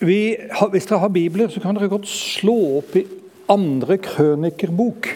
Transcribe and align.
Vi, 0.00 0.32
hvis 0.72 0.86
dere 0.88 1.02
har 1.02 1.12
bibler, 1.12 1.50
så 1.52 1.60
kan 1.60 1.76
dere 1.76 1.90
godt 1.92 2.06
slå 2.08 2.56
opp 2.78 2.94
i 2.96 3.02
andre 3.52 3.98
krønikerbok. 4.00 5.10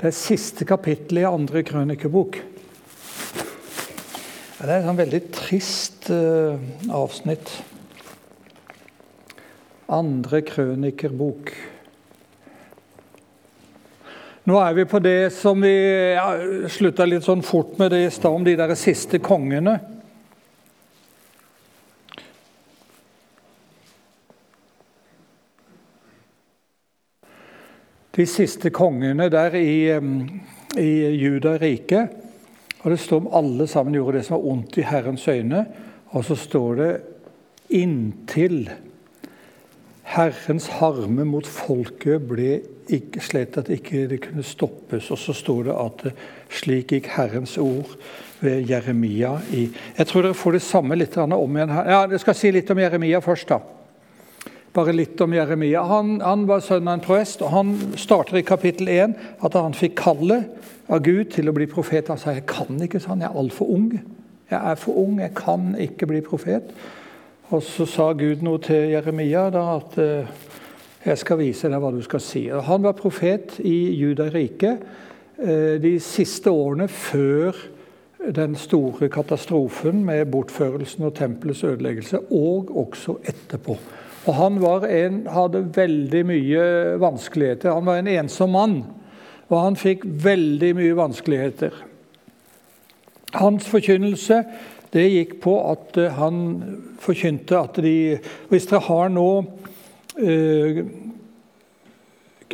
Det 0.00 0.08
er 0.10 0.16
siste 0.16 0.66
kapittel 0.66 1.20
i 1.22 1.28
andre 1.28 1.62
krønikerbok. 1.62 2.40
Det 4.58 4.66
er 4.66 4.74
et 4.80 4.88
sånn 4.88 4.98
veldig 4.98 5.22
trist 5.36 6.10
uh, 6.10 6.58
avsnitt. 6.90 7.54
Andre 9.94 10.42
krønikerbok. 10.42 11.54
Nå 14.50 14.58
er 14.60 14.74
vi 14.80 14.90
på 14.90 14.98
det 15.04 15.18
som 15.38 15.62
vi 15.62 15.76
ja, 16.18 16.26
slutta 16.74 17.06
litt 17.06 17.24
sånn 17.24 17.46
fort 17.46 17.78
med 17.78 17.94
det 17.94 18.02
i 18.08 18.10
stad, 18.12 18.34
om 18.34 18.42
de 18.44 18.58
der 18.58 18.74
siste 18.74 19.22
kongene. 19.22 19.78
De 28.14 28.26
siste 28.26 28.70
kongene 28.74 29.28
der 29.32 29.56
i, 29.58 29.90
i 30.80 30.92
Juda 31.18 31.56
rike. 31.58 32.06
Og 32.84 32.92
det 32.92 33.00
står 33.00 33.22
om 33.24 33.32
alle 33.32 33.66
sammen 33.70 33.96
gjorde 33.96 34.18
det 34.18 34.26
som 34.26 34.36
var 34.36 34.48
ondt 34.52 34.78
i 34.78 34.86
Herrens 34.86 35.28
øyne. 35.28 35.64
Og 36.14 36.24
så 36.24 36.36
står 36.38 36.74
det 36.80 36.90
inntil 37.74 38.68
Herrens 40.14 40.66
harme 40.78 41.24
mot 41.26 41.46
folket 41.48 42.26
ble 42.28 42.58
ikke 42.92 43.22
slett 43.24 43.56
at 43.56 43.70
ikke 43.72 44.04
det 44.10 44.20
kunne 44.26 44.44
stoppes. 44.44 45.08
Og 45.10 45.18
så 45.18 45.32
står 45.34 45.70
det 45.70 45.78
at 45.80 46.04
slik 46.52 46.92
gikk 46.92 47.08
Herrens 47.16 47.56
ord 47.58 47.96
ved 48.44 48.68
Jeremia 48.68 49.38
i 49.56 49.64
Jeg 49.98 50.06
tror 50.06 50.26
dere 50.26 50.36
får 50.36 50.58
det 50.58 50.62
samme 50.62 50.98
litt 51.00 51.16
om 51.16 51.56
igjen 51.56 51.72
her. 51.72 51.88
Ja, 51.90 52.06
Jeg 52.10 52.20
skal 52.20 52.36
si 52.36 52.52
litt 52.52 52.70
om 52.70 52.78
Jeremia 52.78 53.20
først. 53.24 53.48
da. 53.48 53.58
Bare 54.74 54.90
litt 54.90 55.20
om 55.22 55.30
Jeremia. 55.30 55.84
Han, 55.86 56.16
han 56.18 56.48
var 56.50 56.62
sønn 56.64 56.88
av 56.88 56.96
en 56.96 57.04
prest, 57.04 57.44
og 57.46 57.52
han 57.54 57.68
starter 58.00 58.40
i 58.40 58.46
kapittel 58.46 58.88
1 58.90 59.12
at 59.46 59.54
han 59.54 59.76
fikk 59.76 59.94
kallet 60.00 60.48
av 60.90 61.04
Gud 61.06 61.30
til 61.30 61.46
å 61.46 61.54
bli 61.54 61.68
profet. 61.70 62.10
Han 62.10 62.18
sa 62.18 62.34
jeg 62.34 62.42
kan 62.50 62.82
ikke, 62.82 62.98
sånn, 62.98 63.22
jeg 63.22 63.30
er 63.30 63.38
altfor 63.38 63.70
ung. 63.70 63.92
Jeg 64.50 64.58
er 64.58 64.80
for 64.82 64.98
ung, 64.98 65.20
jeg 65.22 65.30
kan 65.38 65.70
ikke 65.78 66.10
bli 66.10 66.24
profet. 66.26 66.74
Og 67.54 67.62
så 67.62 67.86
sa 67.86 68.08
Gud 68.18 68.42
noe 68.42 68.58
til 68.66 68.90
Jeremia 68.96 69.46
da 69.54 69.62
at 69.76 69.94
uh, 70.02 70.34
jeg 71.04 71.22
skal 71.22 71.38
vise 71.38 71.70
deg 71.70 71.78
hva 71.78 71.94
du 71.94 72.02
skal 72.02 72.26
si. 72.26 72.48
Han 72.50 72.82
var 72.82 72.98
profet 72.98 73.60
i 73.62 73.94
Judariket 73.94 74.82
uh, 75.38 75.76
de 75.78 76.00
siste 76.02 76.50
årene 76.50 76.90
før 76.90 77.54
den 78.34 78.58
store 78.58 79.06
katastrofen 79.12 80.02
med 80.02 80.26
bortførelsen 80.34 81.06
og 81.06 81.14
tempelets 81.14 81.62
ødeleggelse, 81.62 82.26
og 82.34 82.74
også 82.88 83.20
etterpå. 83.22 83.78
Og 84.24 84.34
Han 84.34 84.60
en, 84.88 85.26
hadde 85.26 85.66
veldig 85.76 86.22
mye 86.26 86.62
vanskeligheter. 87.00 87.74
Han 87.74 87.84
var 87.86 87.98
en 88.00 88.08
ensom 88.08 88.54
mann, 88.56 88.84
og 89.50 89.58
han 89.60 89.76
fikk 89.76 90.04
veldig 90.04 90.70
mye 90.78 90.96
vanskeligheter. 90.96 91.74
Hans 93.34 93.66
forkynnelse 93.68 94.38
det 94.94 95.08
gikk 95.10 95.38
på 95.42 95.56
at 95.72 95.96
eh, 95.98 96.12
han 96.14 96.36
forkynte 97.02 97.58
at 97.58 97.80
de 97.82 98.20
Hvis 98.48 98.68
dere 98.70 98.84
har 98.86 99.10
nå 99.10 99.28
eh, 100.22 100.84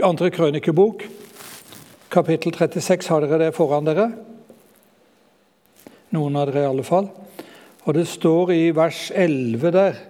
andre 0.01 0.31
krønikebok, 0.33 1.05
kapittel 2.09 2.55
36, 2.57 3.11
har 3.13 3.27
dere 3.27 3.43
det 3.45 3.55
foran 3.55 3.85
dere? 3.85 4.09
Noen 6.17 6.39
av 6.41 6.49
dere 6.49 6.65
i 6.65 6.71
alle 6.71 6.87
fall. 6.87 7.11
Og 7.85 7.95
det 7.97 8.07
står 8.09 8.55
i 8.57 8.63
vers 8.77 9.11
11 9.13 9.75
der, 9.77 10.01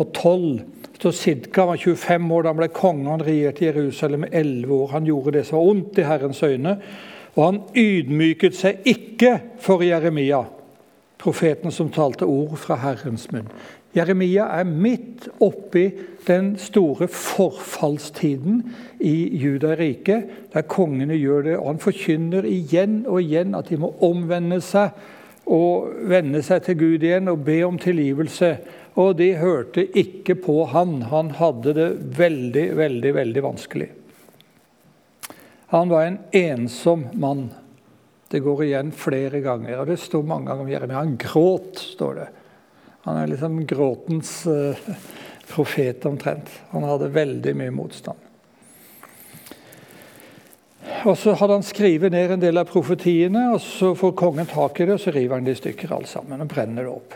og 0.00 0.12
12 0.16 0.60
så 1.00 1.12
Sidka 1.16 1.64
var 1.64 1.80
25 1.80 2.32
år 2.32 2.42
da 2.42 2.52
han 2.52 2.58
ble 2.58 2.68
konge. 2.76 3.08
Han 3.08 3.24
regjerte 3.24 3.64
Jerusalem 3.64 4.26
i 4.26 4.34
11 4.36 4.74
år. 4.74 4.86
Han 4.92 5.06
gjorde 5.08 5.32
det 5.38 5.46
som 5.48 5.56
var 5.56 5.68
ondt 5.72 5.98
i 5.98 6.04
Herrens 6.04 6.42
øyne. 6.42 6.76
Og 7.36 7.44
han 7.46 7.60
ydmyket 7.76 8.56
seg 8.58 8.82
ikke 8.84 9.38
for 9.62 9.84
Jeremia, 9.86 10.42
profeten 11.20 11.72
som 11.72 11.88
talte 11.94 12.28
ord 12.28 12.56
fra 12.60 12.76
Herrens 12.82 13.30
munn. 13.32 13.48
Jeremia 13.96 14.44
er 14.60 14.68
midt 14.68 15.28
oppi 15.42 15.86
den 16.26 16.52
store 16.58 17.08
forfallstiden 17.08 18.60
i 19.00 19.38
Judariket, 19.40 20.28
der 20.52 20.68
kongene 20.68 21.16
gjør 21.16 21.42
det. 21.48 21.56
Og 21.56 21.66
han 21.72 21.80
forkynner 21.82 22.44
igjen 22.44 23.06
og 23.06 23.22
igjen 23.22 23.56
at 23.56 23.72
de 23.72 23.80
må 23.80 23.94
omvende 24.04 24.60
seg 24.60 24.92
og 25.50 25.88
vende 26.06 26.42
seg 26.46 26.62
til 26.62 26.78
Gud 26.78 27.02
igjen 27.02 27.30
og 27.32 27.42
be 27.44 27.62
om 27.66 27.78
tilgivelse 27.80 28.52
og 28.98 29.16
de 29.20 29.32
hørte 29.38 29.84
ikke 29.98 30.34
på 30.42 30.64
han. 30.72 31.00
Han 31.10 31.32
hadde 31.38 31.74
det 31.76 31.88
veldig, 32.18 32.66
veldig, 32.78 33.12
veldig 33.14 33.42
vanskelig. 33.44 33.88
Han 35.70 35.92
var 35.92 36.08
en 36.08 36.18
ensom 36.34 37.06
mann. 37.12 37.50
Det 38.30 38.42
går 38.42 38.64
igjen 38.64 38.90
flere 38.94 39.40
ganger. 39.40 39.80
og 39.80 39.86
Det 39.86 40.00
står 40.02 40.26
mange 40.26 40.50
ganger 40.50 40.66
om 40.66 40.72
Jeremia. 40.72 41.02
Han 41.04 41.16
gråt, 41.18 41.78
står 41.94 42.14
det. 42.18 42.26
Han 43.06 43.16
er 43.16 43.30
liksom 43.30 43.62
gråtens 43.66 44.32
uh, 44.50 44.90
profet 45.48 46.04
omtrent. 46.06 46.50
Han 46.74 46.86
hadde 46.86 47.12
veldig 47.14 47.54
mye 47.56 47.74
motstand. 47.74 48.26
Og 51.06 51.16
Så 51.18 51.32
hadde 51.32 51.56
han 51.56 51.64
skrevet 51.64 52.12
ned 52.12 52.34
en 52.34 52.42
del 52.42 52.60
av 52.60 52.68
profetiene, 52.68 53.46
og 53.54 53.62
så 53.64 53.94
får 53.96 54.18
kongen 54.18 54.48
tak 54.50 54.80
i 54.80 54.88
det, 54.88 54.98
og 54.98 55.00
så 55.00 55.14
river 55.14 55.38
han 55.38 55.46
det 55.46 55.54
i 55.56 55.60
stykker 55.62 55.94
alt 55.96 56.10
sammen 56.10 56.42
og 56.42 56.50
brenner 56.50 56.84
det 56.84 56.92
opp. 56.92 57.14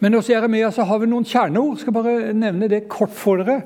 Men 0.00 0.14
hos 0.14 0.30
Jeremia 0.30 0.70
så 0.72 0.86
har 0.88 1.02
vi 1.02 1.10
noen 1.10 1.26
kjerneord. 1.28 1.76
Jeg 1.76 1.84
skal 1.84 1.96
bare 1.96 2.32
nevne 2.36 2.70
det 2.70 2.86
kort 2.92 3.12
for 3.16 3.42
dere. 3.42 3.60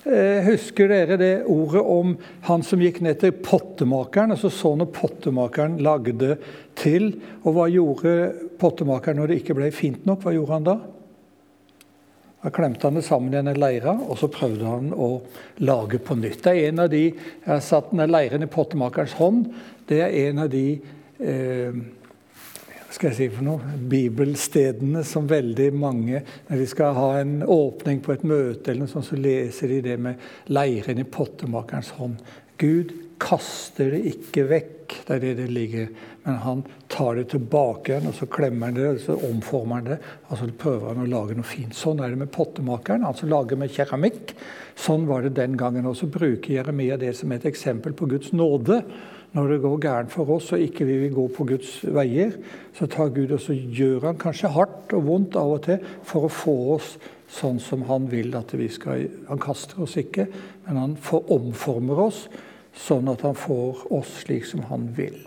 Eh, 0.00 0.40
husker 0.46 0.88
dere 0.88 1.18
det 1.20 1.32
ordet 1.52 1.82
om 1.84 2.14
han 2.46 2.62
som 2.64 2.80
gikk 2.80 3.02
ned 3.04 3.18
til 3.20 3.34
pottemakeren 3.36 4.32
og 4.32 4.38
så 4.40 4.48
så 4.52 4.72
når 4.78 4.88
pottemakeren 4.96 5.76
lagde 5.84 6.38
til? 6.78 7.12
Og 7.44 7.56
hva 7.56 7.66
gjorde 7.68 8.14
pottemakeren 8.60 9.20
når 9.20 9.32
det 9.32 9.42
ikke 9.42 9.58
ble 9.58 9.68
fint 9.76 10.08
nok? 10.08 10.24
Hva 10.24 10.34
gjorde 10.36 10.56
han 10.56 10.70
da? 10.70 10.78
Da 12.40 12.48
klemte 12.48 12.88
han 12.88 12.96
det 12.96 13.04
sammen 13.04 13.34
i 13.34 13.36
en 13.36 13.52
leire, 13.60 13.92
og 14.08 14.16
så 14.16 14.30
prøvde 14.32 14.64
han 14.64 14.94
å 14.96 15.10
lage 15.60 16.00
på 16.00 16.16
nytt. 16.16 16.40
Det 16.46 16.54
er 16.54 16.70
en 16.70 16.86
av 16.86 16.88
de, 16.88 17.02
Jeg 17.12 17.50
har 17.50 17.60
satt 17.60 17.90
denne 17.92 18.08
leiren 18.08 18.42
i 18.42 18.48
pottemakerens 18.48 19.18
hånd. 19.18 19.50
Det 19.84 20.00
er 20.00 20.16
en 20.30 20.46
av 20.46 20.48
de 20.48 20.80
eh, 21.20 21.76
skal 22.90 23.10
jeg 23.10 23.16
si 23.16 23.28
for 23.32 23.46
noe, 23.46 23.76
bibelstedene 23.90 25.04
som 25.06 25.28
veldig 25.30 25.68
mange 25.78 26.22
Når 26.48 26.62
de 26.62 26.66
skal 26.70 26.96
ha 26.96 27.10
en 27.20 27.36
åpning 27.46 28.02
på 28.02 28.16
et 28.16 28.26
møte, 28.26 28.70
eller 28.70 28.84
noe 28.84 28.92
sånt, 28.92 29.06
så 29.06 29.18
leser 29.18 29.70
de 29.70 29.80
det 29.84 29.98
med 30.02 30.50
leiren 30.50 30.98
i 30.98 31.06
pottemakerens 31.06 31.94
hånd. 32.00 32.18
Gud 32.60 32.92
kaster 33.20 33.92
det 33.94 34.00
ikke 34.10 34.46
vekk, 34.48 34.94
det 35.06 35.14
er 35.14 35.22
det 35.22 35.34
det 35.38 35.48
ligger. 35.52 35.90
Men 36.24 36.38
han 36.44 36.62
tar 36.92 37.18
det 37.18 37.26
tilbake 37.32 37.92
igjen, 37.92 38.08
og 38.10 38.16
så 38.16 38.28
klemmer 38.32 38.70
han 38.70 38.78
det, 38.78 38.88
og 38.88 39.00
så 39.04 39.16
omformer 39.28 39.80
han 39.80 39.90
det. 39.92 39.98
og 40.28 40.40
så 40.40 40.48
prøver 40.64 40.88
han 40.90 41.04
å 41.04 41.10
lage 41.10 41.36
noe 41.36 41.46
fint. 41.46 41.76
Sånn 41.76 42.00
er 42.00 42.12
det 42.12 42.20
med 42.20 42.32
pottemakeren, 42.34 43.06
altså 43.06 43.28
lager 43.28 43.60
med 43.60 43.72
keramikk. 43.74 44.34
Sånn 44.80 45.06
var 45.08 45.24
det 45.24 45.36
den 45.36 45.56
gangen. 45.60 45.88
Og 45.88 45.96
så 46.00 46.08
bruker 46.10 46.56
Jeremia 46.56 46.98
det 47.00 47.14
som 47.18 47.32
et 47.32 47.46
eksempel 47.48 47.96
på 47.96 48.08
Guds 48.10 48.32
nåde 48.36 48.82
når 49.36 49.52
det 49.52 49.60
går 49.62 49.78
gærent 49.84 50.12
for 50.12 50.30
oss 50.34 50.50
og 50.54 50.62
ikke 50.62 50.86
vi 50.88 50.96
vil 51.04 51.14
gå 51.14 51.26
på 51.36 51.46
Guds 51.52 51.78
veier, 51.86 52.34
så 52.74 52.88
tar 52.90 53.12
Gud 53.14 53.30
og 53.30 53.42
så 53.42 53.54
gjør 53.54 54.08
han 54.08 54.18
kanskje 54.18 54.50
hardt 54.56 54.94
og 54.96 55.06
vondt 55.06 55.38
av 55.38 55.54
og 55.54 55.64
til 55.68 55.82
for 56.06 56.26
å 56.26 56.32
få 56.34 56.56
oss 56.76 56.96
sånn 57.30 57.60
som 57.62 57.84
han 57.86 58.08
vil 58.10 58.34
at 58.34 58.50
vi 58.58 58.66
skal 58.72 59.04
Han 59.28 59.38
kaster 59.38 59.82
oss 59.84 59.94
ikke, 60.00 60.26
men 60.66 60.80
han 60.80 60.96
omformer 61.20 62.06
oss 62.08 62.24
sånn 62.74 63.10
at 63.12 63.22
han 63.26 63.38
får 63.38 63.86
oss 63.94 64.16
slik 64.24 64.46
som 64.48 64.64
han 64.70 64.88
vil. 64.96 65.18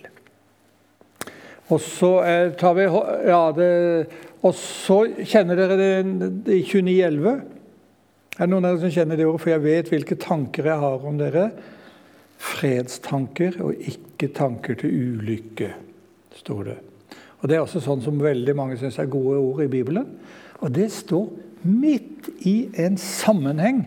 Og 1.71 1.79
så 1.79 2.11
eh, 2.27 2.51
tar 2.59 2.75
vi 2.75 2.87
ja, 2.87 3.43
det, 3.55 3.69
Og 4.43 4.55
så 4.57 4.97
kjenner 5.23 5.59
dere 5.59 5.77
det 5.79 5.91
i 6.51 6.63
2911. 6.67 7.37
Er 8.33 8.41
det 8.43 8.49
noen 8.51 8.67
av 8.67 8.75
dere 8.75 8.83
som 8.83 8.95
kjenner 8.97 9.19
det 9.19 9.27
ordet? 9.29 9.43
For 9.45 9.53
jeg 9.53 9.63
vet 9.63 9.93
hvilke 9.93 10.19
tanker 10.19 10.67
jeg 10.67 10.83
har 10.83 11.07
om 11.07 11.19
dere 11.19 11.45
fredstanker 12.43 13.59
og 13.63 13.77
ikke 13.79 14.31
tanker 14.35 14.77
til 14.79 14.93
ulykke, 14.93 15.69
står 16.43 16.63
det. 16.69 16.77
Og 17.41 17.49
Det 17.49 17.57
er 17.57 17.63
også 17.65 17.81
sånn 17.83 18.03
som 18.03 18.21
veldig 18.23 18.55
mange 18.55 18.77
syns 18.79 18.99
er 18.99 19.11
gode 19.11 19.39
ord 19.39 19.65
i 19.65 19.71
Bibelen. 19.71 20.07
Og 20.63 20.71
det 20.71 20.87
står 20.95 21.27
midt 21.67 22.29
i 22.47 22.69
en 22.79 22.95
sammenheng. 22.99 23.83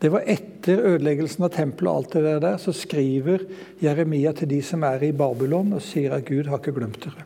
Det 0.00 0.10
var 0.12 0.24
etter 0.28 0.80
ødeleggelsen 0.94 1.44
av 1.44 1.52
tempelet 1.54 1.90
og 1.90 1.96
alt 1.96 2.16
det 2.16 2.36
der. 2.44 2.56
Så 2.60 2.72
skriver 2.76 3.44
Jeremia 3.80 4.32
til 4.36 4.50
de 4.52 4.60
som 4.64 4.84
er 4.84 5.04
i 5.08 5.12
Babylon, 5.16 5.72
og 5.76 5.84
sier 5.84 6.16
at 6.16 6.28
Gud 6.28 6.48
har 6.48 6.60
ikke 6.60 6.76
glemt 6.76 7.00
dere. 7.04 7.24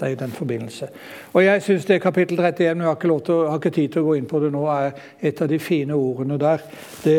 Det 0.00 0.08
er 0.08 0.14
i 0.14 0.20
den 0.20 0.32
forbindelse. 0.32 0.88
Og 1.32 1.44
jeg 1.44 1.62
syns 1.62 1.84
det 1.88 2.00
kapittel 2.00 2.40
31, 2.40 2.74
men 2.74 2.84
jeg 2.84 2.88
har 2.88 2.96
ikke, 2.96 3.24
til, 3.24 3.42
har 3.48 3.60
ikke, 3.60 3.74
tid 3.76 3.88
til 3.88 4.00
å 4.00 4.08
gå 4.08 4.14
inn 4.16 4.28
på 4.28 4.40
det 4.40 4.52
nå, 4.52 4.64
er 4.72 4.92
et 5.20 5.40
av 5.40 5.48
de 5.48 5.58
fine 5.60 5.96
ordene 5.96 6.38
der. 6.40 6.64
Det, 7.04 7.18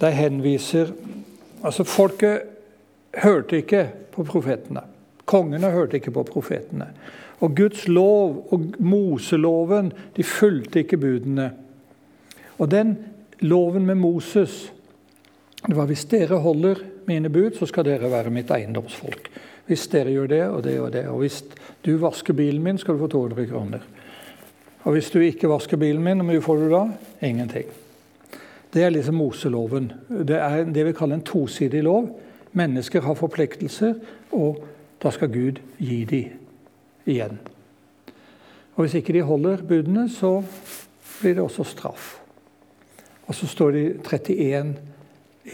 det 0.00 0.12
henviser 0.16 0.92
Altså, 1.64 1.84
Folket 1.84 2.42
hørte 3.22 3.56
ikke 3.56 3.88
på 4.12 4.24
profetene. 4.24 4.82
Kongene 5.28 5.70
hørte 5.70 5.98
ikke 5.98 6.14
på 6.14 6.22
profetene. 6.22 6.90
Og 7.40 7.54
Guds 7.56 7.88
lov 7.88 8.48
og 8.50 8.64
Moseloven 8.78 9.92
de 10.16 10.24
fulgte 10.24 10.82
ikke 10.82 10.96
budene. 10.96 11.52
Og 12.58 12.70
den 12.70 12.96
loven 13.40 13.86
med 13.86 13.94
Moses 13.94 14.72
det 15.66 15.74
var 15.76 15.88
hvis 15.90 16.04
dere 16.06 16.38
holder 16.38 16.78
mine 17.08 17.30
bud, 17.32 17.56
så 17.58 17.66
skal 17.66 17.84
dere 17.88 18.10
være 18.10 18.30
mitt 18.30 18.50
eiendomsfolk. 18.54 19.26
Hvis 19.66 19.88
dere 19.90 20.14
gjør 20.14 20.30
det 20.30 20.42
og 20.46 20.62
det 20.64 20.76
og 20.80 20.92
det. 20.94 21.02
Og 21.10 21.18
hvis 21.24 21.42
du 21.84 21.96
vasker 21.98 22.36
bilen 22.36 22.62
min, 22.62 22.78
skal 22.78 22.94
du 22.94 23.02
få 23.02 23.08
200 23.12 23.48
kroner. 23.50 23.82
Og 24.86 24.94
hvis 24.94 25.10
du 25.10 25.18
ikke 25.20 25.50
vasker 25.50 25.76
bilen 25.76 26.04
min, 26.04 26.22
hvor 26.22 26.30
mye 26.30 26.44
får 26.44 26.62
du 26.62 26.70
da? 26.72 26.84
Ingenting. 27.26 27.68
Det 28.72 28.82
er 28.82 28.92
liksom 28.92 29.14
Moseloven. 29.14 29.92
Det 30.08 30.36
er 30.36 30.64
det 30.64 30.84
vi 30.86 30.96
kaller 30.96 31.18
en 31.18 31.24
tosidig 31.24 31.82
lov. 31.82 32.10
Mennesker 32.52 33.00
har 33.04 33.16
forpliktelser, 33.16 33.94
og 34.32 34.64
da 35.02 35.12
skal 35.14 35.32
Gud 35.32 35.60
gi 35.78 36.04
dem 36.04 36.36
igjen. 37.08 37.38
Og 38.74 38.84
Hvis 38.84 38.94
ikke 38.94 39.12
de 39.12 39.22
holder 39.22 39.62
budene, 39.68 40.08
så 40.10 40.42
blir 41.20 41.34
det 41.34 41.42
også 41.42 41.64
straff. 41.64 42.18
Og 43.26 43.34
så 43.34 43.46
står 43.46 43.70
det 43.70 43.80
i 43.80 43.94
31 43.98 44.76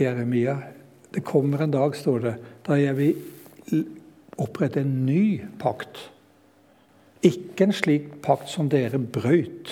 Jeremia 0.00 0.56
Det 1.14 1.24
kommer 1.24 1.62
en 1.62 1.70
dag, 1.70 1.94
står 1.96 2.18
det, 2.18 2.34
da 2.66 2.74
jeg 2.74 2.96
vil 2.96 3.84
opprette 4.38 4.80
en 4.80 5.06
ny 5.06 5.44
pakt. 5.58 6.10
Ikke 7.22 7.64
en 7.64 7.72
slik 7.72 8.08
pakt 8.22 8.50
som 8.50 8.68
dere 8.68 8.98
brøyt, 8.98 9.70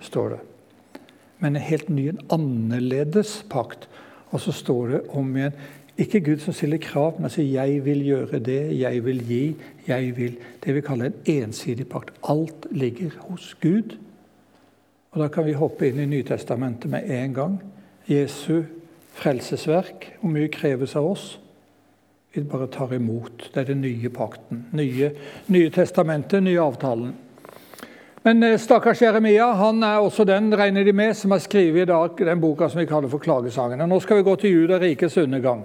står 0.00 0.28
det. 0.28 0.38
Men 1.38 1.56
en 1.56 1.62
helt 1.62 1.88
ny, 1.88 2.08
en 2.08 2.20
annerledes 2.34 3.44
pakt. 3.50 3.88
Og 4.30 4.40
så 4.40 4.52
står 4.52 4.88
det 4.88 5.02
om 5.16 5.36
igjen 5.36 5.58
ikke 5.98 6.20
Gud 6.20 6.38
som 6.38 6.54
stiller 6.54 6.78
krav, 6.78 7.20
men 7.20 7.30
sier 7.30 7.64
'jeg 7.64 7.84
vil 7.84 8.04
gjøre 8.04 8.38
det, 8.38 8.78
jeg 8.78 9.04
vil 9.04 9.20
gi', 9.26 9.56
jeg 9.88 10.16
vil 10.16 10.36
Det 10.64 10.74
vi 10.74 10.80
kaller 10.80 11.06
en 11.06 11.14
ensidig 11.26 11.88
pakt. 11.88 12.10
Alt 12.28 12.66
ligger 12.70 13.10
hos 13.18 13.56
Gud. 13.60 13.96
Og 15.10 15.20
Da 15.20 15.28
kan 15.28 15.44
vi 15.44 15.52
hoppe 15.52 15.88
inn 15.88 15.98
i 15.98 16.06
Nytestamentet 16.06 16.90
med 16.90 17.10
en 17.10 17.34
gang. 17.34 17.62
Jesu 18.08 18.62
frelsesverk. 19.12 20.18
Hvor 20.20 20.30
mye 20.30 20.48
kreves 20.48 20.96
av 20.96 21.10
oss? 21.10 21.40
Vi 22.34 22.42
bare 22.42 22.66
tar 22.66 22.92
imot. 22.92 23.50
Det 23.54 23.60
er 23.60 23.64
den 23.64 23.80
nye 23.80 24.08
pakten. 24.08 24.66
Nye, 24.72 25.10
nye 25.48 25.70
testamentet, 25.70 26.42
nye 26.42 26.60
avtalen. 26.60 27.14
Men 28.28 28.42
eh, 28.42 28.58
stakkars 28.58 29.02
Jeremia 29.02 29.46
han 29.56 29.78
er 29.82 30.02
også 30.04 30.24
den 30.28 30.50
regner 30.52 30.84
de 30.84 30.92
med, 30.92 31.14
som 31.16 31.32
har 31.32 31.40
skrevet 31.40 31.86
i 31.86 31.88
dag 31.88 32.18
den 32.28 32.40
boka 32.42 32.66
som 32.68 32.82
vi 32.82 32.84
kaller 32.90 33.08
for 33.08 33.24
Klagesangene. 33.24 33.86
Nå 33.88 33.96
skal 34.04 34.18
vi 34.18 34.24
gå 34.26 34.34
til 34.36 34.52
Juda 34.52 34.76
rikets 34.82 35.16
undergang. 35.22 35.62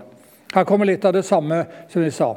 Her 0.54 0.64
kommer 0.64 0.88
litt 0.88 1.04
av 1.04 1.12
det 1.18 1.26
samme 1.28 1.58
som 1.92 2.06
vi 2.06 2.14
sa. 2.16 2.30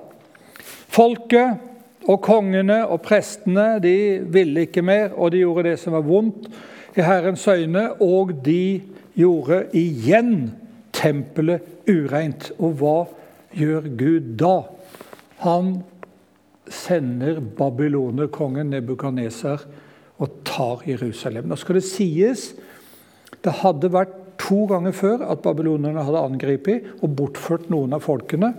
Folket 0.96 2.10
og 2.10 2.18
kongene 2.26 2.80
og 2.88 3.04
prestene 3.06 3.68
de 3.84 3.94
ville 4.34 4.66
ikke 4.66 4.82
mer, 4.82 5.14
og 5.14 5.30
de 5.30 5.44
gjorde 5.44 5.68
det 5.68 5.76
som 5.84 5.94
var 5.94 6.02
vondt 6.10 6.50
i 6.98 7.06
Herrens 7.06 7.46
øyne, 7.46 7.86
og 8.02 8.34
de 8.42 8.82
gjorde 9.14 9.62
igjen 9.78 10.50
tempelet 10.90 11.86
ureint. 11.86 12.50
Og 12.58 12.80
hva 12.82 12.98
gjør 13.54 13.90
Gud 13.94 14.34
da? 14.42 14.56
Han 15.46 15.76
sender 16.66 17.44
babylonerkongen 17.62 18.74
Nebukadneser 18.74 19.68
og 20.22 20.40
tar 20.48 20.86
Jerusalem. 20.88 21.48
Nå 21.48 21.58
skal 21.60 21.78
det 21.80 21.86
sies 21.88 22.50
det 23.44 23.60
hadde 23.62 23.92
vært 23.94 24.14
to 24.42 24.64
ganger 24.70 24.94
før 24.96 25.22
at 25.30 25.42
babylonerne 25.44 26.02
hadde 26.04 26.24
angrepet 26.28 26.90
og 27.00 27.14
bortført 27.18 27.70
noen 27.72 27.94
av 27.96 28.04
folkene. 28.04 28.52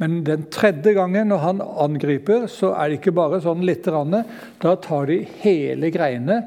Men 0.00 0.22
den 0.26 0.46
tredje 0.52 0.94
gangen 0.96 1.28
når 1.30 1.42
han 1.42 1.62
angriper, 1.62 2.48
så 2.50 2.72
er 2.74 2.90
det 2.90 2.98
ikke 2.98 3.14
bare 3.14 3.42
sånn 3.44 3.62
lite 3.66 3.92
grann. 3.92 4.24
Da 4.62 4.74
tar 4.82 5.10
de 5.10 5.20
hele 5.42 5.90
greiene, 5.94 6.40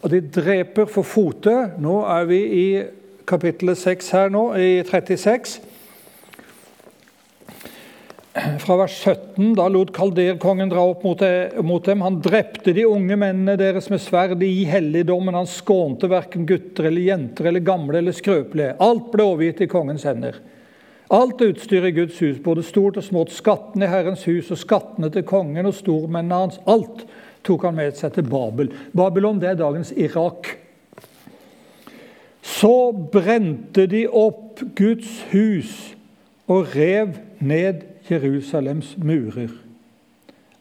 og 0.00 0.14
de 0.14 0.22
dreper 0.32 0.88
for 0.88 1.04
fote. 1.04 1.52
Nå 1.82 1.98
er 2.08 2.28
vi 2.30 2.40
i 2.40 2.68
kapittelet 3.28 3.78
6 3.78 4.14
her 4.16 4.32
nå, 4.32 4.46
i 4.56 4.80
36 4.88 5.58
fra 8.58 8.76
vers 8.76 8.94
17. 9.04 9.54
Da 9.54 9.68
lot 9.68 9.90
kalderkongen 9.94 10.70
dra 10.70 10.84
opp 10.92 11.02
mot, 11.02 11.22
mot, 11.62 11.84
dem. 11.84 12.00
Han 12.00 12.20
drepte 12.22 12.72
de 12.72 12.86
unge 12.86 13.16
mennene 13.18 13.56
deres 13.58 13.90
med 13.90 14.02
sverd 14.02 14.42
i 14.46 14.64
helligdommen. 14.70 15.34
Han 15.34 15.50
skånte 15.50 16.10
verken 16.10 16.46
gutter 16.46 16.90
eller 16.90 17.08
jenter 17.10 17.50
eller 17.50 17.64
gamle 17.66 17.98
eller 17.98 18.14
skrøpelige. 18.14 18.76
Alt 18.78 19.10
ble 19.12 19.26
overgitt 19.26 19.64
i 19.66 19.70
kongens 19.70 20.06
hender. 20.06 20.38
Alt 21.10 21.42
utstyret 21.42 21.90
i 21.90 21.96
Guds 21.96 22.20
hus, 22.22 22.36
både 22.38 22.62
stort 22.62 23.00
og 23.00 23.02
smått, 23.02 23.32
skattene 23.34 23.88
i 23.88 23.90
Herrens 23.90 24.22
hus 24.30 24.52
og 24.54 24.60
skattene 24.60 25.10
til 25.10 25.26
kongen 25.26 25.66
og 25.66 25.74
stormennene 25.74 26.44
hans, 26.44 26.60
alt 26.70 27.02
tok 27.42 27.64
han 27.66 27.74
med 27.80 27.98
seg 27.98 28.14
til 28.14 28.28
Babel. 28.30 28.70
Babylon 28.94 29.40
det 29.42 29.50
er 29.50 29.58
dagens 29.58 29.90
Irak. 29.98 30.52
Så 32.46 32.92
brente 33.10 33.88
de 33.90 34.04
opp 34.06 34.62
Guds 34.78 35.10
hus 35.32 35.74
og 36.46 36.76
rev 36.76 37.16
ned 37.42 37.89
Jerusalems 38.10 38.94
murer. 38.98 39.50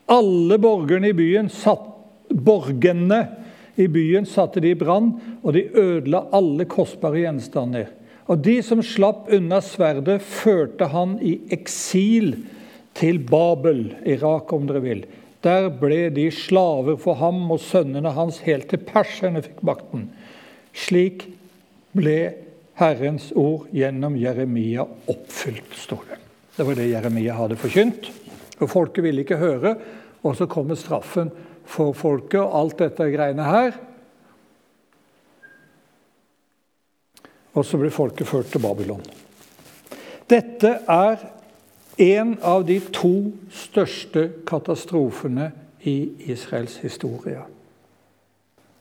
Alle 0.10 0.57
borgerne 0.62 1.12
i 1.12 1.18
byen 1.18 1.50
satt, 1.54 1.86
borgene 2.30 3.24
i 3.80 3.88
byen 3.88 4.25
satte 4.28 4.62
de 4.63 4.74
i 4.74 4.78
brann, 4.78 5.13
og 5.42 5.54
de 5.56 5.68
ødela 5.78 6.25
alle 6.36 6.66
kostbare 6.69 7.24
gjenstander. 7.24 7.90
Og 8.30 8.44
de 8.46 8.60
som 8.66 8.81
slapp 8.86 9.30
unna 9.34 9.62
sverdet, 9.66 10.19
førte 10.22 10.90
han 10.92 11.18
i 11.25 11.40
eksil 11.54 12.36
til 12.98 13.22
Babel, 13.30 13.88
Irak 14.06 14.54
om 14.54 14.68
dere 14.69 14.84
vil. 14.84 15.04
Der 15.45 15.69
ble 15.72 16.10
de 16.13 16.28
slaver 16.36 17.00
for 17.00 17.18
ham 17.22 17.45
og 17.48 17.62
sønnene 17.63 18.12
hans 18.18 18.42
helt 18.45 18.69
til 18.69 18.84
perserne 18.84 19.42
fikk 19.45 19.63
makten. 19.66 20.10
Slik 20.75 21.25
ble 21.95 22.19
Herrens 22.80 23.31
ord 23.36 23.69
gjennom 23.75 24.19
Jeremia 24.19 24.86
oppfylt, 24.86 25.72
står 25.80 26.04
det. 26.12 26.19
Det 26.60 26.66
var 26.68 26.76
det 26.76 26.90
Jeremia 26.92 27.34
hadde 27.38 27.56
forkynt. 27.56 28.10
Og 28.60 28.68
Folket 28.68 29.06
ville 29.06 29.24
ikke 29.24 29.38
høre, 29.40 29.78
og 30.28 30.34
så 30.36 30.44
kommer 30.52 30.76
straffen 30.76 31.30
for 31.64 31.94
folket 31.96 32.42
og 32.42 32.58
alt 32.60 32.82
dette 32.82 33.08
greiene 33.14 33.46
her. 33.48 33.78
Og 37.56 37.64
så 37.64 37.80
blir 37.80 37.96
folket 37.96 38.28
ført 38.28 38.52
til 38.52 38.60
Babylon. 38.68 39.08
Dette 40.28 40.76
er 40.84 41.24
en 42.12 42.36
av 42.44 42.68
de 42.68 42.82
to 42.92 43.16
største 43.56 44.28
katastrofene 44.44 45.54
i 45.88 45.98
Israels 46.28 46.82
historie. 46.84 47.40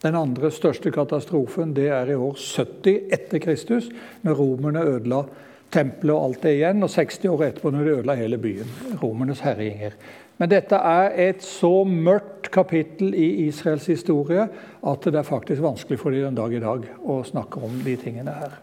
Den 0.03 0.19
andre 0.19 0.51
største 0.51 0.91
katastrofen 0.91 1.71
det 1.79 1.93
er 1.95 2.11
i 2.11 2.19
år 2.19 2.35
70 2.35 3.07
etter 3.07 3.39
Kristus, 3.39 3.87
når 4.27 4.43
romerne 4.43 4.83
ødela 4.97 5.29
tempelet 5.73 6.15
og 6.15 6.23
alt 6.23 6.41
det 6.45 6.55
igjen, 6.57 6.83
og 6.83 6.91
60 6.93 7.27
år 7.29 7.43
etterpå 7.49 7.71
når 7.73 7.85
de 7.85 7.93
ødela 7.97 8.15
hele 8.19 8.39
byen. 8.41 8.71
Romernes 9.01 9.43
herjinger. 9.45 9.97
Men 10.39 10.51
dette 10.51 10.75
er 10.75 11.17
et 11.19 11.43
så 11.43 11.83
mørkt 11.83 12.47
kapittel 12.55 13.11
i 13.11 13.27
Israels 13.49 13.89
historie 13.91 14.45
at 14.47 15.05
det 15.05 15.19
er 15.19 15.27
faktisk 15.27 15.61
vanskelig 15.61 15.99
for 15.99 16.15
dem 16.15 16.29
den 16.29 16.39
dag 16.39 16.55
i 16.55 16.63
dag 16.63 16.85
å 17.03 17.19
snakke 17.27 17.59
om 17.67 17.81
de 17.83 17.95
tingene 17.99 18.37
her. 18.37 18.55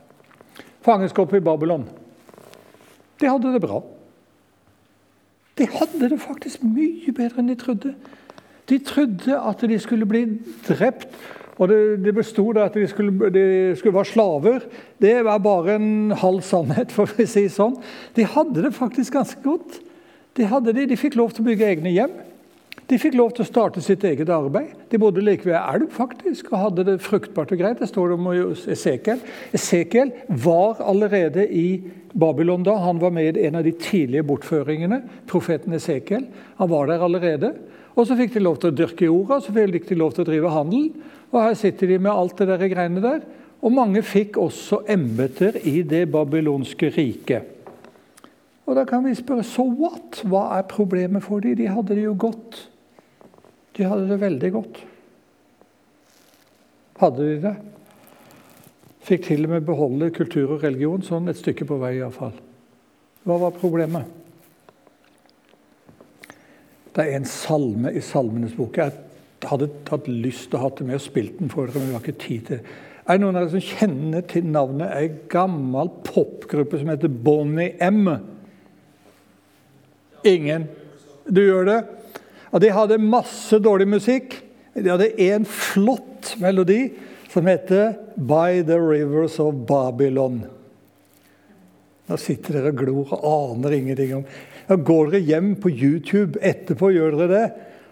Fangenskapet 0.86 1.42
i 1.42 1.44
Babylon. 1.44 1.84
De 3.20 3.28
hadde 3.28 3.52
det 3.52 3.60
bra. 3.64 3.82
De 5.56 5.66
hadde 5.72 6.10
det 6.12 6.20
faktisk 6.20 6.64
mye 6.64 7.12
bedre 7.16 7.42
enn 7.42 7.52
de 7.52 7.58
trodde. 7.60 7.92
De 8.66 8.78
trodde 8.82 9.36
at 9.36 9.62
de 9.68 9.78
skulle 9.80 10.08
bli 10.08 10.24
drept 10.66 11.12
og 11.56 11.70
det, 11.70 11.80
det 12.04 12.12
besto 12.16 12.50
at 12.60 12.74
de 12.76 12.84
skulle, 12.90 13.30
de 13.32 13.74
skulle, 13.78 13.96
være 13.96 14.12
slaver. 14.12 14.64
Det 15.00 15.16
var 15.24 15.40
bare 15.40 15.78
en 15.78 16.12
halv 16.12 16.44
sannhet, 16.44 16.92
for 16.92 17.08
å 17.08 17.26
si 17.26 17.46
sånn. 17.52 17.78
De 18.16 18.26
hadde 18.28 18.66
det 18.66 18.74
faktisk 18.76 19.16
ganske 19.16 19.40
godt. 19.44 19.80
De, 20.36 20.44
det. 20.44 20.88
de 20.90 20.98
fikk 21.00 21.16
lov 21.16 21.32
til 21.32 21.46
å 21.46 21.48
bygge 21.48 21.70
egne 21.72 21.94
hjem. 21.94 22.16
De 22.86 22.98
fikk 23.02 23.16
lov 23.18 23.32
til 23.34 23.42
å 23.42 23.48
starte 23.48 23.82
sitt 23.82 24.04
eget 24.06 24.28
arbeid. 24.30 24.76
De 24.92 24.98
bodde 25.00 25.24
like 25.24 25.48
ved 25.48 25.56
elv 25.56 25.88
faktisk, 25.96 26.52
og 26.52 26.60
hadde 26.60 26.84
det 26.86 27.00
fruktbart 27.02 27.50
og 27.54 27.58
greit. 27.58 27.80
Det 27.80 27.88
står 27.90 28.12
det 28.12 28.18
om 28.20 28.28
Esekiel. 28.76 29.24
Esekiel 29.56 30.12
var 30.44 30.84
allerede 30.84 31.48
i 31.50 31.80
Babylon 32.14 32.62
da. 32.68 32.76
Han 32.84 33.00
var 33.02 33.16
med 33.16 33.40
i 33.40 33.48
en 33.48 33.58
av 33.58 33.66
de 33.66 33.72
tidlige 33.80 34.28
bortføringene. 34.28 35.00
Profeten 35.26 35.74
Esekiel. 35.74 36.28
Han 36.60 36.70
var 36.70 36.92
der 36.92 37.02
allerede. 37.08 37.56
Og 37.96 38.06
så 38.06 38.14
fikk 38.18 38.36
de 38.36 38.44
lov 38.44 38.60
til 38.60 38.70
å 38.70 38.76
dyrke 38.76 39.08
jorda, 39.08 39.40
så 39.40 39.56
fikk 39.56 39.88
de 39.88 39.98
lov 39.98 40.14
til 40.14 40.22
å 40.22 40.28
drive 40.28 40.52
handel. 40.52 40.90
Og 41.32 41.42
her 41.42 41.56
sitter 41.58 41.90
de 41.90 41.98
med 41.98 42.12
alt 42.12 42.38
det 42.38 42.48
der 42.48 42.70
greiene 42.70 43.02
der. 43.02 43.26
Og 43.64 43.72
mange 43.72 44.02
fikk 44.04 44.36
også 44.38 44.82
embeter 44.92 45.58
i 45.66 45.80
det 45.82 46.06
babylonske 46.12 46.90
riket. 46.94 47.52
Og 48.66 48.74
da 48.74 48.82
kan 48.86 49.04
vi 49.06 49.14
spørre 49.14 49.46
so 49.46 49.64
what? 49.70 50.20
Hva 50.26 50.58
er 50.58 50.66
problemet 50.70 51.24
for 51.24 51.40
dem? 51.40 51.56
De 51.58 51.70
hadde 51.70 51.94
det 51.94 52.04
jo 52.04 52.16
godt. 52.18 52.58
De 53.78 53.86
hadde 53.86 54.08
det 54.10 54.20
veldig 54.20 54.52
godt. 54.52 54.82
Hadde 57.00 57.28
de 57.28 57.40
det? 57.44 57.54
Fikk 59.06 59.28
til 59.28 59.46
og 59.46 59.52
med 59.54 59.66
beholde 59.68 60.10
kultur 60.10 60.56
og 60.56 60.64
religion 60.66 61.04
sånn 61.06 61.30
et 61.30 61.38
stykke 61.38 61.66
på 61.68 61.78
vei 61.78 61.94
iallfall. 62.00 62.34
Hva 63.26 63.36
var 63.38 63.54
problemet? 63.54 64.06
Det 66.96 67.04
er 67.04 67.18
en 67.18 67.28
salme 67.28 67.92
i 67.92 68.02
Salmenes 68.02 68.56
bok. 68.56 68.78
Jeg 68.80 69.05
hadde 69.44 69.68
hatt 69.90 70.08
lyst 70.08 70.50
til 70.50 70.58
å 70.58 70.62
ha 70.64 70.70
det 70.72 70.86
med 70.86 70.98
og 70.98 71.04
spilt 71.04 71.40
den 71.40 71.50
for 71.52 71.68
dere, 71.68 71.82
men 71.82 71.90
vi 71.90 71.96
har 71.98 72.04
ikke 72.04 72.24
tid 72.24 72.46
til 72.46 72.60
det. 72.60 72.76
Er 73.06 73.18
det 73.18 73.22
noen 73.22 73.36
av 73.38 73.44
dere 73.44 73.60
som 73.60 73.76
kjenner 73.78 74.24
til 74.26 74.48
navnet 74.50 74.94
ei 74.96 75.10
gammel 75.30 75.92
popgruppe 76.06 76.80
som 76.80 76.90
heter 76.90 77.12
Bonnie 77.12 77.76
M? 77.84 78.08
Ingen? 80.26 80.66
Du 81.28 81.42
gjør 81.44 81.68
det? 81.68 81.78
Og 82.50 82.62
De 82.62 82.72
hadde 82.72 82.98
masse 83.02 83.60
dårlig 83.62 83.86
musikk. 83.92 84.40
De 84.74 84.90
hadde 84.90 85.12
en 85.28 85.46
flott 85.46 86.34
melodi 86.42 86.90
som 87.30 87.46
heter 87.46 87.94
'By 88.16 88.62
the 88.66 88.80
Rivers 88.80 89.38
of 89.38 89.54
Babylon'. 89.68 90.46
Da 92.08 92.16
sitter 92.16 92.52
dere 92.52 92.72
og 92.72 92.78
glor 92.78 93.12
og 93.12 93.56
aner 93.56 93.70
ingenting 93.76 94.14
om 94.16 94.24
Da 94.68 94.74
går 94.74 95.10
dere 95.10 95.20
hjem 95.22 95.54
på 95.62 95.70
YouTube 95.70 96.40
etterpå, 96.42 96.90
gjør 96.90 97.18
dere 97.18 97.28
det, 97.28 97.50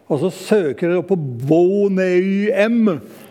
og 0.09 0.21
så 0.21 0.31
søker 0.31 0.89
dere 0.89 1.03
på 1.03 1.17
Boney 1.49 2.51
M. 2.69 2.89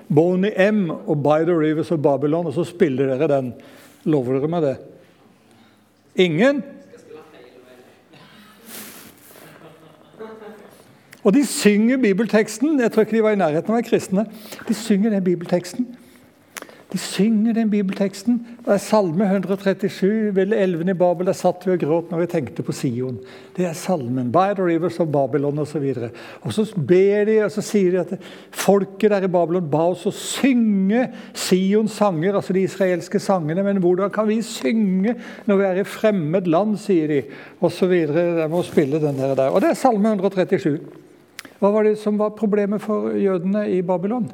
Boney 0.10 0.51
M 0.72 0.89
og 0.89 1.18
'By 1.18 1.46
the 1.46 1.58
Rivers 1.60 1.92
of 1.92 2.00
Babylon', 2.00 2.48
og 2.48 2.53
så 2.53 2.63
spiller 2.63 3.15
dere 3.15 3.27
den. 3.27 3.53
Lover 4.03 4.34
dere 4.34 4.48
meg 4.48 4.62
det? 4.62 4.77
Ingen? 6.15 6.63
Og 11.24 11.34
de 11.34 11.46
synger 11.46 11.98
bibelteksten. 11.98 12.80
Jeg 12.82 12.92
tror 12.92 13.01
ikke 13.01 13.18
de 13.18 13.24
var 13.24 13.32
i 13.32 13.39
nærheten 13.39 13.72
av 13.72 13.77
å 13.77 13.80
være 13.80 13.88
kristne. 13.88 14.25
De 14.68 14.74
synger 14.74 15.10
den 15.10 15.24
bibelteksten. 15.24 15.88
De 16.93 17.00
synger 17.01 17.55
den 17.57 17.71
bibelteksten. 17.71 18.35
Det 18.62 18.69
er 18.75 18.77
Salme 18.77 19.25
137, 19.25 20.35
vel 20.35 20.51
elven 20.53 20.91
i 20.91 20.93
Babel. 20.93 21.25
Der 21.25 21.33
satt 21.33 21.65
vi 21.65 21.73
og 21.73 21.81
gråt 21.81 22.12
når 22.13 22.21
vi 22.21 22.27
tenkte 22.29 22.62
på 22.65 22.75
Sion. 22.77 23.17
Det 23.57 23.65
er 23.65 23.73
salmen. 23.73 24.29
By 24.31 24.53
the 24.53 24.67
rivers 24.67 25.00
of 25.01 25.09
Babylon 25.09 25.63
osv. 25.63 25.88
Og, 25.97 26.13
og 26.45 26.53
så 26.53 26.67
ber 26.77 27.25
de, 27.25 27.39
og 27.47 27.50
så 27.55 27.65
sier 27.65 27.95
de 27.95 28.01
at 28.03 28.29
folket 28.53 29.09
der 29.09 29.25
i 29.25 29.31
Babylon 29.33 29.71
ba 29.73 29.88
oss 29.95 30.05
å 30.05 30.13
synge 30.13 31.07
Sions 31.33 31.97
sanger, 31.97 32.38
altså 32.38 32.53
de 32.53 32.67
israelske 32.67 33.17
sangene. 33.17 33.65
Men 33.65 33.81
hvordan 33.81 34.13
kan 34.13 34.29
vi 34.29 34.43
synge 34.45 35.17
når 35.50 35.63
vi 35.63 35.69
er 35.71 35.81
i 35.81 35.89
fremmed 35.97 36.45
land, 36.45 36.77
sier 36.77 37.09
de. 37.09 37.21
Og 37.57 37.73
så 37.73 37.89
videre. 37.89 38.43
Jeg 38.43 38.53
må 38.53 38.62
spille 38.69 39.01
den 39.01 39.17
der. 39.17 39.47
Og 39.50 39.63
det 39.65 39.73
er 39.73 39.81
Salme 39.81 40.13
137. 40.13 40.77
Hva 41.57 41.73
var 41.73 41.89
det 41.89 41.97
som 41.97 42.21
var 42.21 42.38
problemet 42.38 42.85
for 42.85 43.15
jødene 43.17 43.65
i 43.73 43.81
Babylon? 43.81 44.29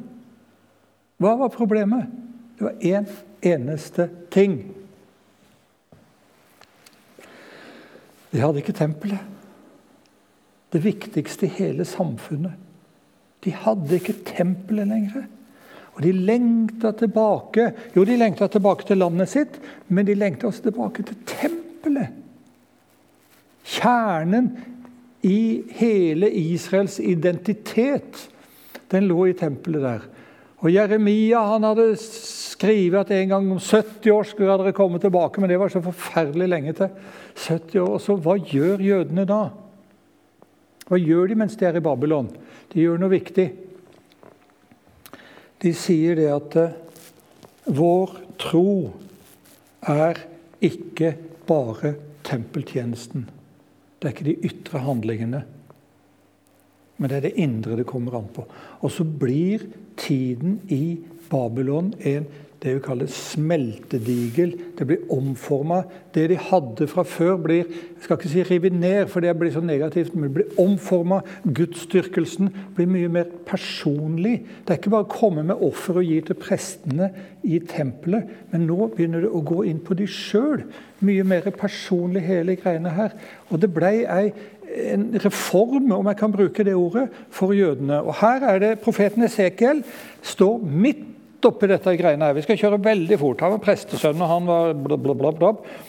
Hva 1.16 1.40
var 1.40 1.56
problemet? 1.56 2.28
Det 2.60 2.64
var 2.64 2.72
én 2.80 2.96
en 2.96 3.06
eneste 3.40 4.08
ting. 4.30 4.58
De 8.30 8.40
hadde 8.42 8.60
ikke 8.60 8.74
tempelet. 8.76 9.22
Det 10.68 10.82
viktigste 10.84 11.48
i 11.48 11.54
hele 11.56 11.86
samfunnet. 11.88 12.52
De 13.40 13.54
hadde 13.56 13.96
ikke 13.96 14.18
tempelet 14.28 14.92
lenger. 14.92 15.24
Og 15.96 16.04
de 16.04 16.12
lengta 16.12 16.92
tilbake 17.00 17.70
Jo, 17.96 18.04
de 18.04 18.20
lengta 18.20 18.52
tilbake 18.52 18.84
til 18.84 19.00
landet 19.00 19.32
sitt, 19.32 19.56
men 19.88 20.04
de 20.04 20.20
lengta 20.20 20.52
også 20.52 20.68
tilbake 20.68 21.08
til 21.08 21.16
tempelet. 21.32 22.12
Kjernen 23.64 24.52
i 25.24 25.64
hele 25.80 26.28
Israels 26.28 27.00
identitet, 27.00 28.26
den 28.92 29.08
lå 29.08 29.30
i 29.32 29.38
tempelet 29.40 29.88
der. 29.88 30.10
Og 30.60 30.68
Jeremia 30.74 31.40
han 31.54 31.64
hadde 31.64 31.94
skrevet 31.96 33.00
at 33.00 33.14
en 33.16 33.32
gang 33.32 33.48
om 33.54 33.60
70 33.60 34.12
år 34.12 34.28
skulle 34.28 34.58
dere 34.60 34.76
komme 34.76 35.00
tilbake, 35.00 35.40
men 35.40 35.48
det 35.48 35.58
var 35.60 35.72
så 35.72 35.80
forferdelig 35.84 36.48
lenge 36.50 36.74
til. 36.76 36.92
70 37.34 37.80
år, 37.80 37.94
og 37.96 38.00
så 38.04 38.16
Hva 38.20 38.36
gjør 38.36 38.84
jødene 38.84 39.24
da? 39.28 39.40
Hva 40.90 40.98
gjør 41.00 41.30
de 41.30 41.38
mens 41.38 41.56
de 41.56 41.68
er 41.68 41.78
i 41.78 41.84
Babylon? 41.84 42.28
De 42.72 42.82
gjør 42.82 43.00
noe 43.00 43.12
viktig. 43.12 43.46
De 45.60 45.72
sier 45.76 46.16
det 46.18 46.28
at 46.32 46.56
eh, 46.60 46.76
vår 47.70 48.16
tro 48.40 48.90
er 49.88 50.20
ikke 50.64 51.14
bare 51.48 51.94
tempeltjenesten. 52.26 53.26
Det 54.00 54.08
er 54.08 54.14
ikke 54.14 54.28
de 54.28 54.50
ytre 54.50 54.82
handlingene. 54.84 55.42
Men 57.00 57.08
det 57.08 57.16
er 57.16 57.26
det 57.28 57.38
indre 57.40 57.78
det 57.78 57.88
kommer 57.88 58.18
an 58.18 58.28
på. 58.32 58.44
Og 58.84 58.92
så 58.92 59.04
blir 59.04 59.64
tiden 60.00 60.60
i 60.68 60.98
Babylon 61.30 61.92
en 62.00 62.26
det 62.60 62.74
vi 62.76 62.80
kaller 62.84 63.08
smeltedigel. 63.08 64.52
Det 64.78 64.86
blir 64.86 65.12
omforma. 65.12 65.82
Det 66.14 66.26
de 66.28 66.36
hadde 66.36 66.88
fra 66.90 67.04
før, 67.08 67.38
blir 67.40 67.62
jeg 67.62 68.04
skal 68.04 68.18
ikke 68.18 68.32
si 68.32 68.44
revet 68.44 68.76
ned, 68.76 69.08
for 69.08 69.24
det 69.24 69.32
blir 69.38 69.52
så 69.54 69.62
negativt, 69.64 70.14
men 70.14 70.28
det 70.28 70.34
blir 70.34 70.60
omforma. 70.60 71.22
Gudsdyrkelsen 71.44 72.50
blir 72.76 72.90
mye 72.90 73.08
mer 73.12 73.32
personlig. 73.48 74.42
Det 74.64 74.74
er 74.74 74.80
ikke 74.80 74.92
bare 74.92 75.08
å 75.08 75.12
komme 75.12 75.44
med 75.48 75.64
offer 75.64 76.02
og 76.02 76.08
gi 76.08 76.20
til 76.26 76.36
prestene 76.40 77.10
i 77.44 77.62
tempelet, 77.64 78.28
men 78.52 78.68
nå 78.68 78.90
begynner 78.92 79.24
det 79.24 79.32
å 79.32 79.44
gå 79.46 79.64
inn 79.70 79.80
på 79.84 79.96
de 79.96 80.08
sjøl. 80.10 80.66
Mye 81.00 81.24
mer 81.24 81.48
personlig, 81.56 82.26
hele 82.28 82.58
greiene 82.60 82.92
her. 82.92 83.16
Og 83.48 83.62
det 83.62 83.72
ble 83.72 83.94
ei 84.04 84.34
en 84.92 85.06
reform, 85.24 85.92
om 85.98 86.10
jeg 86.10 86.18
kan 86.20 86.32
bruke 86.34 86.64
det 86.66 86.74
ordet, 86.78 87.06
for 87.30 87.54
jødene. 87.56 88.02
Og 88.02 88.14
Her 88.20 88.48
er 88.54 88.58
det 88.62 88.74
profeten 88.84 89.26
Esekiel 89.26 89.84
står 90.22 90.58
midt 90.64 91.46
oppi 91.46 91.70
dette 91.70 91.96
greiene 91.96 92.28
her. 92.28 92.36
Vi 92.36 92.44
skal 92.44 92.58
kjøre 92.60 92.82
veldig 92.84 93.18
fort. 93.20 93.40
Han 93.44 93.56
var 93.56 93.64
prestesønn, 93.64 94.20
og 94.20 94.28
han 94.34 94.50
var 94.50 94.74
blablabla. 94.74 95.14
blab, 95.14 95.38
blab, 95.38 95.38
blab. 95.38 95.88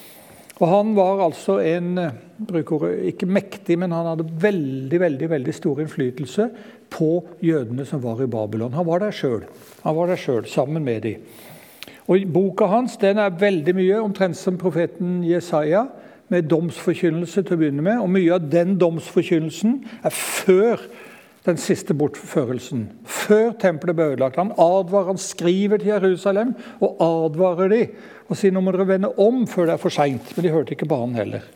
Og 0.61 0.67
Han 0.69 0.93
var 0.95 1.23
altså 1.25 1.57
en 1.65 1.97
bruker 2.38 2.91
ikke 3.09 3.25
mektig, 3.25 3.79
men 3.81 3.93
han 3.93 4.11
hadde 4.11 4.27
veldig 4.43 5.00
veldig, 5.01 5.29
veldig 5.29 5.53
stor 5.57 5.81
innflytelse 5.81 6.50
på 6.93 7.09
jødene 7.41 7.85
som 7.89 8.01
var 8.03 8.21
i 8.21 8.29
Babylon. 8.29 8.73
Han 8.77 8.85
var 8.85 9.01
der 9.01 9.11
sjøl, 9.11 10.45
sammen 10.45 10.85
med 10.85 11.01
dem. 11.01 11.25
Og 12.07 12.27
Boka 12.33 12.67
hans 12.69 12.97
den 13.01 13.17
er 13.17 13.33
veldig 13.33 13.73
mye 13.77 14.01
omtrent 14.01 14.38
som 14.38 14.57
profeten 14.57 15.23
Jesaja 15.25 15.88
med 16.31 16.50
domsforkynnelse 16.51 17.43
til 17.43 17.57
å 17.57 17.59
begynne 17.59 17.85
med. 17.85 18.00
Og 18.01 18.11
mye 18.11 18.35
av 18.38 18.50
den 18.51 18.77
domsforkynnelsen 18.81 19.79
er 20.07 20.15
før 20.15 20.81
den 21.45 21.57
siste 21.57 21.95
bortførelsen. 21.97 22.85
Før 23.03 23.51
tempelet 23.61 23.97
ble 23.97 24.09
ødelagt. 24.13 24.39
Han 24.39 24.53
advarer, 24.55 25.11
han 25.11 25.21
skriver 25.21 25.81
til 25.81 25.93
Jerusalem 25.95 26.53
og 26.79 27.01
advarer 27.01 27.71
de, 27.71 27.81
og 28.29 28.38
sier 28.38 28.53
nå 28.53 28.61
må 28.63 28.73
dere 28.75 28.89
vende 28.93 29.11
om 29.21 29.43
før 29.50 29.67
det 29.67 29.75
er 29.75 29.81
for 29.81 29.93
seint. 29.93 30.35
Men 30.35 30.45
de 30.45 30.53
hørte 30.53 30.77
ikke 30.77 30.89
på 30.89 31.01
han 31.01 31.17
heller. 31.17 31.50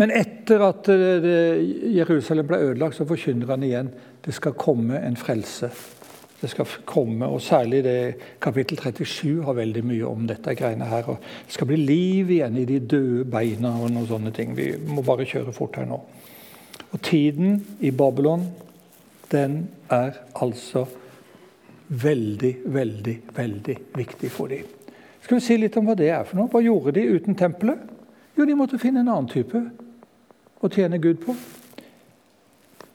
Men 0.00 0.10
etter 0.10 0.62
at 0.66 0.88
eh, 0.90 1.60
Jerusalem 1.94 2.48
ble 2.48 2.62
ødelagt, 2.70 2.98
så 2.98 3.06
forkynner 3.06 3.52
han 3.54 3.66
igjen 3.66 3.92
det 4.24 4.34
skal 4.34 4.56
komme 4.58 4.98
en 5.04 5.18
frelse 5.20 5.68
det 6.40 6.50
skal 6.50 6.68
komme. 6.84 7.26
Og 7.26 7.42
særlig 7.42 7.84
det 7.84 7.98
kapittel 8.42 8.78
37 8.78 9.44
har 9.44 9.56
veldig 9.56 9.84
mye 9.86 10.08
om 10.08 10.26
dette 10.28 10.54
greiene 10.58 10.88
her. 10.90 11.08
og 11.08 11.22
Det 11.46 11.56
skal 11.56 11.70
bli 11.70 11.78
liv 11.80 12.30
igjen 12.30 12.58
i 12.60 12.66
de 12.68 12.80
døde 12.80 13.24
beina 13.30 13.72
og 13.80 13.90
noen 13.90 14.08
sånne 14.10 14.34
ting. 14.34 14.56
Vi 14.56 14.74
må 14.88 15.02
bare 15.02 15.28
kjøre 15.28 15.54
fort 15.56 15.78
her 15.80 15.88
nå. 15.88 16.00
Og 16.92 17.00
tiden 17.02 17.58
i 17.80 17.90
Babylon, 17.90 18.46
den 19.32 19.68
er 19.90 20.20
altså 20.34 20.86
veldig, 21.88 22.56
veldig, 22.64 23.16
veldig 23.34 23.76
viktig 23.96 24.30
for 24.30 24.52
dem. 24.52 24.68
Skal 25.24 25.38
vi 25.38 25.44
si 25.44 25.56
litt 25.56 25.76
om 25.80 25.86
hva 25.88 25.96
det 25.96 26.10
er 26.12 26.24
for 26.28 26.38
noe? 26.38 26.50
Hva 26.52 26.60
gjorde 26.60 26.98
de 26.98 27.06
uten 27.16 27.36
tempelet? 27.38 27.80
Jo, 28.36 28.44
de 28.44 28.56
måtte 28.58 28.80
finne 28.82 29.00
en 29.00 29.08
annen 29.08 29.30
type 29.30 29.60
å 30.60 30.70
tjene 30.72 31.00
Gud 31.00 31.22
på. 31.24 31.34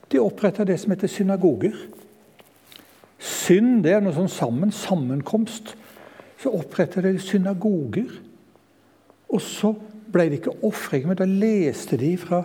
De 0.10 0.22
oppretta 0.22 0.66
det 0.66 0.78
som 0.82 0.94
heter 0.94 1.12
synagoger. 1.12 1.76
Synd 3.50 3.82
det 3.82 3.96
er 3.96 4.04
noe 4.06 4.14
sånn 4.14 4.30
sammen, 4.30 4.70
sammenkomst. 4.70 5.74
Så 6.38 6.52
oppretter 6.54 7.02
de 7.02 7.16
synagoger. 7.18 8.12
Og 9.30 9.42
så 9.42 9.72
ble 10.14 10.28
det 10.30 10.40
ikke 10.40 10.60
ofring, 10.66 11.08
men 11.10 11.18
da 11.18 11.26
leste 11.26 11.98
de 11.98 12.12
fra 12.18 12.44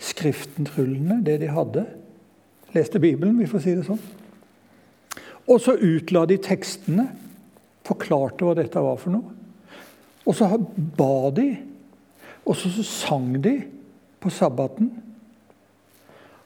skriftenrullene, 0.00 1.20
det 1.26 1.38
de 1.42 1.50
hadde. 1.52 1.84
Leste 2.72 3.00
Bibelen, 3.00 3.36
vi 3.36 3.48
får 3.48 3.64
si 3.64 3.74
det 3.76 3.84
sånn. 3.88 4.00
Og 5.48 5.60
så 5.60 5.76
utla 5.76 6.24
de 6.28 6.38
tekstene. 6.40 7.08
Forklarte 7.88 8.44
hva 8.44 8.56
dette 8.56 8.80
var 8.84 8.96
for 9.00 9.12
noe. 9.12 9.36
Og 10.28 10.36
så 10.36 10.48
ba 10.96 11.28
de. 11.36 11.50
Og 12.48 12.56
så 12.56 12.72
sang 12.84 13.34
de 13.44 13.54
på 14.20 14.32
sabbaten. 14.32 14.90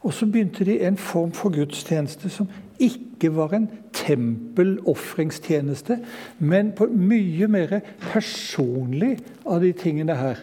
Og 0.02 0.14
så 0.14 0.26
begynte 0.26 0.66
de 0.66 0.80
en 0.82 0.98
form 0.98 1.30
for 1.34 1.54
gudstjeneste 1.54 2.30
som 2.30 2.50
ikke 2.82 3.30
var 3.36 3.54
en 3.56 3.68
tempelofringstjeneste, 3.94 5.98
men 6.38 6.72
på 6.76 6.88
mye 6.90 7.48
mer 7.50 7.78
personlig 8.10 9.16
av 9.46 9.62
de 9.62 9.72
tingene 9.76 10.16
her. 10.18 10.42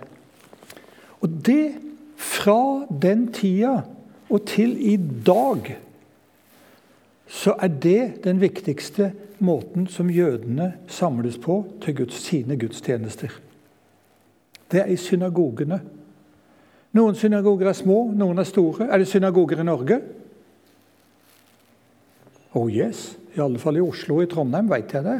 Og 1.19 1.41
det 1.46 1.75
fra 2.19 2.86
den 3.01 3.27
tida 3.36 3.81
og 4.29 4.46
til 4.48 4.75
i 4.77 4.96
dag 5.25 5.75
så 7.29 7.53
er 7.62 7.67
det 7.67 8.24
den 8.24 8.41
viktigste 8.41 9.12
måten 9.39 9.88
som 9.88 10.10
jødene 10.10 10.74
samles 10.88 11.38
på 11.38 11.62
til 11.84 11.96
Guds, 11.96 12.17
sine 12.25 12.58
gudstjenester. 12.58 13.29
Det 14.72 14.81
er 14.81 14.89
i 14.89 14.98
synagogene. 14.98 15.79
Noen 16.93 17.15
synagoger 17.15 17.69
er 17.69 17.77
små, 17.77 18.00
noen 18.17 18.41
er 18.41 18.50
store. 18.50 18.89
Er 18.89 18.98
det 18.98 19.08
synagoger 19.08 19.62
i 19.62 19.65
Norge? 19.65 20.00
Oh 22.53 22.70
yes. 22.72 23.18
I 23.36 23.41
alle 23.41 23.60
fall 23.60 23.77
i 23.77 23.84
Oslo 23.84 24.18
og 24.20 24.25
i 24.25 24.29
Trondheim 24.32 24.70
vet 24.72 24.94
jeg 24.94 25.06
det. 25.06 25.20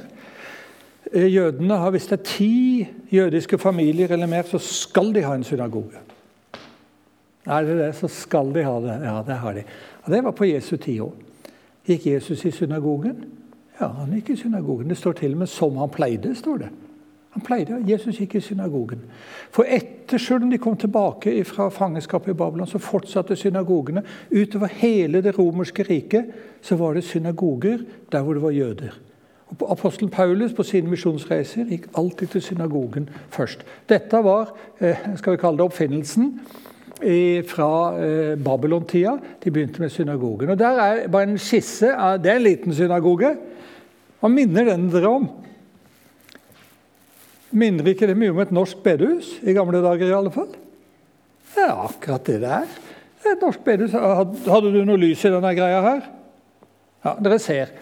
Eh, 1.14 1.28
jødene 1.34 1.78
har, 1.78 1.92
Hvis 1.92 2.08
det 2.08 2.20
er 2.20 2.24
ti 2.24 2.88
jødiske 3.12 3.58
familier 3.58 4.12
eller 4.12 4.28
mer, 4.28 4.42
så 4.44 4.58
skal 4.58 5.14
de 5.14 5.24
ha 5.24 5.36
en 5.36 5.44
synagoge. 5.44 6.02
Er 7.46 7.62
det 7.66 7.78
det, 7.78 7.96
så 7.96 8.08
skal 8.08 8.54
de 8.54 8.64
ha 8.64 8.80
det. 8.80 9.00
Ja, 9.04 9.24
det 9.28 9.36
har 9.36 9.54
de. 9.54 9.64
Og 10.04 10.12
Det 10.12 10.24
var 10.24 10.32
på 10.32 10.46
Jesu 10.46 10.78
tid 10.78 11.02
òg. 11.02 11.14
Gikk 11.88 12.06
Jesus 12.06 12.46
i 12.46 12.52
synagogen? 12.52 13.26
Ja, 13.80 13.88
han 13.88 14.14
gikk 14.14 14.30
i 14.30 14.36
synagogen. 14.36 14.90
Det 14.90 14.98
står 14.98 15.12
til 15.14 15.32
og 15.32 15.38
med 15.38 15.48
'som 15.48 15.78
han 15.78 15.90
pleide'. 15.90 16.36
står 16.36 16.58
det. 16.58 16.70
Han 17.30 17.46
pleide, 17.46 17.78
Jesus 17.86 18.18
gikk 18.18 18.36
i 18.36 18.42
synagogen. 18.42 19.04
For 19.54 19.68
etter, 19.70 20.18
selv 20.18 20.44
om 20.44 20.50
de 20.50 20.58
kom 20.58 20.78
tilbake 20.78 21.36
fra 21.46 21.68
fangenskapet 21.70 22.34
i 22.34 22.38
Babylon, 22.38 22.68
så 22.68 22.82
fortsatte 22.82 23.38
synagogene. 23.38 24.02
Utover 24.32 24.72
hele 24.80 25.22
det 25.22 25.36
romerske 25.38 25.86
riket 25.86 26.32
så 26.66 26.76
var 26.80 26.98
det 26.98 27.06
synagoger 27.06 27.84
der 28.12 28.26
hvor 28.26 28.34
det 28.34 28.44
var 28.44 28.56
jøder. 28.56 28.98
Og 29.50 29.72
Apostelen 29.72 30.10
Paulus 30.14 30.54
på 30.54 30.64
sine 30.66 30.90
misjonsreiser 30.90 31.70
gikk 31.70 31.88
alltid 31.98 32.34
til 32.34 32.42
synagogen 32.42 33.10
først. 33.34 33.64
Dette 33.90 34.24
var 34.26 34.52
eh, 34.80 34.98
skal 35.18 35.34
vi 35.34 35.42
kalle 35.42 35.58
det 35.58 35.66
oppfinnelsen 35.66 36.34
fra 37.48 37.70
eh, 37.96 38.34
Babylon-tida. 38.38 39.16
De 39.44 39.52
begynte 39.52 39.82
med 39.82 39.90
synagogen. 39.90 40.50
Og 40.50 40.60
Der 40.60 40.82
er 40.82 41.08
bare 41.08 41.30
en 41.30 41.38
skisse 41.38 41.94
Det 42.24 42.32
er 42.32 42.36
en 42.36 42.44
liten 42.44 42.74
synagoge. 42.74 43.36
Hva 44.20 44.28
minner 44.28 44.66
den 44.66 44.90
dere 44.92 45.08
om? 45.08 45.30
Minner 47.51 47.91
ikke 47.91 48.10
det 48.10 48.18
mye 48.20 48.34
om 48.34 48.41
et 48.44 48.53
norsk 48.53 48.84
bedehus? 48.86 49.32
I 49.41 49.56
gamle 49.58 49.82
dager, 49.84 50.10
i 50.10 50.18
alle 50.18 50.34
fall? 50.34 50.51
Det 51.56 51.65
er 51.65 51.82
akkurat 51.88 52.29
det 52.29 52.38
det 52.44 52.53
er. 52.60 52.77
Et 53.32 53.41
norsk 53.41 53.63
bedehus. 53.65 53.96
Hadde 53.96 54.74
du 54.74 54.84
noe 54.86 55.01
lys 55.01 55.25
i 55.25 55.34
denne 55.34 55.56
greia 55.58 55.82
her? 55.86 56.06
Ja, 57.06 57.15
dere 57.24 57.39
ser. 57.41 57.74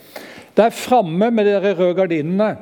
Der 0.58 0.74
framme 0.74 1.30
med 1.34 1.46
de 1.46 1.60
røde 1.62 1.94
gardinene 1.98 2.56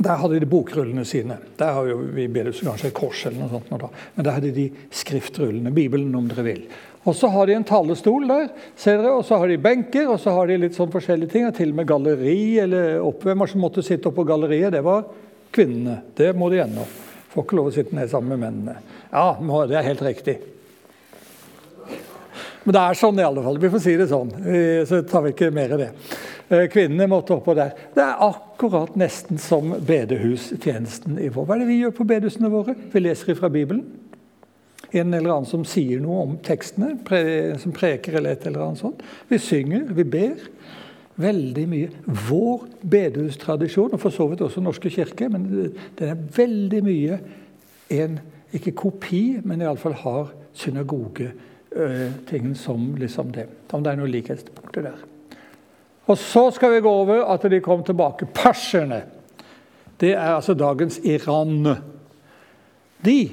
der 0.00 0.16
hadde 0.16 0.38
de 0.40 0.48
bokrullene 0.48 1.02
sine. 1.04 1.36
Der 1.60 1.74
har 1.76 1.88
jo 1.90 1.98
vi 2.14 2.24
bedehuset 2.32 2.64
kanskje 2.64 2.88
et 2.88 2.96
kors, 2.96 3.24
eller 3.28 3.42
noe 3.42 3.50
sånt. 3.52 3.82
Da. 3.82 3.90
Men 4.16 4.24
der 4.24 4.36
hadde 4.38 4.52
de 4.56 4.70
skriftrullene. 4.96 5.72
Bibelen, 5.76 6.14
om 6.16 6.28
dere 6.30 6.44
vil. 6.46 6.62
Og 7.04 7.16
så 7.16 7.28
har 7.32 7.48
de 7.48 7.56
en 7.56 7.66
talerstol 7.68 8.24
der, 8.28 8.46
ser 8.80 9.00
dere, 9.00 9.12
og 9.18 9.26
så 9.28 9.36
har 9.40 9.48
de 9.48 9.58
benker 9.60 10.08
og 10.08 10.18
så 10.20 10.32
har 10.36 10.48
de 10.48 10.58
litt 10.60 10.76
sånn 10.76 10.92
forskjellige 10.92 11.32
ting. 11.34 11.48
Til 11.56 11.74
og 11.74 11.80
med 11.80 11.88
galleri 11.88 12.40
eller 12.62 13.04
oppvemmer 13.04 13.50
som 13.50 13.60
måtte 13.64 13.84
sitte 13.84 14.08
oppe 14.08 14.22
på 14.22 14.30
galleriet? 14.32 14.72
Det 14.72 14.82
var 14.84 15.04
kvinnene. 15.54 16.00
Det 16.16 16.32
må 16.36 16.50
de 16.52 16.62
ennå. 16.64 16.86
Får 17.30 17.46
ikke 17.46 17.58
lov 17.58 17.70
å 17.70 17.74
sitte 17.74 17.96
ned 17.96 18.10
sammen 18.10 18.34
med 18.34 18.46
mennene. 18.46 18.80
Ja, 19.10 19.34
det 19.68 19.78
er 19.78 19.86
helt 19.86 20.02
riktig. 20.02 20.38
Men 22.64 22.76
det 22.76 22.80
er 22.82 22.98
sånn 22.98 23.20
i 23.20 23.24
alle 23.24 23.42
fall. 23.44 23.60
Vi 23.62 23.70
får 23.72 23.82
si 23.82 23.94
det 23.98 24.10
sånn. 24.10 24.32
Så 24.86 25.00
tar 25.08 25.24
vi 25.24 25.32
ikke 25.32 25.52
mer 25.54 25.74
i 25.74 25.80
det. 25.80 25.88
Eh, 26.50 26.66
kvinnene 26.66 27.06
måtte 27.06 27.36
oppå 27.36 27.54
der. 27.54 27.76
Det 27.94 28.02
er 28.02 28.22
akkurat 28.26 28.96
nesten 28.98 29.38
som 29.38 29.70
bedehustjenesten 29.86 31.20
i 31.22 31.28
vår. 31.30 31.46
Hva 31.46 31.54
er 31.54 31.62
det 31.62 31.68
vi 31.68 31.76
gjør 31.84 31.92
på 31.94 32.06
bedehusene 32.10 32.50
våre? 32.50 32.74
Vi 32.90 33.02
leser 33.04 33.38
fra 33.38 33.50
Bibelen. 33.54 33.84
En 34.90 35.14
eller 35.14 35.30
annen 35.30 35.46
som 35.46 35.62
sier 35.62 36.02
noe 36.02 36.24
om 36.24 36.32
tekstene, 36.42 36.96
som 37.62 37.74
preker 37.76 38.18
eller 38.18 38.34
et 38.34 38.48
eller 38.50 38.64
annet 38.64 38.82
sånt. 38.82 39.04
Vi 39.30 39.38
synger, 39.38 39.84
vi 39.94 40.02
ber. 40.02 40.48
Veldig 41.20 41.66
mye. 41.68 41.90
Vår 42.28 42.66
bedehustradisjon, 42.90 43.92
og 43.92 44.00
for 44.00 44.14
så 44.14 44.26
vidt 44.30 44.44
også 44.46 44.62
Norske 44.64 44.90
kirke, 44.92 45.28
men 45.28 45.46
det 45.98 46.08
er 46.08 46.26
veldig 46.36 46.82
mye 46.86 47.20
en 47.90 48.18
ikke 48.56 48.72
kopi, 48.78 49.22
men 49.44 49.62
iallfall 49.62 49.94
har 50.02 50.32
synagogetingen 50.56 52.54
som 52.58 52.94
liksom 52.98 53.30
det. 53.34 53.46
Om 53.70 53.84
det 53.84 53.92
er 53.92 54.00
noe 54.00 54.10
likhetspunkter 54.10 54.82
der. 54.88 54.98
Og 56.10 56.18
så 56.18 56.48
skal 56.54 56.72
vi 56.74 56.82
gå 56.82 56.90
over 56.90 57.22
at 57.30 57.44
de 57.50 57.60
kom 57.62 57.84
tilbake. 57.86 58.26
Perserne. 58.34 59.02
Det 60.00 60.14
er 60.16 60.34
altså 60.34 60.54
dagens 60.58 60.98
Iran. 61.04 61.76
De 63.04 63.30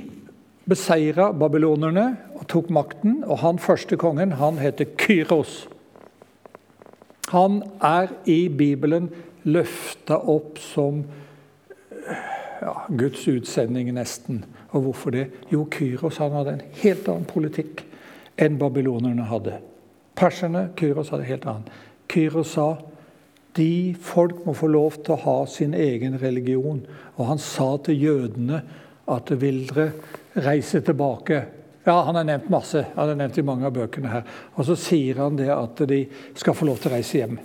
beseira 0.68 1.32
babylonerne 1.34 2.18
og 2.36 2.46
tok 2.52 2.70
makten. 2.70 3.24
Og 3.26 3.40
han 3.42 3.58
første 3.60 3.98
kongen 3.98 4.36
han 4.38 4.60
heter 4.62 4.86
Kyros. 5.00 5.64
Han 7.32 7.62
er 7.84 8.14
i 8.26 8.48
Bibelen 8.48 9.10
løfta 9.48 10.20
opp 10.32 10.60
som 10.64 11.02
ja, 12.62 12.74
Guds 12.88 13.28
utsending, 13.28 13.92
nesten. 13.96 14.44
Og 14.72 14.88
hvorfor 14.88 15.16
det? 15.16 15.28
Jo, 15.52 15.66
Kyros 15.72 16.20
han 16.24 16.36
hadde 16.36 16.58
en 16.58 16.66
helt 16.82 17.08
annen 17.08 17.28
politikk 17.28 17.84
enn 18.40 18.60
babylonerne 18.60 19.28
hadde. 19.28 19.58
Perserne, 20.18 20.70
Kyros, 20.78 21.12
hadde 21.14 21.28
helt 21.28 21.48
annen. 21.50 21.68
Kyros 22.12 22.56
sa 22.56 22.72
de 23.58 23.96
folk 24.02 24.44
må 24.46 24.54
få 24.58 24.70
lov 24.70 25.00
til 25.02 25.16
å 25.16 25.22
ha 25.24 25.38
sin 25.50 25.74
egen 25.78 26.18
religion. 26.22 26.84
Og 27.18 27.30
han 27.32 27.42
sa 27.42 27.74
til 27.84 28.04
jødene 28.04 28.62
at 29.10 29.32
vil 29.42 29.64
dere 29.70 29.92
reise 30.46 30.82
tilbake? 30.86 31.42
Ja, 31.88 32.02
Han 32.04 32.18
har 32.20 32.26
nevnt 32.28 32.50
masse. 32.52 32.86
Han 32.96 33.10
har 33.10 33.16
nevnt 33.16 33.38
i 33.40 33.46
mange 33.48 33.68
av 33.68 33.76
bøkene 33.76 34.12
her. 34.12 34.26
Og 34.56 34.68
så 34.68 34.76
sier 34.76 35.22
han 35.24 35.38
det 35.40 35.48
at 35.54 35.86
de 35.88 36.02
skal 36.36 36.58
få 36.58 36.68
lov 36.68 36.82
til 36.84 36.92
å 36.92 36.98
reise 36.98 37.22
hjem. 37.22 37.38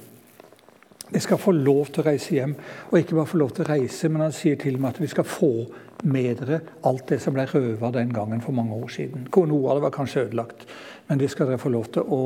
De 1.12 1.20
skal 1.20 1.38
få 1.38 1.52
lov 1.54 1.92
til 1.92 2.02
å 2.02 2.06
reise 2.06 2.32
hjem, 2.32 2.54
og 2.88 2.98
ikke 2.98 3.18
bare 3.18 3.28
få 3.28 3.38
lov 3.38 3.50
til 3.52 3.66
å 3.66 3.68
reise, 3.68 4.08
men 4.08 4.22
han 4.24 4.32
sier 4.32 4.56
til 4.56 4.78
og 4.78 4.80
med 4.80 4.94
at 4.94 5.00
vi 5.02 5.10
skal 5.12 5.26
få 5.28 5.50
med 6.08 6.40
dere 6.40 6.60
alt 6.88 7.04
det 7.12 7.18
som 7.20 7.36
ble 7.36 7.44
røva 7.50 7.90
den 7.92 8.14
gangen 8.16 8.40
for 8.40 8.56
mange 8.56 8.74
år 8.74 8.88
siden. 8.90 9.26
Noe 9.28 9.68
av 9.68 9.76
det 9.76 9.84
var 9.84 9.92
kanskje 9.92 10.24
ødelagt, 10.24 10.64
men 11.10 11.20
det 11.20 11.28
skal 11.30 11.50
dere 11.50 11.60
få 11.60 11.70
lov 11.74 11.90
til 11.92 12.08
å 12.08 12.22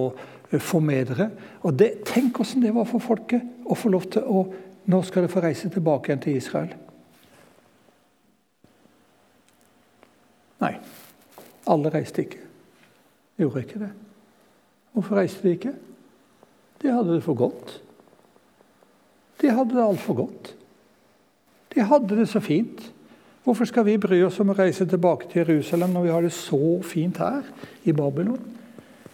Eh, 0.51 0.59
få 0.59 0.81
med 0.81 1.07
dere. 1.07 1.31
Og 1.63 1.75
det, 1.75 2.05
Tenk 2.07 2.37
hvordan 2.37 2.63
det 2.63 2.75
var 2.75 2.87
for 2.87 3.03
folket 3.03 3.43
å 3.67 3.75
få 3.75 3.93
lov 3.93 4.11
til 4.13 4.23
å 4.23 4.47
Nå 4.87 5.01
skal 5.03 5.25
dere 5.25 5.33
få 5.33 5.41
reise 5.43 5.67
tilbake 5.67 6.13
igjen 6.13 6.21
til 6.23 6.37
Israel. 6.39 6.69
Nei, 10.63 10.77
alle 11.67 11.93
reiste 11.93 12.25
ikke. 12.25 12.43
Gjorde 13.37 13.63
ikke 13.65 13.83
det. 13.83 13.91
Hvorfor 14.97 15.19
reiste 15.19 15.45
de 15.45 15.57
ikke? 15.57 15.73
De 16.83 16.93
hadde 16.93 17.15
det 17.15 17.23
for 17.25 17.37
godt. 17.37 17.81
De 19.41 19.51
hadde 19.53 19.75
det 19.77 19.85
altfor 19.85 20.15
godt. 20.15 20.53
De 21.75 21.85
hadde 21.85 22.17
det 22.17 22.29
så 22.29 22.41
fint. 22.41 22.93
Hvorfor 23.45 23.69
skal 23.69 23.85
vi 23.87 23.99
bry 24.01 24.23
oss 24.27 24.41
om 24.41 24.51
å 24.51 24.57
reise 24.59 24.87
tilbake 24.89 25.29
til 25.31 25.45
Jerusalem 25.45 25.93
når 25.95 26.07
vi 26.07 26.15
har 26.15 26.25
det 26.25 26.33
så 26.35 26.81
fint 26.83 27.21
her 27.23 27.45
i 27.85 27.93
Babylon? 27.95 28.41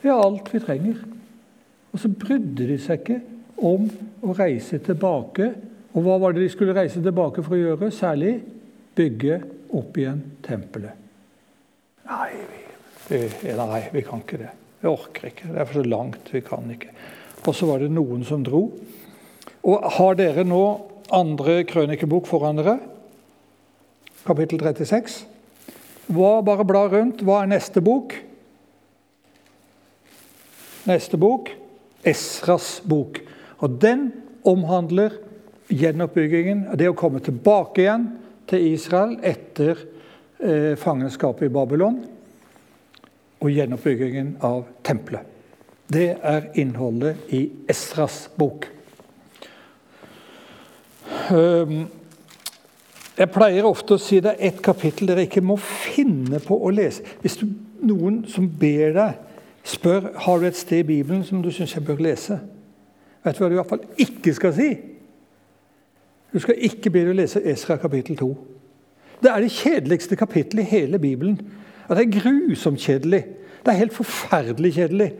Vi 0.03 0.09
har 0.09 0.23
alt 0.23 0.49
vi 0.55 0.62
trenger. 0.62 1.03
Og 1.93 2.01
så 2.01 2.09
brydde 2.09 2.71
de 2.71 2.79
seg 2.81 3.03
ikke 3.03 3.19
om 3.61 3.91
å 4.25 4.35
reise 4.38 4.81
tilbake. 4.83 5.51
Og 5.93 6.07
hva 6.07 6.17
var 6.23 6.33
det 6.33 6.47
de 6.47 6.55
skulle 6.55 6.77
reise 6.77 7.03
tilbake 7.03 7.45
for 7.45 7.59
å 7.59 7.61
gjøre? 7.61 7.91
Særlig 7.93 8.38
bygge 8.97 9.43
opp 9.77 9.99
igjen 10.01 10.23
tempelet. 10.47 11.02
Nei 12.12 12.33
vi, 13.09 13.53
nei, 13.57 13.83
vi 13.92 14.03
kan 14.05 14.22
ikke 14.22 14.38
det. 14.40 14.53
Vi 14.81 14.88
orker 14.88 15.29
ikke. 15.29 15.51
Det 15.53 15.61
er 15.61 15.68
for 15.68 15.81
så 15.81 15.88
langt. 15.88 16.31
Vi 16.33 16.40
kan 16.44 16.70
ikke. 16.72 16.92
Og 17.42 17.57
så 17.57 17.68
var 17.68 17.83
det 17.83 17.90
noen 17.92 18.25
som 18.27 18.44
dro. 18.46 18.62
Og 19.68 19.87
har 19.96 20.16
dere 20.18 20.44
nå 20.46 20.62
andre 21.12 21.61
krønikebok 21.68 22.29
foran 22.31 22.61
dere? 22.61 22.79
Kapittel 24.27 24.62
36. 24.62 25.22
Hva, 26.12 26.38
bare 26.46 26.66
bla 26.68 26.85
rundt. 26.92 27.25
Hva 27.27 27.42
er 27.42 27.53
neste 27.53 27.83
bok? 27.85 28.14
Neste 30.88 31.20
bok 31.20 31.53
Esras 32.03 32.81
bok. 32.85 33.20
Og 33.62 33.79
Den 33.83 34.11
omhandler 34.44 35.14
gjenoppbyggingen, 35.70 36.66
det 36.77 36.88
å 36.90 36.98
komme 36.98 37.22
tilbake 37.22 37.85
igjen 37.85 38.09
til 38.51 38.72
Israel 38.72 39.14
etter 39.25 39.79
fangenskapet 40.78 41.46
i 41.46 41.52
Babylon, 41.55 42.00
og 43.42 43.50
gjenoppbyggingen 43.50 44.37
av 44.42 44.64
tempelet. 44.87 45.26
Det 45.92 46.09
er 46.22 46.48
innholdet 46.59 47.33
i 47.35 47.44
Esras 47.70 48.24
bok. 48.38 48.68
Um, 51.31 51.85
jeg 53.18 53.28
pleier 53.31 53.66
ofte 53.68 53.96
å 53.96 54.00
si 54.00 54.20
det 54.24 54.33
er 54.33 54.48
ett 54.48 54.62
kapittel 54.64 55.11
dere 55.11 55.26
ikke 55.26 55.44
må 55.44 55.59
finne 55.61 56.40
på 56.42 56.57
å 56.57 56.70
lese. 56.72 57.05
Hvis 57.20 57.37
du, 57.42 57.44
noen 57.85 58.22
som 58.31 58.48
ber 58.48 58.96
deg 58.96 59.28
Spør 59.62 60.09
har 60.24 60.40
du 60.40 60.48
et 60.48 60.57
sted 60.59 60.81
i 60.83 60.87
Bibelen 60.88 61.20
som 61.22 61.42
du 61.42 61.52
syns 61.55 61.76
jeg 61.76 61.85
bør 61.87 62.00
lese. 62.02 62.35
Vet 63.22 63.37
du 63.37 63.44
hva 63.44 63.50
du 63.50 63.55
i 63.55 63.59
hvert 63.61 63.70
fall 63.70 63.85
ikke 64.02 64.33
skal 64.35 64.55
si? 64.57 64.72
Du 66.33 66.40
skal 66.42 66.59
ikke 66.66 66.90
be 66.90 67.05
deg 67.07 67.14
lese 67.14 67.42
Esra 67.46 67.76
kapittel 67.78 68.18
2. 68.18 68.31
Det 69.22 69.30
er 69.30 69.44
det 69.44 69.52
kjedeligste 69.54 70.18
kapittelet 70.18 70.64
i 70.64 70.70
hele 70.70 70.98
Bibelen. 70.98 71.38
Det 71.88 71.98
er 71.98 72.20
grusomt 72.20 72.80
kjedelig. 72.80 73.22
Det 73.62 73.70
er 73.70 73.78
helt 73.78 73.94
forferdelig 73.94 74.74
kjedelig. 74.74 75.12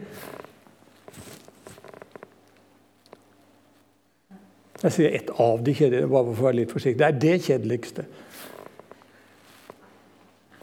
Jeg 4.83 4.91
sier 4.91 5.13
ett 5.15 5.29
av 5.39 5.61
de 5.63 5.71
kjedelige, 5.71 6.09
bare 6.11 6.33
for 6.33 6.43
å 6.43 6.47
være 6.49 6.59
litt 6.59 6.73
forsiktig. 6.75 6.99
Det 6.99 7.07
er 7.07 7.19
det 7.21 7.35
kjedeligste. 7.45 8.03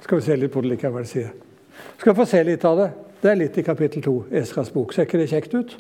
Skal 0.05 0.19
vi 0.19 0.27
se 0.27 0.37
litt 0.37 0.53
på 0.53 0.61
det 0.61 0.75
likevel, 0.75 1.07
sier. 1.09 1.31
Skal 2.01 2.17
få 2.19 2.27
se 2.29 2.43
litt 2.45 2.65
av 2.69 2.83
det. 2.83 2.91
Det 3.23 3.31
er 3.31 3.41
litt 3.41 3.57
i 3.61 3.65
kapittel 3.65 4.05
2, 4.05 4.15
Esras 4.43 4.73
bok. 4.75 4.93
Ser 4.93 5.09
ikke 5.09 5.21
det 5.23 5.31
kjekt 5.33 5.57
ut? 5.57 5.73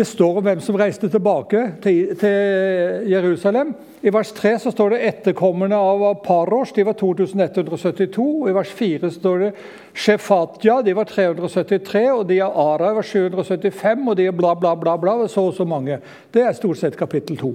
Det 0.00 0.06
står 0.08 0.38
om 0.38 0.44
hvem 0.46 0.60
som 0.64 0.76
reiste 0.80 1.10
tilbake 1.12 1.60
til, 1.84 2.14
til 2.16 3.08
Jerusalem. 3.10 3.74
I 4.00 4.08
vers 4.14 4.30
3 4.32 4.54
så 4.62 4.70
står 4.72 4.94
det 4.94 5.00
'etterkommerne 5.04 5.76
av 5.76 6.22
Parosh'. 6.24 6.72
De 6.72 6.86
var 6.88 6.96
2172. 6.96 8.24
Og 8.42 8.48
I 8.48 8.54
vers 8.56 8.70
4 8.72 9.10
står 9.10 9.38
det 9.38 9.50
'Shefatya'. 9.94 10.84
De 10.86 10.94
var 10.96 11.04
373. 11.04 12.12
Og 12.12 12.28
de 12.28 12.40
av 12.40 12.56
Ara 12.56 12.94
var 12.94 13.02
775. 13.02 14.08
Og 14.08 14.16
de 14.16 14.26
er 14.26 14.32
bla, 14.32 14.54
bla, 14.54 14.74
bla, 14.74 14.96
bla. 14.96 15.28
Så 15.28 15.40
og 15.40 15.54
så 15.54 15.64
mange. 15.64 15.98
Det 16.32 16.42
er 16.42 16.52
stort 16.52 16.78
sett 16.78 16.96
kapittel 16.96 17.36
2. 17.36 17.54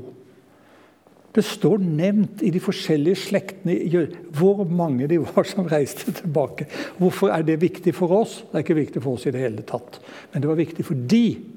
Det 1.36 1.44
står 1.44 1.78
nevnt 1.78 2.44
i 2.44 2.50
de 2.50 2.60
forskjellige 2.60 3.16
slektene 3.16 4.06
hvor 4.32 4.64
mange 4.70 5.08
de 5.08 5.18
var 5.18 5.44
som 5.44 5.66
reiste 5.66 6.12
tilbake. 6.12 6.68
Hvorfor 6.98 7.28
er 7.28 7.42
det 7.42 7.62
viktig 7.62 7.96
for 7.96 8.08
oss? 8.22 8.46
Det 8.52 8.54
er 8.54 8.64
ikke 8.64 8.82
viktig 8.86 9.02
for 9.02 9.14
oss 9.14 9.26
i 9.26 9.32
det 9.32 9.42
hele 9.42 9.62
tatt. 9.62 10.00
Men 10.34 10.42
det 10.42 10.50
var 10.50 10.56
viktig 10.56 10.86
for 10.86 10.94
de 10.94 11.55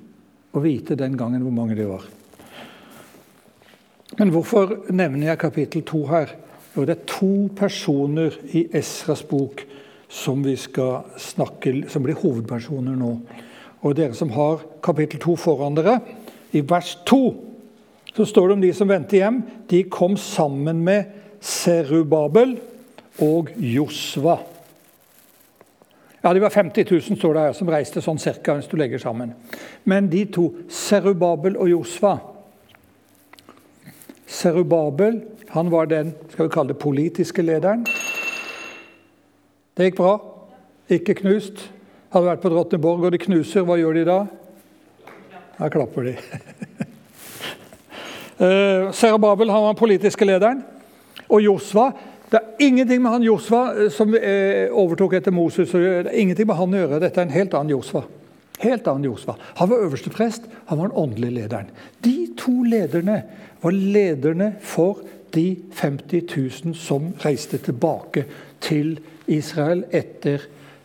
å 0.58 0.64
vite 0.64 0.98
den 0.98 1.16
gangen 1.18 1.44
hvor 1.46 1.54
mange 1.54 1.78
det 1.78 1.88
var. 1.88 2.04
Men 4.18 4.32
hvorfor 4.34 4.90
nevner 4.90 5.30
jeg 5.30 5.42
kapittel 5.42 5.84
to 5.86 6.04
her? 6.10 6.32
Jo, 6.74 6.84
det 6.84 6.96
er 6.96 7.10
to 7.10 7.32
personer 7.56 8.34
i 8.56 8.66
Esras 8.76 9.22
bok 9.26 9.64
som 10.08 10.40
vi 10.44 10.56
skal 10.58 11.04
snakke, 11.20 11.84
som 11.92 12.04
blir 12.04 12.18
hovedpersoner 12.18 12.96
nå. 12.98 13.12
Og 13.84 13.94
dere 13.94 14.16
som 14.16 14.32
har 14.34 14.64
kapittel 14.82 15.20
to 15.22 15.36
foran 15.38 15.76
dere, 15.76 16.00
i 16.56 16.64
vers 16.64 16.96
to 17.06 17.22
så 18.16 18.24
står 18.26 18.48
det 18.48 18.54
om 18.56 18.62
de 18.64 18.70
som 18.74 18.88
vendte 18.90 19.18
hjem. 19.20 19.42
De 19.70 19.84
kom 19.92 20.16
sammen 20.18 20.80
med 20.82 21.12
Serubabel 21.44 22.56
og 23.22 23.52
Josva. 23.62 24.38
Ja, 26.22 26.34
Det 26.34 26.40
var 26.40 26.50
50 26.50 26.84
000 26.90 27.18
står 27.18 27.34
det 27.34 27.40
her, 27.40 27.52
som 27.52 27.68
reiste 27.70 28.02
sånn 28.02 28.18
cirka, 28.18 28.56
hvis 28.58 28.66
du 28.66 28.76
legger 28.76 28.98
sammen. 28.98 29.34
Men 29.84 30.08
de 30.10 30.24
to, 30.34 30.50
Serubabel 30.68 31.56
og 31.56 31.70
Josva 31.70 32.18
Serubabel 34.28 35.22
han 35.48 35.70
var 35.70 35.86
den 35.88 36.12
skal 36.32 36.48
vi 36.48 36.52
kalle 36.52 36.74
det, 36.74 36.82
politiske 36.82 37.42
lederen. 37.42 37.86
Det 39.76 39.88
gikk 39.88 39.96
bra. 39.96 40.18
Ikke 40.92 41.14
knust. 41.16 41.62
Hadde 42.12 42.28
vært 42.28 42.42
på 42.42 42.50
Drottenborg, 42.52 43.06
og 43.06 43.14
de 43.14 43.20
knuser. 43.22 43.64
Hva 43.64 43.78
gjør 43.80 43.96
de 43.96 44.04
da? 44.08 44.18
Da 45.56 45.70
klapper 45.72 46.10
de. 46.10 46.14
uh, 48.42 48.90
Serubabel 48.98 49.48
han 49.48 49.64
var 49.64 49.72
den 49.72 49.80
politiske 49.80 50.28
lederen. 50.28 50.60
Og 51.28 51.40
Josva 51.44 51.88
det 52.28 52.38
er 52.38 52.66
ingenting 52.66 53.02
med 53.02 53.14
han 53.14 53.24
Josva 53.24 53.62
eh, 53.72 53.90
som 53.92 54.12
eh, 54.14 54.68
overtok 54.68 55.16
etter 55.18 55.32
Moses. 55.34 55.72
Det 55.72 55.92
er 56.02 56.10
ingenting 56.12 56.48
med 56.50 56.58
han 56.58 56.74
å 56.74 56.82
gjøre. 56.82 57.00
Dette 57.00 57.22
er 57.22 57.28
en 57.28 57.36
helt 57.36 57.54
annen 57.56 57.72
Josva. 57.72 58.02
Helt 58.58 58.88
annen 58.90 59.06
Josva. 59.06 59.36
Han 59.60 59.70
var 59.70 59.84
øverste 59.86 60.12
prest, 60.12 60.48
han 60.66 60.80
var 60.80 60.90
den 60.90 60.98
åndelige 60.98 61.36
lederen. 61.36 61.70
De 62.04 62.16
to 62.36 62.52
lederne 62.66 63.22
var 63.62 63.74
lederne 63.74 64.52
for 64.60 65.00
de 65.34 65.46
50 65.76 66.26
000 66.66 66.76
som 66.76 67.12
reiste 67.24 67.60
tilbake 67.62 68.24
til 68.64 68.96
Israel 69.30 69.84
etter 69.94 70.42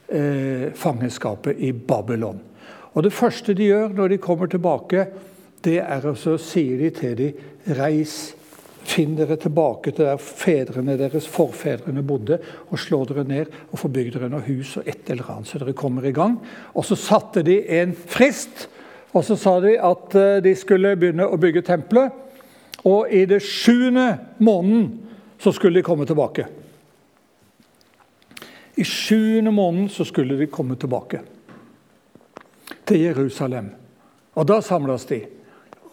eh, 0.07 0.69
fangenskapet 0.75 1.59
i 1.59 1.71
Babylon. 1.73 2.39
Og 2.93 3.03
Det 3.03 3.13
første 3.13 3.55
de 3.57 3.71
gjør 3.71 3.95
når 3.97 4.07
de 4.07 4.21
kommer 4.21 4.47
tilbake, 4.47 5.07
det 5.63 5.79
er 5.81 6.05
å 6.05 6.15
si 6.37 6.65
til 6.93 7.17
dem 7.17 7.75
reis 7.79 8.35
Finn 8.83 9.15
dere 9.15 9.37
tilbake 9.39 9.93
til 9.93 10.05
der 10.05 10.19
fedrene 10.19 10.97
deres, 10.99 11.27
forfedrene 11.31 12.03
bodde, 12.05 12.39
og 12.69 12.79
slå 12.81 13.03
dere 13.09 13.23
ned 13.27 13.53
og 13.71 13.79
få 13.79 13.89
bygd 13.93 14.17
dere 14.17 14.29
noe 14.31 14.43
hus 14.47 14.75
og 14.81 14.89
et 14.89 15.09
eller 15.13 15.29
annet, 15.31 15.49
så 15.49 15.61
dere 15.61 15.75
kommer 15.77 16.05
i 16.05 16.15
gang. 16.15 16.35
Og 16.75 16.85
så 16.85 16.97
satte 16.99 17.45
de 17.47 17.61
en 17.79 17.95
frist, 17.95 18.67
og 19.13 19.23
så 19.25 19.37
sa 19.39 19.59
de 19.63 19.77
at 19.77 20.17
eh, 20.19 20.41
de 20.43 20.55
skulle 20.57 20.95
begynne 20.99 21.29
å 21.29 21.39
bygge 21.39 21.63
tempelet. 21.65 22.11
Og 22.83 23.07
i 23.13 23.23
det 23.29 23.39
sjuende 23.45 24.17
måneden 24.43 24.89
så 25.39 25.53
skulle 25.55 25.79
de 25.79 25.85
komme 25.85 26.07
tilbake. 26.09 26.47
I 28.75 28.83
sjuende 28.83 29.53
måneden 29.53 29.87
så 29.93 30.05
skulle 30.05 30.37
de 30.39 30.49
komme 30.51 30.75
tilbake 30.75 31.21
til 32.89 33.05
Jerusalem. 33.05 33.69
Og 34.33 34.47
da 34.49 34.59
samles 34.65 35.05
de 35.05 35.21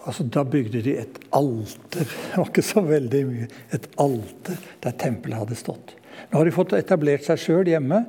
altså, 0.05 0.25
Da 0.25 0.45
bygde 0.45 0.83
de 0.85 0.97
et 1.03 1.19
alter. 1.31 2.07
Det 2.07 2.37
var 2.37 2.49
ikke 2.49 2.67
så 2.67 2.85
veldig 2.87 3.25
mye. 3.29 3.51
Et 3.77 3.91
alter 4.01 4.63
der 4.85 4.97
tempelet 5.01 5.43
hadde 5.43 5.59
stått. 5.59 5.97
Nå 6.31 6.39
har 6.39 6.49
de 6.49 6.55
fått 6.55 6.77
etablert 6.77 7.27
seg 7.27 7.41
sjøl 7.41 7.71
hjemme. 7.71 8.05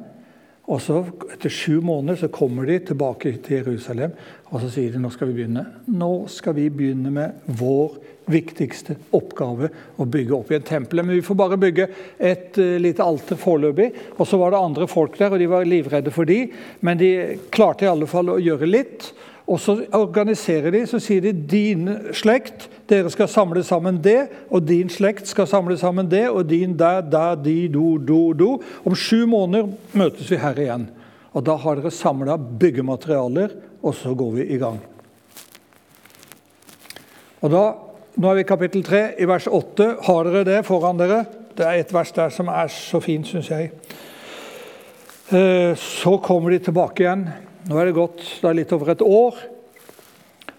og 0.68 0.82
så 0.82 1.02
Etter 1.34 1.50
sju 1.50 1.82
måneder 1.82 2.20
så 2.24 2.28
kommer 2.28 2.66
de 2.66 2.80
tilbake 2.92 3.38
til 3.44 3.62
Jerusalem 3.62 4.14
og 4.52 4.60
så 4.60 4.70
sier 4.74 4.92
de 4.92 5.00
nå 5.00 5.10
skal 5.14 5.30
vi 5.30 5.38
begynne. 5.40 5.64
Nå 5.96 6.12
skal 6.32 6.56
vi 6.58 6.66
begynne 6.74 7.12
med 7.14 7.46
vår 7.56 7.96
viktigste 8.32 8.98
oppgave, 9.16 9.70
å 9.96 10.06
bygge 10.08 10.36
opp 10.36 10.52
igjen 10.52 10.66
tempelet. 10.68 11.08
Men 11.08 11.18
vi 11.18 11.24
får 11.26 11.38
bare 11.40 11.60
bygge 11.60 11.88
et 12.20 12.60
uh, 12.60 12.76
lite 12.84 13.04
alter 13.04 13.40
foreløpig. 13.40 13.88
Og 14.18 14.28
så 14.28 14.40
var 14.42 14.52
det 14.52 14.60
andre 14.60 14.88
folk 14.92 15.16
der, 15.20 15.32
og 15.32 15.40
de 15.40 15.48
var 15.52 15.68
livredde 15.68 16.12
for 16.14 16.28
de, 16.28 16.44
men 16.84 17.00
de 17.00 17.12
klarte 17.52 17.88
i 17.88 17.92
alle 17.92 18.10
fall 18.12 18.34
å 18.34 18.42
gjøre 18.44 18.68
litt. 18.70 19.08
Og 19.50 19.60
så 19.60 19.76
organiserer 19.98 20.72
de, 20.72 20.84
så 20.88 21.00
sier 21.02 21.24
de 21.26 21.34
din 21.34 21.90
slekt, 22.16 22.68
dere 22.90 23.10
skal 23.12 23.30
samle 23.32 23.64
sammen 23.66 23.98
det, 24.04 24.30
og 24.54 24.68
din 24.68 24.92
slekt 24.92 25.28
skal 25.28 25.50
samle 25.50 25.78
sammen 25.80 26.10
det, 26.12 26.28
og 26.30 26.46
din 26.50 26.76
der, 26.78 27.02
der, 27.02 27.36
de, 27.36 27.56
do, 27.74 27.98
do, 27.98 28.22
do. 28.38 28.52
Om 28.86 28.96
sju 28.96 29.26
måneder 29.28 29.72
møtes 29.98 30.32
vi 30.32 30.40
her 30.40 30.62
igjen. 30.62 30.88
Og 31.34 31.46
da 31.48 31.56
har 31.60 31.80
dere 31.80 31.94
samla 31.96 32.38
byggematerialer, 32.38 33.56
og 33.82 33.96
så 33.98 34.14
går 34.16 34.36
vi 34.38 34.50
i 34.54 34.60
gang. 34.62 34.82
Og 37.42 37.50
da, 37.50 37.64
Nå 38.12 38.28
er 38.28 38.42
vi 38.42 38.42
i 38.44 38.48
kapittel 38.48 38.82
3, 38.84 38.98
i 39.24 39.26
vers 39.26 39.46
8. 39.48 39.86
Har 40.04 40.28
dere 40.28 40.44
det 40.44 40.58
foran 40.68 40.98
dere? 41.00 41.22
Det 41.56 41.64
er 41.64 41.80
et 41.80 41.94
vers 41.96 42.12
der 42.12 42.34
som 42.34 42.50
er 42.52 42.68
så 42.68 43.00
fint, 43.00 43.28
syns 43.28 43.48
jeg. 43.50 43.70
Eh, 45.32 45.72
så 45.80 46.18
kommer 46.20 46.52
de 46.52 46.60
tilbake 46.60 47.06
igjen. 47.06 47.24
Nå 47.70 47.78
er 47.78 47.90
det 47.90 47.98
gått 47.98 48.22
det 48.42 48.50
er 48.50 48.58
litt 48.58 48.72
over 48.74 48.94
et 48.94 49.04
år. 49.06 49.42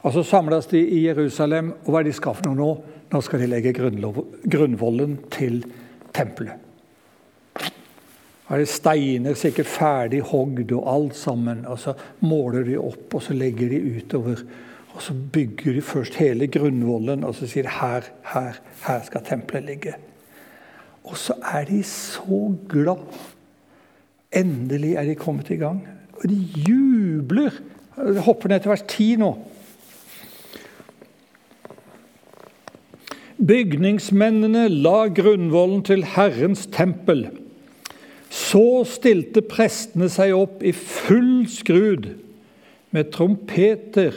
Og 0.02 0.12
Så 0.12 0.22
samles 0.26 0.66
de 0.70 0.80
i 0.82 1.04
Jerusalem, 1.06 1.72
og 1.84 1.90
hva 1.90 2.00
er 2.02 2.10
de 2.10 2.14
skal 2.14 2.34
for 2.38 2.48
noe 2.48 2.58
nå? 2.58 2.72
Nå 3.12 3.20
skal 3.22 3.42
de 3.42 3.48
legge 3.50 3.74
grunnvollen 3.74 5.18
til 5.30 5.60
tempelet. 6.14 6.68
Da 8.42 8.56
er 8.56 8.62
det 8.62 8.68
steiner 8.68 9.36
sikkert 9.38 9.70
ferdig 9.70 10.20
hogd 10.28 10.72
og 10.76 10.88
alt 10.92 11.16
sammen. 11.16 11.64
og 11.66 11.78
Så 11.78 11.94
måler 12.20 12.66
de 12.66 12.78
opp 12.78 13.14
og 13.14 13.22
så 13.22 13.34
legger 13.36 13.70
de 13.72 13.80
utover. 13.98 14.42
Og 14.94 15.02
Så 15.02 15.14
bygger 15.14 15.72
de 15.72 15.82
først 15.82 16.14
hele 16.20 16.46
grunnvollen 16.46 17.24
og 17.24 17.34
så 17.34 17.46
sier 17.46 17.64
de, 17.66 17.76
her, 17.80 18.10
her, 18.34 18.60
her 18.86 19.02
skal 19.06 19.24
tempelet 19.24 19.64
ligge. 19.64 19.94
Og 21.04 21.16
så 21.16 21.34
er 21.54 21.64
de 21.64 21.82
så 21.82 22.54
glad. 22.68 23.06
Endelig 24.32 24.94
er 24.94 25.04
de 25.04 25.14
kommet 25.14 25.50
i 25.50 25.56
gang. 25.56 25.80
Og 26.22 26.30
de 26.30 26.38
jubler. 26.68 27.58
Jeg 27.96 28.24
hopper 28.26 28.48
ned 28.48 28.62
til 28.62 28.72
vers 28.72 28.84
10 28.88 29.16
nå. 29.22 29.32
Bygningsmennene 33.42 34.68
la 34.70 35.08
grunnvollen 35.10 35.82
til 35.82 36.04
Herrens 36.14 36.68
tempel. 36.70 37.26
Så 38.32 38.84
stilte 38.88 39.42
prestene 39.44 40.06
seg 40.12 40.32
opp 40.36 40.62
i 40.62 40.70
full 40.76 41.48
skrud 41.50 42.12
med 42.94 43.10
trompeter. 43.12 44.14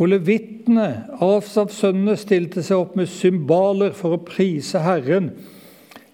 Og 0.00 0.08
levitene, 0.14 1.04
Asafsønnene, 1.20 2.16
stilte 2.16 2.64
seg 2.64 2.80
opp 2.80 2.96
med 2.96 3.10
symbaler 3.12 3.92
for 3.96 4.16
å 4.16 4.24
prise 4.24 4.80
Herren, 4.80 5.34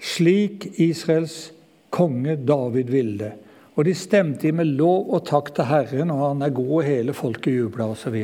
slik 0.02 0.66
Israels 0.82 1.52
konge 1.94 2.34
David 2.48 2.90
ville. 2.90 3.30
Og 3.76 3.84
de 3.84 3.92
stemte 3.96 4.52
med 4.56 4.72
lov 4.78 5.10
og 5.12 5.26
takk 5.28 5.50
til 5.56 5.68
Herren, 5.68 6.12
og 6.14 6.22
han 6.30 6.46
er 6.46 6.54
god, 6.56 6.70
og 6.78 6.86
hele 6.86 7.12
folket 7.16 7.58
jubla 7.58 7.90
osv. 7.92 8.16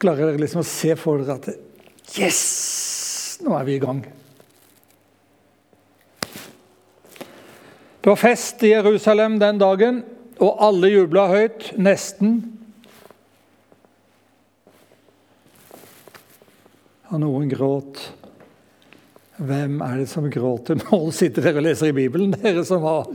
Klarer 0.00 0.30
dere 0.30 0.40
liksom 0.40 0.62
å 0.62 0.68
se 0.68 0.96
for 0.96 1.20
dere 1.20 1.36
at 1.36 1.50
Yes! 2.16 2.40
Nå 3.44 3.52
er 3.56 3.66
vi 3.68 3.76
i 3.76 3.82
gang. 3.82 4.00
Det 8.00 8.08
var 8.08 8.16
fest 8.16 8.64
i 8.64 8.72
Jerusalem 8.72 9.36
den 9.40 9.60
dagen, 9.60 10.00
og 10.40 10.56
alle 10.64 10.88
jubla 10.88 11.26
høyt. 11.28 11.68
Nesten. 11.76 12.38
Og 17.12 17.20
noen 17.20 17.52
gråt. 17.52 18.00
Hvem 19.40 19.78
er 19.80 20.02
det 20.02 20.08
som 20.10 20.26
gråter? 20.28 20.76
Nå 20.90 20.98
sitter 21.16 21.46
dere 21.46 21.62
og 21.62 21.64
leser 21.64 21.88
i 21.88 21.96
Bibelen, 21.96 22.34
dere 22.34 22.64
som 22.68 22.84
har 22.84 23.08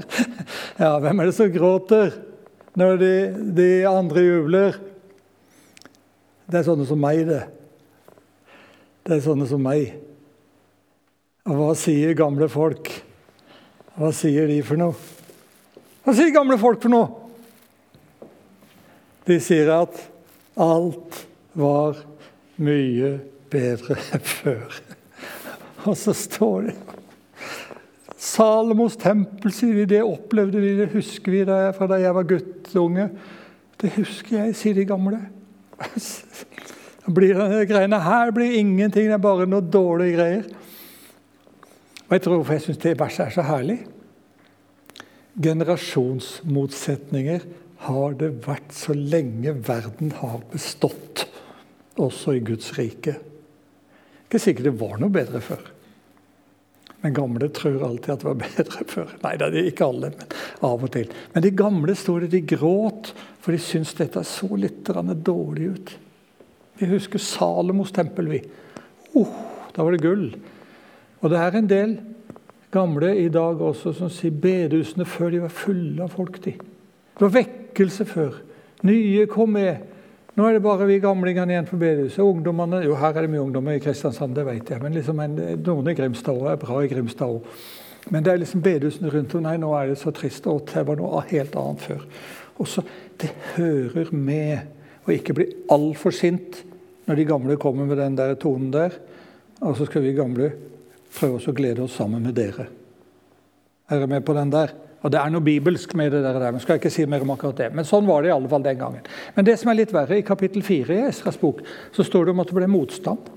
Ja, 0.80 0.96
hvem 1.04 1.22
er 1.22 1.30
det 1.30 1.36
som 1.38 1.52
gråter 1.54 2.16
når 2.76 2.98
de, 3.00 3.12
de 3.56 3.68
andre 3.88 4.24
jubler? 4.26 4.80
Det 6.50 6.60
er 6.60 6.66
sånne 6.66 6.88
som 6.90 7.00
meg, 7.02 7.22
det. 7.30 7.44
Det 9.06 9.16
er 9.16 9.24
sånne 9.26 9.46
som 9.50 9.62
meg. 9.62 9.94
Og 11.46 11.60
hva 11.60 11.70
sier 11.78 12.18
gamle 12.18 12.50
folk? 12.50 12.90
Hva 13.96 14.10
sier 14.14 14.50
de 14.50 14.58
for 14.66 14.82
noe? 14.82 14.98
Hva 16.06 16.18
sier 16.18 16.34
gamle 16.34 16.58
folk 16.62 16.82
for 16.82 16.94
noe? 16.94 17.08
De 19.30 19.38
sier 19.42 19.70
at 19.74 20.02
alt 20.62 21.22
var 21.58 22.02
mye 22.62 23.16
bedre 23.54 23.98
før. 24.36 24.82
Og 25.86 25.98
så 26.00 26.14
står 26.18 26.70
det 26.70 26.76
Salomos 28.26 28.96
tempel, 28.98 29.52
sier 29.54 29.76
de. 29.78 29.86
Det 29.96 30.02
opplevde 30.04 30.62
vi, 30.64 30.74
det 30.80 30.90
husker 30.96 31.32
vi 31.34 31.44
da 31.46 31.60
jeg, 31.68 31.76
fra 31.78 31.88
da 31.92 32.00
jeg 32.02 32.16
var 32.16 32.30
guttunge. 32.30 33.10
Det 33.82 33.92
husker 34.00 34.40
jeg, 34.40 34.56
sier 34.58 34.78
de 34.78 34.86
gamle. 34.90 35.20
Blir 37.06 37.38
denne 37.38 37.66
greiene 37.70 38.00
her 38.02 38.32
blir 38.34 38.56
ingenting, 38.58 39.06
det 39.12 39.18
er 39.20 39.22
bare 39.22 39.46
noe 39.50 39.62
dårlige 39.62 40.16
greier. 40.18 40.46
Og 42.06 42.12
jeg 42.16 42.22
tror 42.24 42.40
hvorfor 42.40 42.56
jeg 42.56 42.66
syns 42.66 42.82
det 42.82 43.00
verset 43.02 43.28
er 43.28 43.34
så 43.36 43.44
herlig. 43.46 43.80
Generasjonsmotsetninger 45.46 47.42
har 47.86 48.10
det 48.18 48.32
vært 48.48 48.72
så 48.74 48.94
lenge 48.96 49.52
verden 49.68 50.16
har 50.22 50.40
bestått, 50.54 51.28
også 52.02 52.34
i 52.40 52.44
Guds 52.48 52.74
rike. 52.80 53.20
Ikke 54.26 54.42
sikkert 54.42 54.72
det 54.72 54.80
var 54.80 54.98
noe 55.02 55.14
bedre 55.14 55.42
før. 55.44 55.75
Men 57.06 57.14
gamle 57.14 57.52
tror 57.54 57.84
alltid 57.86 58.10
at 58.16 58.24
det 58.24 58.26
var 58.26 58.38
bedre 58.42 58.84
før. 58.96 59.12
Nei, 59.22 59.36
er 59.38 59.68
ikke 59.70 59.86
alle, 59.92 60.10
men 60.16 60.32
av 60.66 60.86
og 60.88 60.90
til. 60.96 61.12
Men 61.36 61.44
de 61.46 61.52
gamle 61.54 61.94
står 61.94 62.24
det, 62.24 62.30
de 62.32 62.56
gråt, 62.56 63.12
for 63.46 63.54
de 63.54 63.60
syns 63.62 63.92
dette 63.94 64.24
så 64.26 64.50
litt 64.58 64.90
dårlig 64.90 65.68
ut. 65.70 65.92
Vi 66.80 66.90
husker 66.90 67.22
Salomos 67.22 67.94
tempel, 67.94 68.32
vi. 68.34 68.42
Oh, 69.22 69.38
da 69.76 69.86
var 69.86 69.94
det 69.94 70.02
gull. 70.02 70.32
Og 71.22 71.30
det 71.30 71.44
er 71.44 71.60
en 71.60 71.70
del 71.70 71.94
gamle 72.74 73.14
i 73.22 73.30
dag 73.30 73.62
også 73.62 73.94
som 74.00 74.10
sier 74.10 74.34
bedehusene 74.34 75.06
før 75.06 75.30
de 75.36 75.46
var 75.46 75.54
fulle 75.54 76.08
av 76.08 76.10
folk. 76.18 76.42
de. 76.42 76.56
Det 76.58 77.22
var 77.22 77.36
vekkelse 77.38 78.10
før. 78.10 78.42
Nye 78.90 79.30
kom 79.30 79.54
med. 79.54 79.94
Nå 80.36 80.44
er 80.44 80.58
det 80.58 80.66
bare 80.66 80.84
vi 80.90 80.98
gamlingene 81.00 81.54
igjen 81.54 81.68
på 81.70 81.78
bedehuset. 81.80 82.20
Ungdommene, 82.20 82.82
jo 82.84 82.98
Her 83.00 83.16
er 83.16 83.24
det 83.24 83.32
mye 83.32 83.44
ungdommer 83.46 83.78
i 83.78 83.80
Kristiansand, 83.84 84.36
det 84.36 84.44
vet 84.44 84.70
jeg. 84.74 84.82
Men 84.84 84.96
liksom 84.98 85.20
en, 85.24 85.38
noen 85.64 85.88
i 85.88 85.96
Grimstad 85.96 86.36
òg 86.36 86.50
er 86.52 86.60
bra 86.60 86.82
i 86.84 86.90
Grimstad 86.92 87.38
òg. 87.38 87.46
Men 88.12 88.26
det 88.26 88.34
er 88.34 88.42
liksom 88.42 88.64
bedehusene 88.66 89.14
rundt 89.14 89.36
om. 89.38 89.46
Nei, 89.46 89.56
nå 89.62 89.72
er 89.80 89.94
det 89.94 89.98
så 90.02 90.12
trist. 90.14 90.50
Og 90.52 90.66
det 90.74 90.84
var 90.90 91.00
noe 91.00 91.24
helt 91.32 91.56
annet 91.62 91.86
før. 91.88 92.04
Og 92.60 92.68
så, 92.68 92.84
Det 93.16 93.32
hører 93.56 94.12
med 94.12 95.08
å 95.08 95.14
ikke 95.16 95.38
bli 95.38 95.46
altfor 95.72 96.12
sint 96.12 96.66
når 97.08 97.16
de 97.16 97.26
gamle 97.30 97.56
kommer 97.56 97.88
med 97.88 97.98
den 98.02 98.18
der 98.20 98.36
tonen 98.36 98.74
der. 98.74 98.92
Og 99.64 99.78
så 99.78 99.88
skal 99.88 100.04
vi 100.04 100.12
gamle 100.18 100.50
prøve 101.16 101.40
oss 101.40 101.48
å 101.48 101.56
glede 101.56 101.86
oss 101.86 101.96
sammen 101.96 102.28
med 102.28 102.36
dere. 102.36 102.68
Er 103.88 104.02
dere 104.02 104.12
med 104.12 104.26
på 104.28 104.36
den 104.36 104.52
der? 104.52 104.76
Og 105.06 105.12
Det 105.14 105.20
er 105.22 105.30
noe 105.30 105.46
bibelsk 105.46 105.92
med 105.94 106.10
det 106.16 106.24
der, 106.26 106.48
men 106.50 106.62
skal 106.64 106.80
ikke 106.80 106.90
si 106.90 107.06
mer 107.06 107.22
om 107.22 107.36
akkurat 107.36 107.60
det. 107.60 107.68
Men 107.78 107.86
sånn 107.86 108.08
var 108.10 108.24
det 108.24 108.32
i 108.32 108.34
alle 108.34 108.50
fall 108.50 108.64
den 108.66 108.80
gangen. 108.80 109.04
Men 109.36 109.46
det 109.46 109.60
som 109.62 109.70
er 109.70 109.78
litt 109.78 109.94
verre, 109.94 110.18
i 110.18 110.26
kapittel 110.26 110.64
4 110.66 110.96
i 110.96 111.04
Esras 111.12 111.38
bok 111.38 111.62
så 111.94 112.06
står 112.06 112.26
det 112.26 112.34
om 112.34 112.42
at 112.42 112.50
det 112.50 112.58
ble 112.58 112.70
motstand. 112.74 113.28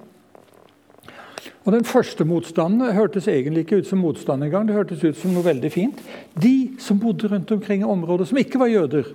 Og 1.68 1.74
Den 1.74 1.84
første 1.84 2.24
motstanden 2.24 2.94
hørtes 2.96 3.28
egentlig 3.28 3.66
ikke 3.66 3.82
ut 3.82 3.90
som 3.90 4.00
motstand 4.00 4.46
engang. 4.46 4.64
Det 4.64 4.78
hørtes 4.78 5.04
ut 5.04 5.18
som 5.20 5.34
noe 5.36 5.44
veldig 5.44 5.70
fint. 5.72 5.98
De 6.32 6.72
som 6.80 6.96
bodde 7.00 7.28
rundt 7.28 7.52
omkring 7.52 7.82
i 7.84 7.90
områder 7.92 8.24
som 8.30 8.40
ikke 8.40 8.60
var 8.62 8.72
jøder, 8.72 9.10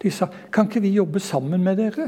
de 0.00 0.10
sa 0.10 0.30
kan 0.48 0.70
ikke 0.70 0.80
vi 0.80 0.94
jobbe 0.96 1.20
sammen 1.20 1.60
med 1.60 1.76
dere? 1.76 2.06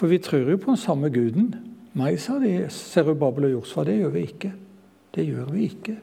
For 0.00 0.08
vi 0.08 0.22
tror 0.24 0.48
jo 0.48 0.56
på 0.56 0.72
den 0.72 0.80
samme 0.80 1.10
guden. 1.12 1.52
Nei, 2.00 2.14
sa 2.16 2.38
de, 2.40 2.54
Serubabel 2.72 3.50
og 3.50 3.58
Josfa, 3.58 3.84
det 3.84 3.98
gjør 3.98 4.14
vi 4.16 4.24
ikke. 4.30 4.52
Det 5.12 5.26
gjør 5.28 5.52
vi 5.52 5.66
ikke. 5.68 5.98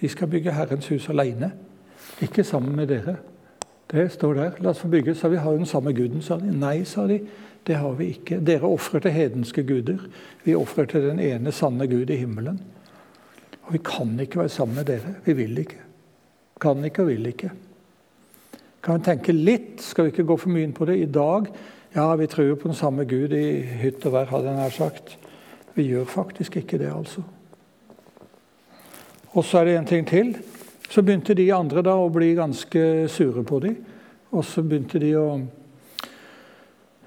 Vi 0.00 0.08
skal 0.08 0.32
bygge 0.32 0.56
Herrens 0.56 0.88
hus 0.88 1.10
alene, 1.12 1.52
ikke 2.22 2.44
sammen 2.44 2.76
med 2.76 2.88
dere. 2.92 3.16
Det 3.92 4.06
står 4.12 4.34
der. 4.34 4.60
La 4.64 4.72
oss 4.72 4.80
få 4.80 4.88
bygge, 4.92 5.14
sa 5.14 5.28
vi 5.28 5.40
har 5.42 5.56
den 5.56 5.68
samme 5.68 5.92
guden, 5.92 6.22
sa 6.22 6.38
de. 6.40 6.52
Nei, 6.52 6.84
sa 6.88 7.06
de. 7.06 7.20
Det 7.66 7.76
har 7.78 7.92
vi 7.98 8.12
ikke. 8.16 8.40
Dere 8.42 8.70
ofrer 8.70 9.04
til 9.04 9.14
hedenske 9.14 9.62
guder. 9.68 10.00
Vi 10.44 10.54
ofrer 10.58 10.88
til 10.90 11.04
den 11.06 11.20
ene 11.22 11.52
sanne 11.52 11.86
Gud 11.86 12.10
i 12.10 12.16
himmelen. 12.18 12.60
Og 13.62 13.76
vi 13.76 13.82
kan 13.84 14.16
ikke 14.20 14.40
være 14.40 14.48
sammen 14.48 14.80
med 14.80 14.88
dere. 14.88 15.14
Vi 15.24 15.36
vil 15.38 15.58
ikke. 15.58 15.78
Kan 16.60 16.84
ikke 16.84 17.04
og 17.04 17.12
vil 17.12 17.26
ikke. 17.26 17.52
Kan 18.82 18.98
vi 18.98 19.06
tenke 19.06 19.32
litt, 19.32 19.82
skal 19.82 20.04
vi 20.08 20.10
ikke 20.10 20.26
gå 20.26 20.36
for 20.40 20.50
mye 20.50 20.66
inn 20.66 20.74
på 20.74 20.88
det, 20.88 20.98
i 20.98 21.10
dag 21.10 21.52
Ja, 21.94 22.14
vi 22.16 22.26
tror 22.26 22.54
på 22.54 22.68
den 22.68 22.76
samme 22.76 23.04
Gud 23.04 23.34
i 23.36 23.60
hytt 23.60 24.06
og 24.08 24.14
vær, 24.14 24.30
hadde 24.30 24.48
jeg 24.48 24.56
nær 24.56 24.70
sagt. 24.72 25.18
Vi 25.76 25.84
gjør 25.90 26.06
faktisk 26.08 26.56
ikke 26.56 26.78
det, 26.80 26.88
altså. 26.88 27.20
Og 29.36 29.44
så 29.44 29.58
er 29.58 29.64
det 29.64 29.74
en 29.76 29.88
ting 29.90 30.06
til. 30.08 30.30
Så 30.92 31.00
begynte 31.00 31.32
de 31.32 31.46
andre 31.56 31.80
da 31.86 31.94
å 31.96 32.10
bli 32.12 32.34
ganske 32.36 32.80
sure 33.08 33.40
på 33.48 33.62
dem. 33.64 33.78
Og 34.36 34.44
så 34.44 34.60
begynte 34.60 35.00
de 35.00 35.14
å 35.16 35.26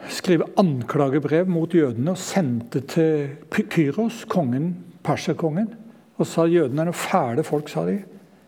skrive 0.09 0.47
anklagebrev 0.57 1.49
mot 1.49 1.69
jødene 1.73 2.15
og 2.15 2.21
sendte 2.21 2.81
til 2.89 3.35
Kyros, 3.53 4.23
kongen, 4.29 4.71
perserkongen, 5.05 5.69
og 6.17 6.29
sa 6.29 6.47
jødene 6.49 6.81
er 6.81 6.89
noen 6.89 6.97
fæle 6.97 7.45
folk. 7.45 7.69
sa 7.69 7.85
de. 7.85 7.99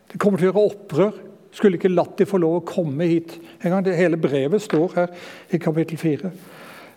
De 0.10 0.18
kommer 0.18 0.42
til 0.42 0.50
å 0.50 0.52
gjøre 0.52 0.66
opprør. 0.72 1.24
Skulle 1.54 1.78
ikke 1.78 1.94
latt 1.94 2.18
de 2.18 2.26
få 2.26 2.40
lov 2.42 2.58
å 2.58 2.66
komme 2.66 3.06
hit 3.06 3.38
en 3.62 3.76
gang. 3.76 3.94
Hele 3.94 4.18
brevet 4.18 4.62
står 4.62 4.96
her 4.96 5.14
i 5.54 5.62
kapittel 5.62 6.02
4. 6.02 6.32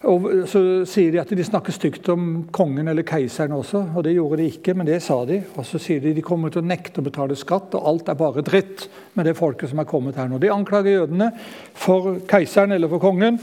Og 0.08 0.48
Så 0.48 0.60
sier 0.88 1.12
de 1.12 1.20
at 1.20 1.28
de 1.28 1.44
snakker 1.44 1.74
stygt 1.76 2.08
om 2.08 2.46
kongen 2.56 2.88
eller 2.88 3.04
keiseren 3.04 3.52
også. 3.52 3.82
og 3.94 4.04
Det 4.04 4.14
gjorde 4.14 4.38
de 4.40 4.46
ikke, 4.48 4.74
men 4.74 4.86
det 4.86 5.02
sa 5.02 5.24
de. 5.28 5.42
Og 5.56 5.66
så 5.66 5.78
sier 5.78 6.00
de 6.00 6.14
de 6.16 6.22
kommer 6.24 6.48
til 6.48 6.62
å 6.62 6.66
nekte 6.66 7.02
å 7.02 7.04
betale 7.04 7.36
skatt, 7.36 7.74
og 7.76 7.84
alt 7.86 8.08
er 8.08 8.16
bare 8.16 8.42
dritt 8.42 8.88
med 9.14 9.26
det 9.28 9.36
folket 9.36 9.68
som 9.68 9.78
er 9.78 9.88
kommet 9.90 10.16
her 10.16 10.28
nå. 10.28 10.38
De 10.40 10.48
anklager 10.48 11.02
jødene 11.02 11.28
for 11.74 12.16
keiseren 12.30 12.72
eller 12.72 12.88
for 12.88 13.02
kongen. 13.02 13.36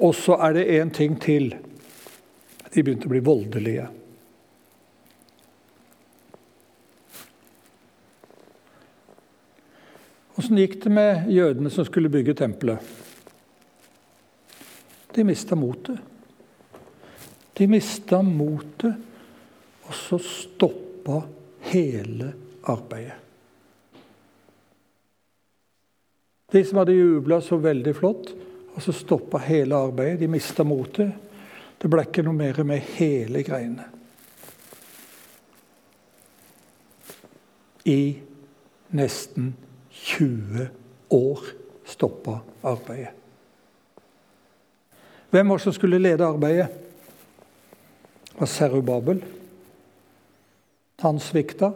Og 0.00 0.14
så 0.14 0.38
er 0.40 0.56
det 0.56 0.68
én 0.78 0.92
ting 0.94 1.18
til. 1.20 1.52
De 2.72 2.82
begynte 2.82 3.08
å 3.08 3.12
bli 3.12 3.20
voldelige. 3.20 3.88
Åssen 10.38 10.56
gikk 10.56 10.78
det 10.84 10.94
med 10.94 11.28
jødene 11.34 11.68
som 11.74 11.84
skulle 11.84 12.08
bygge 12.08 12.36
tempelet? 12.38 12.97
De 15.18 15.24
mista 15.24 15.56
motet. 15.56 15.98
De 17.52 17.66
mista 17.66 18.20
motet, 18.22 18.94
og 19.82 19.94
så 19.94 20.18
stoppa 20.22 21.16
hele 21.72 22.28
arbeidet. 22.62 23.16
De 26.54 26.62
som 26.62 26.78
hadde 26.78 26.94
jubla 26.94 27.40
så 27.42 27.58
veldig 27.58 27.96
flott, 27.98 28.30
og 28.76 28.78
så 28.86 28.94
stoppa 28.94 29.42
hele 29.42 29.82
arbeidet. 29.90 30.22
De 30.22 30.30
mista 30.30 30.62
motet. 30.62 31.10
Det 31.82 31.90
ble 31.90 32.06
ikke 32.06 32.22
noe 32.22 32.38
mer 32.38 32.62
med 32.62 32.94
hele 32.94 33.42
greiene. 33.42 33.90
I 37.90 38.00
nesten 38.94 39.56
20 40.14 40.70
år 41.10 41.54
stoppa 41.98 42.38
arbeidet. 42.62 43.17
Hvem 45.30 45.48
var 45.48 45.56
det 45.56 45.62
som 45.62 45.72
skulle 45.72 45.98
lede 45.98 46.24
arbeidet? 46.24 46.68
Det 48.28 48.40
var 48.40 48.46
Serubabel. 48.46 49.24
Han 50.98 51.20
svikta. 51.20 51.72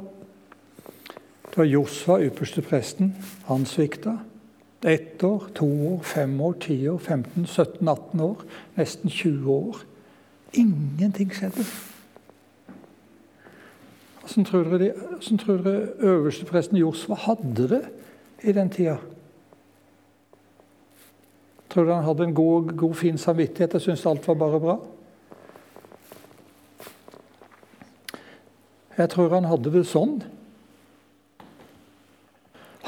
Det 1.50 1.56
var 1.56 1.64
Josfa, 1.64 2.18
ypperste 2.20 2.62
presten. 2.62 3.14
Han 3.46 3.66
svikta. 3.66 4.18
Ett 4.82 5.24
år, 5.24 5.50
to 5.54 5.66
år, 5.66 6.00
fem 6.02 6.40
år, 6.40 6.52
ti 6.52 6.88
år, 6.88 6.98
15, 6.98 7.46
17, 7.46 7.88
18 7.88 8.20
år. 8.20 8.44
Nesten 8.76 9.10
20 9.10 9.52
år. 9.52 9.82
Ingenting 10.52 11.34
skjedde. 11.34 11.64
Hvordan 14.20 14.44
tror 14.44 14.62
dere, 14.62 14.78
de, 14.78 14.92
hvordan 15.10 15.38
tror 15.38 15.56
dere 15.56 15.88
øverstepresten 15.98 16.76
Josfa 16.76 17.14
hadde 17.14 17.68
det 17.68 17.82
i 18.42 18.52
den 18.52 18.70
tida? 18.70 18.96
Tror 21.72 21.86
du 21.88 21.92
han 21.94 22.04
hadde 22.04 22.26
en 22.28 22.34
god, 22.36 22.74
god 22.76 22.96
fin 23.00 23.16
samvittighet 23.18 23.78
og 23.78 23.80
syntes 23.80 24.04
alt 24.08 24.26
var 24.28 24.36
bare 24.42 24.60
bra? 24.60 24.74
Jeg 28.98 29.08
tror 29.14 29.32
han 29.32 29.48
hadde 29.48 29.72
det 29.72 29.86
sånn. 29.88 30.18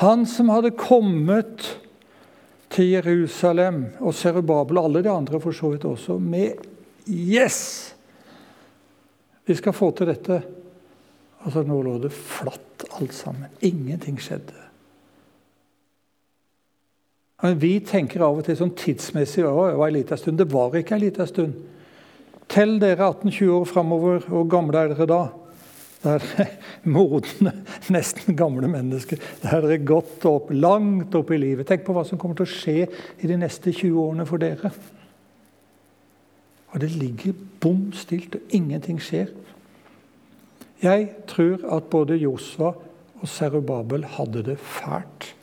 Han 0.03 0.27
som 0.29 0.53
hadde 0.53 0.75
kommet 0.77 1.71
til 2.75 2.91
Jerusalem 2.93 3.87
og 4.03 4.13
Serubabel, 4.19 4.81
og 4.83 4.91
alle 4.91 5.05
de 5.07 5.13
andre 5.13 5.41
for 5.41 5.57
så 5.57 5.71
vidt 5.73 5.87
også, 5.89 6.19
med 6.19 6.61
'Yes! 7.09 7.95
Vi 9.47 9.55
skal 9.55 9.73
få 9.73 9.91
til 9.91 10.07
dette.' 10.13 10.43
Altså, 11.45 11.63
Nå 11.63 11.83
lå 11.83 11.99
det 12.01 12.13
flatt 12.13 12.85
alt 13.01 13.13
sammen. 13.15 13.51
Ingenting 13.61 14.17
skjedde. 14.21 14.64
Men 17.45 17.59
vi 17.61 17.77
tenker 17.85 18.23
av 18.25 18.39
og 18.41 18.47
til 18.47 18.57
sånn 18.57 18.73
tidsmessig 18.79 19.43
å, 19.45 19.67
det 19.69 19.77
var 19.77 19.91
en 19.91 19.99
liten 19.99 20.21
stund. 20.21 20.41
Det 20.41 20.49
var 20.49 20.77
ikke 20.79 20.97
en 20.97 21.03
liten 21.03 21.29
stund. 21.29 21.59
Tell 22.49 22.79
dere 22.81 23.11
18-20 23.11 23.51
år 23.53 23.67
framover. 23.69 24.23
Hvor 24.31 24.47
gamle 24.49 24.81
er 24.81 24.95
dere 24.95 25.09
da? 25.11 25.19
Da 26.01 26.15
er 26.17 26.55
modne, 26.97 27.53
nesten 27.93 28.39
gamle 28.39 28.69
mennesker. 28.73 29.21
Da 29.43 29.59
er 29.59 29.69
dere 29.69 29.85
gått 29.85 30.25
opp, 30.29 30.49
langt 30.57 31.13
opp 31.21 31.35
i 31.37 31.41
livet. 31.41 31.69
Tenk 31.69 31.85
på 31.85 31.97
hva 31.97 32.07
som 32.09 32.21
kommer 32.21 32.41
til 32.41 32.49
å 32.49 32.55
skje 32.55 32.77
i 32.89 33.29
de 33.29 33.39
neste 33.41 33.77
20 33.77 34.01
årene 34.07 34.29
for 34.29 34.41
dere. 34.41 34.73
Og 36.73 36.81
det 36.81 36.95
ligger 36.97 37.37
bom 37.61 37.91
stilt, 37.93 38.41
og 38.41 38.57
ingenting 38.57 38.97
skjer. 39.05 39.29
Jeg 40.81 41.13
tror 41.29 41.61
at 41.77 41.93
både 41.93 42.17
Josva 42.25 42.73
og 43.21 43.29
Serubabel 43.31 44.09
hadde 44.17 44.49
det 44.49 44.61
fælt. 44.61 45.35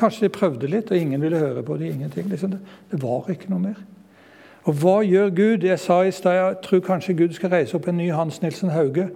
Kanskje 0.00 0.28
de 0.28 0.32
prøvde 0.32 0.68
litt, 0.70 0.90
og 0.90 0.96
ingen 0.96 1.20
ville 1.22 1.38
høre 1.38 1.62
på 1.62 1.76
det. 1.76 1.92
ingenting. 1.92 2.28
Liksom 2.28 2.50
det, 2.50 2.60
var 3.02 3.30
ikke 3.30 3.50
noe 3.50 3.60
mer. 3.60 3.80
Og 4.64 4.74
hva 4.74 5.00
gjør 5.04 5.28
Gud? 5.28 5.64
Jeg 5.64 5.78
sa 5.78 6.02
i 6.02 6.10
stad 6.10 6.36
jeg 6.36 6.56
tror 6.64 6.80
kanskje 6.80 7.16
Gud 7.16 7.32
skal 7.36 7.50
reise 7.50 7.76
opp 7.76 7.88
en 7.88 7.96
ny 7.96 8.10
Hans 8.12 8.42
Nilsen 8.42 8.70
Hauge 8.70 9.10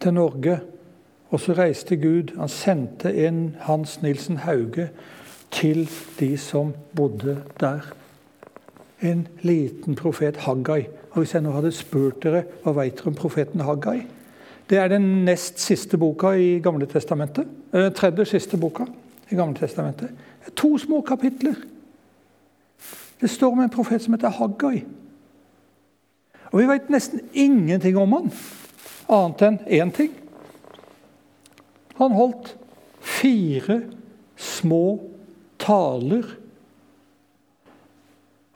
til 0.00 0.14
Norge. 0.14 0.60
Og 1.30 1.40
så 1.40 1.54
reiste 1.54 1.96
Gud. 1.96 2.34
Han 2.38 2.48
sendte 2.48 3.14
inn 3.14 3.56
Hans 3.60 4.02
Nilsen 4.02 4.36
Hauge 4.42 4.88
til 5.50 5.88
de 6.20 6.36
som 6.36 6.74
bodde 6.96 7.42
der. 7.60 7.92
En 9.02 9.28
liten 9.42 9.94
profet, 9.94 10.36
Haggai. 10.36 10.86
Og 11.10 11.18
Hvis 11.18 11.34
jeg 11.34 11.42
nå 11.42 11.50
hadde 11.50 11.72
spurt 11.72 12.22
dere 12.22 12.42
hva 12.64 12.74
vet 12.82 12.98
dere 12.98 13.06
om 13.06 13.14
profeten 13.14 13.60
Haggai 13.60 14.06
Det 14.70 14.78
er 14.78 14.88
den 14.88 15.24
nest 15.24 15.60
siste 15.60 15.98
boka 15.98 16.30
i 16.38 16.60
Gamle 16.62 16.86
Testamentet. 16.86 17.46
Eh, 17.74 17.90
tredje 17.90 18.24
siste 18.24 18.56
boka 18.56 18.84
i 19.30 19.38
Gamle 19.38 19.58
Testamentet. 19.58 20.10
To 20.54 20.78
små 20.78 21.02
kapitler. 21.02 21.54
Det 23.20 23.28
står 23.30 23.52
om 23.52 23.60
en 23.60 23.70
profet 23.70 24.02
som 24.02 24.14
heter 24.14 24.28
Haggai. 24.28 24.84
Og 26.50 26.58
vi 26.58 26.66
vet 26.66 26.90
nesten 26.90 27.20
ingenting 27.32 27.98
om 28.00 28.12
han, 28.16 28.30
annet 29.10 29.44
enn 29.46 29.58
én 29.68 29.92
ting. 29.94 30.14
Han 32.00 32.16
holdt 32.16 32.54
fire 33.00 33.82
små 34.40 34.98
taler. 35.60 36.24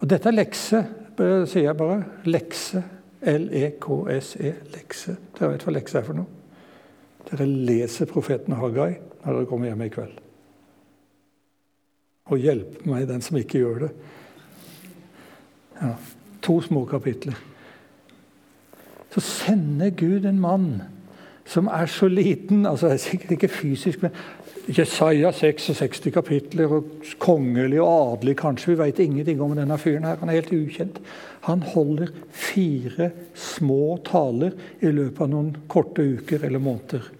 Og 0.01 0.09
dette 0.11 0.31
er 0.31 0.39
lekse, 0.39 0.83
sier 1.21 1.69
jeg 1.69 1.79
bare. 1.79 2.03
Lekse. 2.25 2.83
L-e-k-s-e. 3.25 4.51
-E, 4.51 4.73
lekse. 4.75 5.17
Dere 5.39 5.55
vet 5.55 5.65
hva 5.65 5.73
lekse 5.73 5.99
er 5.99 6.05
for 6.05 6.19
noe? 6.19 6.27
Dere 7.31 7.47
leser 7.47 8.11
profeten 8.11 8.53
Haggai 8.53 8.99
når 9.25 9.33
dere 9.33 9.49
kommer 9.49 9.71
hjem 9.71 9.87
i 9.87 9.89
kveld. 9.89 10.24
Og 12.33 12.41
hjelp 12.41 12.87
meg, 12.89 13.09
den 13.09 13.25
som 13.25 13.37
ikke 13.37 13.61
gjør 13.61 13.83
det. 13.85 13.91
Ja, 15.81 15.95
to 16.45 16.61
små 16.65 16.85
kapitler. 16.89 17.37
Så 19.13 19.21
sender 19.21 19.93
Gud 19.95 20.25
en 20.27 20.41
mann 20.41 20.71
som 21.47 21.69
er 21.69 21.87
så 21.93 22.09
liten 22.09 22.65
altså 22.67 22.89
det 22.89 22.97
er 22.97 23.03
Sikkert 23.05 23.35
ikke 23.37 23.49
fysisk, 23.53 24.03
men 24.03 24.15
Jesaja 24.65 25.29
66 25.33 26.09
kapitler, 26.15 26.71
og 26.73 26.85
kongelig 27.21 27.83
og 27.83 28.15
adelig 28.15 28.37
kanskje. 28.41 28.71
Vi 28.73 28.79
vet 28.79 28.99
ingenting 29.05 29.43
om 29.45 29.53
denne 29.57 29.77
fyren. 29.79 30.05
her, 30.05 30.17
Han 30.17 30.29
er 30.29 30.41
helt 30.41 30.53
ukjent. 30.53 31.01
Han 31.41 31.63
holder 31.63 32.07
fire 32.31 33.11
små 33.35 33.99
taler 34.05 34.57
i 34.81 34.87
løpet 34.87 35.21
av 35.21 35.29
noen 35.29 35.57
korte 35.69 36.03
uker 36.03 36.45
eller 36.45 36.59
måneder. 36.59 37.11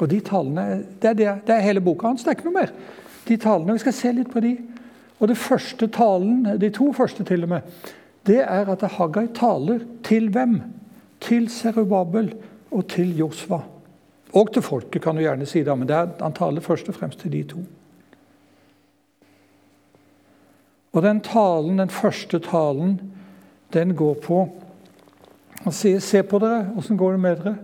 Og 0.00 0.10
de 0.10 0.20
talene, 0.20 0.84
Det 1.02 1.10
er, 1.10 1.14
det, 1.14 1.28
det 1.46 1.54
er 1.54 1.60
hele 1.60 1.80
boka 1.80 2.08
hans. 2.08 2.24
Det 2.24 2.28
er 2.28 2.38
ikke 2.40 2.50
noe 2.50 2.58
mer. 2.58 2.72
De 3.28 3.36
talene, 3.36 3.72
Vi 3.72 3.78
skal 3.78 3.92
se 3.92 4.12
litt 4.12 4.30
på 4.32 4.40
de. 4.40 4.56
Og 5.20 5.28
det 5.28 5.38
første 5.38 5.86
talen, 5.86 6.60
De 6.60 6.70
to 6.70 6.92
første 6.92 7.24
til 7.24 7.42
og 7.42 7.48
med, 7.48 7.60
det 8.26 8.40
er 8.40 8.68
at 8.68 8.82
Haggai 8.82 9.26
taler 9.34 9.80
til 10.04 10.30
hvem? 10.30 10.62
Til 11.20 11.48
Serubabel 11.48 12.34
og 12.70 12.86
til 12.88 13.16
Josva. 13.18 13.60
Og 14.32 14.52
til 14.52 14.62
folket, 14.62 15.02
kan 15.02 15.14
du 15.14 15.20
gjerne 15.20 15.46
si 15.46 15.62
det, 15.62 15.78
men 15.78 15.90
er, 15.90 16.08
han 16.20 16.32
taler 16.32 16.60
først 16.60 16.88
og 16.88 16.94
fremst 16.94 17.20
til 17.20 17.32
de 17.32 17.42
to. 17.42 17.58
Og 20.92 21.02
den 21.02 21.20
talen, 21.20 21.78
den 21.78 21.90
første 21.90 22.38
talen, 22.38 23.00
den 23.72 23.94
går 23.96 24.14
på 24.14 24.48
Han 25.60 25.72
sier, 25.72 25.98
'Se 26.00 26.22
på 26.22 26.38
dere, 26.38 26.70
åssen 26.76 26.96
går 26.96 27.10
det 27.12 27.20
med 27.20 27.36
dere?' 27.36 27.58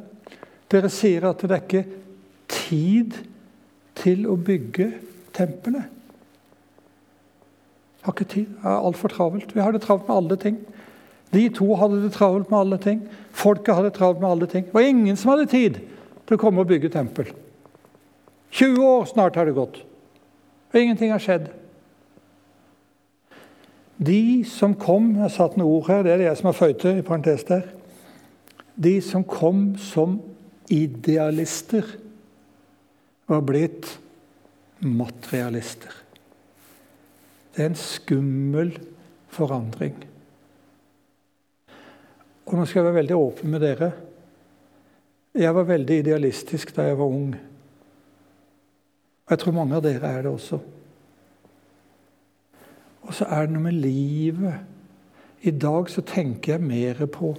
Dere 0.71 0.88
sier 0.88 1.25
at 1.29 1.40
det 1.40 1.51
er 1.51 1.62
ikke 1.62 1.85
tid 2.49 3.12
til 3.95 4.27
å 4.27 4.37
bygge 4.37 4.92
tempelet. 5.37 5.92
Har 8.07 8.14
ikke 8.14 8.29
tid. 8.31 8.51
Det 8.55 8.70
er 8.70 8.87
altfor 8.87 9.12
travelt. 9.12 9.55
Vi 9.55 9.62
har 9.62 9.75
det 9.75 9.83
travelt 9.85 10.09
med 10.09 10.16
alle 10.16 10.37
ting. 10.40 10.59
De 11.35 11.49
to 11.51 11.75
hadde 11.75 12.03
det 12.05 12.12
travelt 12.14 12.51
med 12.51 12.59
alle 12.59 12.79
ting. 12.79 13.03
Folket 13.35 13.75
hadde 13.75 13.90
det 13.90 13.99
travelt 13.99 14.22
med 14.22 14.31
alle 14.31 14.46
ting. 14.46 14.68
Det 14.68 14.75
var 14.75 14.87
ingen 14.87 15.16
som 15.16 15.33
hadde 15.35 15.51
tid 15.51 15.81
til 16.27 16.37
å 16.37 16.40
komme 16.40 16.62
og 16.62 16.70
bygge 16.70 16.92
tempel. 16.94 17.33
20 18.57 18.85
år 18.87 19.05
snart 19.11 19.37
har 19.37 19.49
det 19.49 19.57
gått, 19.57 19.81
og 20.72 20.79
ingenting 20.81 21.11
har 21.12 21.20
skjedd. 21.22 21.51
De 23.96 24.44
som 24.49 24.75
kom 24.77 25.14
Jeg 25.16 25.33
satt 25.35 25.57
noen 25.57 25.79
ord 25.79 25.88
her, 25.90 26.03
det 26.05 26.12
er 26.12 26.20
det 26.20 26.29
jeg 26.29 26.38
som 26.40 26.51
har 26.51 26.57
føyte 26.57 26.94
i 26.99 27.05
parentes 27.05 27.44
der. 27.49 27.64
De 28.77 29.01
som 29.01 29.25
kom 29.25 29.70
som 29.81 30.18
idealister, 30.70 31.85
var 33.27 33.40
blitt 33.42 33.96
materialister. 34.80 35.94
Det 37.54 37.64
er 37.64 37.70
en 37.70 37.80
skummel 37.80 38.74
forandring. 39.32 39.96
Og 42.46 42.54
nå 42.58 42.66
skal 42.66 42.80
jeg 42.80 42.88
være 42.90 42.98
veldig 43.00 43.16
åpen 43.18 43.50
med 43.50 43.64
dere. 43.64 43.90
Jeg 45.36 45.54
var 45.54 45.68
veldig 45.68 45.98
idealistisk 46.02 46.74
da 46.76 46.86
jeg 46.86 46.98
var 46.98 47.12
ung. 47.12 47.34
Og 49.26 49.34
jeg 49.34 49.42
tror 49.42 49.56
mange 49.56 49.76
av 49.76 49.84
dere 49.84 50.12
er 50.12 50.22
det 50.22 50.30
også. 50.30 50.60
Og 53.06 53.14
så 53.14 53.26
er 53.30 53.46
det 53.46 53.54
noe 53.54 53.66
med 53.66 53.80
livet. 53.80 54.62
I 55.46 55.50
dag 55.50 55.90
så 55.90 56.02
tenker 56.06 56.56
jeg 56.56 56.66
mer 56.66 57.06
på 57.12 57.34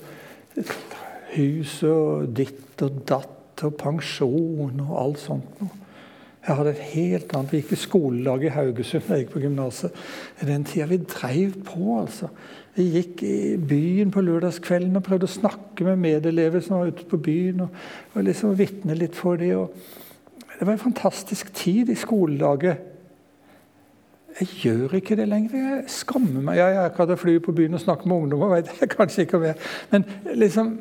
hus 1.33 1.81
og 1.87 2.29
ditt 2.35 2.81
og 2.85 3.01
datt 3.09 3.63
og 3.65 3.75
pensjon 3.79 4.83
og 4.85 4.93
alt 5.01 5.21
sånt 5.23 5.61
noe. 5.61 5.86
Jeg 6.47 6.55
hadde 6.55 6.71
et 6.71 6.85
helt 6.93 7.33
annet 7.35 7.51
Vi 7.51 7.59
gikk 7.59 7.73
i 7.75 7.81
skolelag 7.81 8.45
i 8.47 8.51
Haugesund 8.55 9.03
da 9.03 9.17
jeg 9.17 9.25
gikk 9.25 9.33
på 9.33 9.43
gymnaset. 9.43 9.95
I 10.39 10.47
den 10.47 10.63
tida 10.67 10.87
vi 10.87 11.01
dreiv 11.03 11.57
på, 11.67 11.97
altså. 11.99 12.29
Vi 12.77 12.85
gikk 12.93 13.23
i 13.25 13.37
byen 13.57 14.13
på 14.13 14.21
lørdagskvelden 14.23 14.95
og 14.95 15.03
prøvde 15.03 15.27
å 15.27 15.33
snakke 15.33 15.83
med 15.83 15.99
medelever 15.99 16.63
som 16.63 16.77
var 16.77 16.93
ute 16.93 17.07
på 17.09 17.19
byen. 17.19 17.65
og, 17.65 17.81
og 18.13 18.27
liksom 18.29 18.53
vitne 18.55 18.95
litt 18.95 19.17
for 19.17 19.41
dem. 19.41 19.65
Det 20.53 20.65
var 20.65 20.77
en 20.77 20.85
fantastisk 20.85 21.51
tid 21.53 21.89
i 21.91 21.97
skolelaget. 21.99 22.85
Jeg 24.37 24.47
gjør 24.61 24.95
ikke 25.01 25.17
det 25.19 25.25
lenger. 25.27 25.57
Jeg 25.57 25.89
skammer 25.91 26.45
meg. 26.45 26.61
Jeg 26.61 26.77
er 26.77 26.93
ikke 26.93 27.09
å 27.11 27.17
fly 27.19 27.33
på 27.43 27.55
byen 27.57 27.75
og 27.75 27.83
snakke 27.83 28.07
med 28.07 28.21
ungdommer. 28.21 28.53
vet 28.55 28.71
jeg 28.79 28.93
kanskje 28.93 29.25
ikke 29.25 29.41
om 29.41 29.49
jeg 29.49 29.59
Men 29.91 30.05
liksom, 30.37 30.71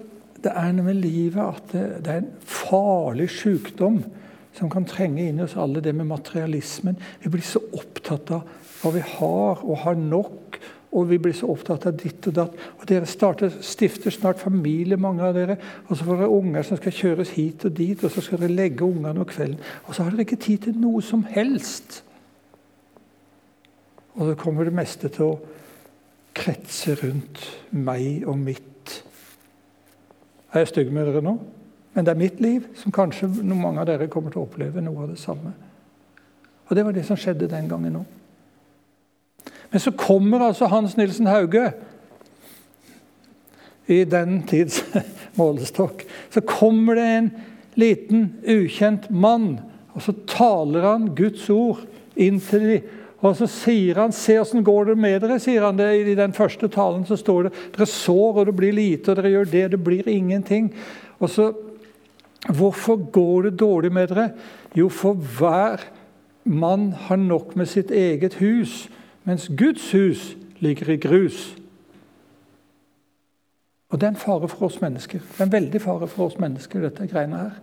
det 0.44 0.52
er 0.52 0.70
noe 0.76 0.86
med 0.92 1.00
livet 1.00 1.42
at 1.42 1.72
det, 1.72 1.84
det 2.04 2.12
er 2.12 2.22
en 2.22 2.32
farlig 2.44 3.30
sykdom 3.34 4.04
som 4.56 4.70
kan 4.72 4.86
trenge 4.88 5.26
inn 5.26 5.40
i 5.40 5.44
oss 5.44 5.56
alle, 5.60 5.82
det 5.84 5.92
med 5.94 6.08
materialismen. 6.08 6.96
Vi 7.22 7.32
blir 7.32 7.44
så 7.44 7.60
opptatt 7.76 8.32
av 8.34 8.46
hva 8.80 8.92
vi 8.94 9.04
har, 9.04 9.62
og 9.62 9.82
har 9.84 9.98
nok. 10.00 10.58
Og 10.96 11.10
vi 11.10 11.18
blir 11.20 11.34
så 11.36 11.50
opptatt 11.52 11.84
av 11.90 11.96
ditt 12.00 12.24
og 12.30 12.36
datt. 12.38 12.54
Og 12.78 12.86
Dere 12.88 13.08
starter, 13.10 13.52
stifter 13.60 14.14
snart 14.14 14.40
familie, 14.40 14.96
mange 14.96 15.24
av 15.26 15.34
dere. 15.36 15.58
Og 15.88 15.96
så 15.96 16.06
får 16.06 16.22
dere 16.22 16.38
unger 16.38 16.64
som 16.64 16.80
skal 16.80 16.94
kjøres 16.94 17.34
hit 17.36 17.66
og 17.68 17.74
dit, 17.76 18.04
og 18.04 18.12
så 18.12 18.24
skal 18.24 18.40
dere 18.40 18.54
legge 18.54 18.86
ungene 18.86 19.12
om 19.12 19.28
kvelden. 19.28 19.60
Og 19.84 19.92
så 19.92 20.06
har 20.06 20.14
dere 20.14 20.24
ikke 20.24 20.40
tid 20.46 20.68
til 20.68 20.78
noe 20.80 21.02
som 21.04 21.26
helst. 21.28 22.00
Og 24.16 24.30
så 24.30 24.38
kommer 24.40 24.64
det 24.64 24.76
meste 24.78 25.12
til 25.12 25.34
å 25.34 25.36
kretse 26.36 26.96
rundt 27.02 27.42
meg 27.76 28.24
og 28.28 28.40
mitt. 28.40 28.96
Er 30.52 30.64
jeg 30.64 30.72
stygg 30.72 30.92
med 30.94 31.10
dere 31.10 31.24
nå? 31.24 31.36
Men 31.96 32.04
det 32.04 32.12
er 32.12 32.20
mitt 32.20 32.40
liv 32.44 32.64
som 32.76 32.92
kanskje 32.92 33.30
mange 33.48 33.80
av 33.80 33.86
dere 33.88 34.10
kommer 34.12 34.32
til 34.32 34.42
å 34.42 34.44
oppleve 34.44 34.82
noe 34.84 35.06
av 35.06 35.14
det 35.14 35.20
samme. 35.20 35.54
Og 36.68 36.76
det 36.76 36.82
var 36.84 36.92
det 36.92 37.06
som 37.08 37.16
skjedde 37.16 37.48
den 37.48 37.70
gangen 37.70 38.02
òg. 38.02 39.46
Men 39.72 39.80
så 39.80 39.94
kommer 39.96 40.44
altså 40.44 40.68
Hans 40.68 40.96
Nilsen 40.98 41.30
Hauge 41.30 41.70
i 43.88 44.02
den 44.04 44.42
tids 44.44 44.82
målestokk. 45.38 46.04
Så 46.30 46.44
kommer 46.44 47.00
det 47.00 47.06
en 47.14 47.30
liten, 47.80 48.28
ukjent 48.44 49.08
mann, 49.10 49.54
og 49.96 50.04
så 50.04 50.12
taler 50.28 50.84
han 50.84 51.10
Guds 51.16 51.48
ord 51.50 51.86
inn 52.12 52.42
til 52.44 52.70
dem. 52.74 52.94
Og 53.24 53.32
så 53.38 53.46
sier 53.48 53.96
han 53.96 54.12
'Se 54.12 54.36
åssen 54.38 54.64
går 54.64 54.84
det 54.84 54.98
med 54.98 55.22
dere', 55.22 55.40
sier 55.40 55.64
han 55.64 55.78
det. 55.78 56.06
I 56.06 56.14
den 56.14 56.32
første 56.32 56.68
talen 56.68 57.06
så 57.06 57.16
står 57.16 57.42
det 57.42 57.52
'Dere 57.72 57.86
sår, 57.86 58.36
og 58.36 58.46
det 58.46 58.56
blir 58.56 58.72
lite, 58.72 59.10
og 59.10 59.16
dere 59.16 59.30
gjør 59.30 59.50
det, 59.50 59.70
det 59.70 59.84
blir 59.84 60.04
ingenting'. 60.04 60.70
Og 61.20 61.30
så 61.30 61.52
Hvorfor 62.48 63.10
går 63.10 63.42
det 63.42 63.58
dårlig 63.60 63.92
med 63.92 64.08
dere? 64.08 64.30
Jo, 64.76 64.88
for 64.88 65.14
hver 65.14 65.82
mann 66.44 66.92
har 66.92 67.16
nok 67.16 67.56
med 67.56 67.66
sitt 67.66 67.90
eget 67.90 68.34
hus, 68.34 68.88
mens 69.24 69.48
Guds 69.58 69.92
hus 69.92 70.36
ligger 70.62 70.90
i 70.90 70.96
grus. 70.96 71.56
Og 73.90 74.00
det 74.00 74.06
er 74.06 74.14
en 74.14 74.20
fare 74.20 74.48
for 74.48 74.66
oss 74.66 74.80
mennesker. 74.80 75.18
Det 75.18 75.40
er 75.40 75.46
en 75.46 75.52
veldig 75.52 75.80
fare 75.82 76.08
for 76.10 76.26
oss 76.26 76.38
mennesker, 76.38 76.82
dette 76.82 77.06
greiene 77.10 77.36
her. 77.36 77.62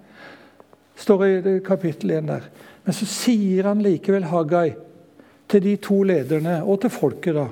står 0.96 1.24
i 1.26 1.60
kapittel 1.66 2.12
1 2.12 2.28
der. 2.28 2.42
Men 2.86 2.94
så 2.94 3.06
sier 3.06 3.68
han 3.68 3.82
likevel 3.82 4.24
Hagai 4.24 4.74
til 5.50 5.64
de 5.64 5.76
to 5.76 6.04
lederne 6.04 6.64
og 6.64 6.82
til 6.82 6.90
folket, 6.90 7.36
da. 7.36 7.48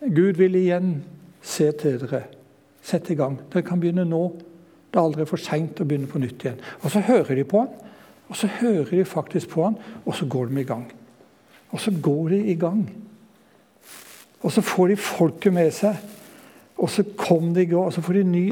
Gud 0.00 0.38
vil 0.38 0.54
igjen 0.54 1.02
se 1.42 1.72
til 1.72 1.98
dere. 2.00 2.22
Sett 2.82 3.10
i 3.10 3.14
gang. 3.18 3.38
Dere 3.52 3.62
kan 3.66 3.80
begynne 3.80 4.04
nå. 4.04 4.22
Det 4.88 4.96
er 4.96 5.04
aldri 5.04 5.26
for 5.28 5.40
seint 5.40 5.80
å 5.80 5.86
begynne 5.88 6.08
på 6.08 6.20
nytt 6.22 6.44
igjen. 6.44 6.62
Og 6.82 6.92
så 6.92 7.02
hører 7.04 7.34
de 7.36 7.44
på 7.48 7.64
han, 7.64 7.72
og 8.28 8.36
så 8.36 8.48
hører 8.60 8.92
de 8.92 9.04
faktisk 9.08 9.52
på 9.52 9.66
han, 9.66 9.76
og 10.04 10.16
så 10.16 10.28
går 10.28 10.48
de 10.48 10.60
i 10.60 10.68
gang. 10.68 10.86
Og 11.72 11.80
så 11.80 11.92
går 12.02 12.28
de 12.32 12.38
i 12.52 12.56
gang. 12.60 12.86
Og 14.40 14.52
så 14.52 14.62
får 14.64 14.92
de 14.92 14.96
folket 14.96 15.52
med 15.52 15.70
seg. 15.74 15.98
Og 16.78 16.90
så 16.90 17.04
kom 17.18 17.52
de 17.54 17.64
i 17.64 17.70
går, 17.70 17.88
og 17.90 17.92
så 17.92 18.02
får 18.04 18.20
de 18.20 18.24
ny, 18.24 18.44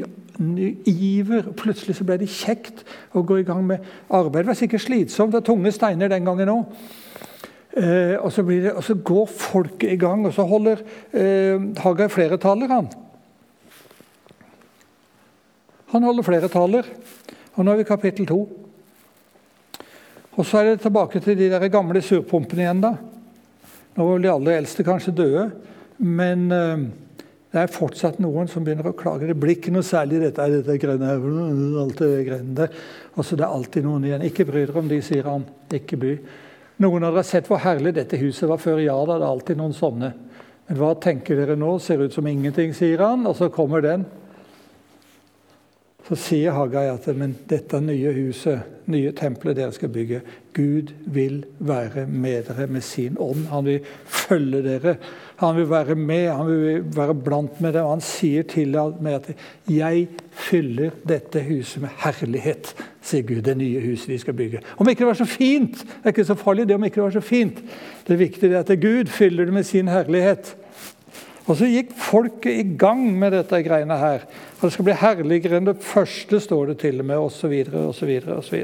ny 0.43 0.69
iver. 0.85 1.47
Plutselig 1.57 1.95
så 1.97 2.05
ble 2.05 2.19
det 2.21 2.29
kjekt 2.33 2.83
å 3.15 3.23
gå 3.25 3.39
i 3.41 3.47
gang 3.47 3.63
med 3.65 3.85
arbeid. 4.09 4.43
Det 4.43 4.51
var 4.51 4.59
sikkert 4.59 4.83
slitsomt. 4.83 5.31
Det 5.31 5.39
var 5.39 5.47
tunge 5.47 5.71
steiner 5.73 6.11
den 6.11 6.27
gangen 6.27 6.51
òg. 6.53 6.79
Eh, 7.77 8.17
og, 8.17 8.33
og, 8.33 8.83
så 8.83 8.97
går 9.05 9.25
folket 9.31 9.93
i 9.93 9.99
gang, 10.01 10.25
og 10.25 10.33
så 10.33 10.45
holder 10.49 10.81
eh, 11.13 11.61
Hagai 11.83 12.09
flere 12.09 12.39
taler, 12.41 12.73
han. 12.73 12.89
Han 15.93 16.03
holder 16.03 16.25
flere 16.27 16.51
taler. 16.51 16.87
Og 17.55 17.65
nå 17.65 17.73
er 17.73 17.79
vi 17.79 17.85
i 17.85 17.89
kapittel 17.89 18.27
to. 18.29 18.41
Og 20.37 20.45
så 20.45 20.59
er 20.59 20.71
det 20.71 20.83
tilbake 20.83 21.19
til 21.23 21.37
de 21.39 21.49
der 21.49 21.67
gamle 21.73 22.01
surpumpene 22.05 22.65
igjen. 22.65 22.83
da. 22.83 22.93
Nå 23.97 24.05
var 24.05 24.19
de 24.21 24.29
aller 24.29 24.59
eldste 24.59 24.85
kanskje 24.85 25.15
døde, 25.17 25.47
men 25.97 26.43
eh, 26.53 26.83
det 27.49 27.63
er 27.63 27.71
fortsatt 27.73 28.19
noen 28.21 28.49
som 28.51 28.65
begynner 28.65 28.91
å 28.91 28.97
klage. 28.97 29.25
Det 29.25 29.37
blir 29.39 29.55
ikke 29.55 29.73
noe 29.73 29.85
særlig 29.85 30.19
dette, 30.21 30.45
dette 30.59 30.75
greiene 30.77 31.09
her. 31.09 31.23
Alt 31.81 32.03
det 32.03 32.11
greiene 32.27 32.57
der. 32.59 32.75
Altså, 33.15 33.39
det 33.39 33.47
er 33.47 33.55
alltid 33.55 33.87
noen 33.87 34.05
igjen. 34.05 34.27
Ikke 34.27 34.45
bry 34.45 34.67
dere 34.67 34.83
om 34.83 34.91
de, 34.91 34.99
sier 35.01 35.25
han. 35.31 35.47
Ikke 35.73 35.97
by. 35.97 36.13
Noen 36.85 37.07
av 37.07 37.15
dere 37.15 37.23
har 37.23 37.31
sett 37.31 37.49
hvor 37.49 37.63
herlig 37.63 37.95
dette 37.97 38.19
huset 38.21 38.45
var 38.51 38.61
før. 38.61 38.83
Ja 38.83 38.99
da, 39.01 39.17
det 39.17 39.25
er 39.25 39.31
alltid 39.31 39.57
noen 39.63 39.73
sånne. 39.73 40.11
Men 40.67 40.81
hva 40.83 40.91
tenker 41.01 41.39
dere 41.39 41.57
nå? 41.57 41.71
Ser 41.81 42.03
ut 42.05 42.13
som 42.13 42.29
ingenting, 42.29 42.77
sier 42.77 43.01
han. 43.01 43.25
Og 43.25 43.33
så 43.39 43.49
kommer 43.49 43.81
den. 43.81 44.05
Så 46.07 46.15
sier 46.15 46.55
Hagai 46.55 46.85
at 46.87 47.07
men 47.19 47.33
dette 47.49 47.81
nye 47.83 48.13
huset, 48.15 48.63
nye 48.87 49.11
tempelet 49.11 49.57
dere 49.57 49.73
skal 49.75 49.91
bygge 49.91 50.21
Gud 50.55 50.93
vil 51.05 51.41
være 51.59 52.05
med 52.07 52.47
dere 52.47 52.67
med 52.71 52.81
sin 52.81 53.17
ånd. 53.19 53.43
Han 53.51 53.65
vil 53.65 53.83
følge 54.05 54.61
dere. 54.65 54.95
Han 55.37 55.55
vil 55.57 55.67
være 55.69 55.95
med, 55.95 56.29
han 56.31 56.47
vil 56.47 56.85
være 56.95 57.15
blant 57.25 57.59
med 57.61 57.75
dere. 57.75 57.83
Og 57.83 57.97
han 57.97 58.01
sier 58.01 58.47
til 58.47 58.73
meg 59.01 59.13
at 59.13 59.35
'jeg 59.69 60.07
fyller 60.31 60.89
dette 61.07 61.43
huset 61.43 61.81
med 61.81 61.89
herlighet', 61.97 62.73
sier 63.01 63.21
Gud. 63.21 63.41
Det 63.41 63.57
nye 63.57 63.81
huset 63.81 64.09
vi 64.09 64.17
skal 64.17 64.33
bygge. 64.33 64.59
Om 64.77 64.89
ikke 64.89 64.99
det 64.99 65.07
var 65.07 65.13
så 65.13 65.25
fint, 65.25 65.77
det 65.77 66.03
er 66.03 66.09
ikke 66.09 66.25
så 66.25 66.35
farlig 66.35 66.67
det 66.67 66.75
om 66.75 66.83
ikke 66.83 66.95
det 66.95 67.03
var 67.03 67.11
så 67.11 67.21
fint. 67.21 67.63
Det 68.07 68.19
viktige 68.19 68.55
er 68.55 68.59
at 68.59 68.81
Gud 68.81 69.05
fyller 69.05 69.45
det 69.45 69.53
med 69.53 69.63
sin 69.63 69.87
herlighet. 69.87 70.55
Og 71.47 71.55
så 71.55 71.69
gikk 71.71 71.93
folket 71.95 72.59
i 72.59 72.65
gang 72.79 73.05
med 73.15 73.31
dette 73.31 73.61
greiene 73.63 73.95
her. 73.99 74.25
Og 74.57 74.67
det 74.67 74.73
skal 74.75 74.87
bli 74.89 74.95
herligere 74.99 75.61
enn 75.61 75.69
det 75.69 75.79
første, 75.83 76.41
står 76.43 76.73
det 76.73 76.77
til 76.83 76.99
og 76.99 77.07
med, 77.07 77.23
osv., 77.23 77.53
osv., 77.87 78.11
osv. 78.35 78.57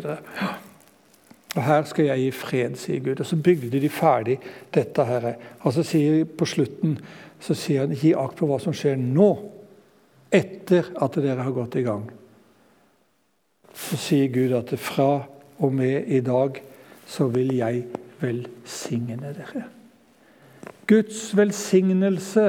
Og 1.53 1.61
her 1.63 1.85
skal 1.87 2.09
jeg 2.09 2.23
gi 2.25 2.31
fred, 2.35 2.75
sier 2.81 3.03
Gud. 3.05 3.21
Og 3.21 3.29
så 3.29 3.37
bygde 3.39 3.79
de 3.79 3.91
ferdig 3.93 4.39
dette 4.73 5.05
her. 5.07 5.29
Og 5.61 5.75
så 5.75 5.85
sier 5.87 6.25
på 6.27 6.47
slutten 6.49 6.97
så 7.43 7.55
sier 7.59 7.83
han, 7.83 7.95
gi 7.95 8.13
akt 8.15 8.37
på 8.39 8.47
hva 8.47 8.59
som 8.63 8.75
skjer 8.75 8.99
nå, 8.99 9.29
etter 10.33 10.87
at 11.03 11.17
dere 11.21 11.43
har 11.43 11.55
gått 11.55 11.75
i 11.79 11.85
gang. 11.85 12.05
Så 13.75 13.99
sier 13.99 14.31
Gud 14.33 14.55
at 14.57 14.71
fra 14.79 15.25
og 15.63 15.73
med 15.75 16.07
i 16.11 16.21
dag 16.25 16.59
så 17.09 17.27
vil 17.31 17.51
jeg 17.57 17.83
velsigne 18.21 19.33
dere. 19.35 19.65
Guds 20.89 21.31
velsignelse 21.37 22.47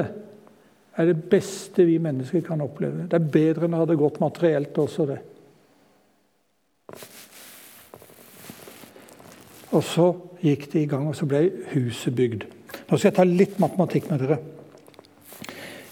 er 0.95 1.09
det 1.09 1.17
beste 1.29 1.85
vi 1.87 1.97
mennesker 1.99 2.43
kan 2.45 2.63
oppleve. 2.63 3.07
Det 3.11 3.17
er 3.17 3.31
bedre 3.31 3.67
enn 3.67 3.75
det 3.75 3.81
hadde 3.81 3.99
gått 3.99 4.21
materielt 4.23 4.77
også, 4.79 5.07
det. 5.09 5.19
Og 9.75 9.83
så 9.83 10.07
gikk 10.39 10.69
de 10.71 10.83
i 10.83 10.89
gang, 10.89 11.07
og 11.09 11.17
så 11.17 11.27
ble 11.27 11.41
huset 11.73 12.15
bygd. 12.15 12.45
Nå 12.85 12.97
skal 12.97 13.09
jeg 13.09 13.17
ta 13.17 13.25
litt 13.27 13.57
matematikk 13.59 14.07
med 14.11 14.23
dere. 14.23 14.39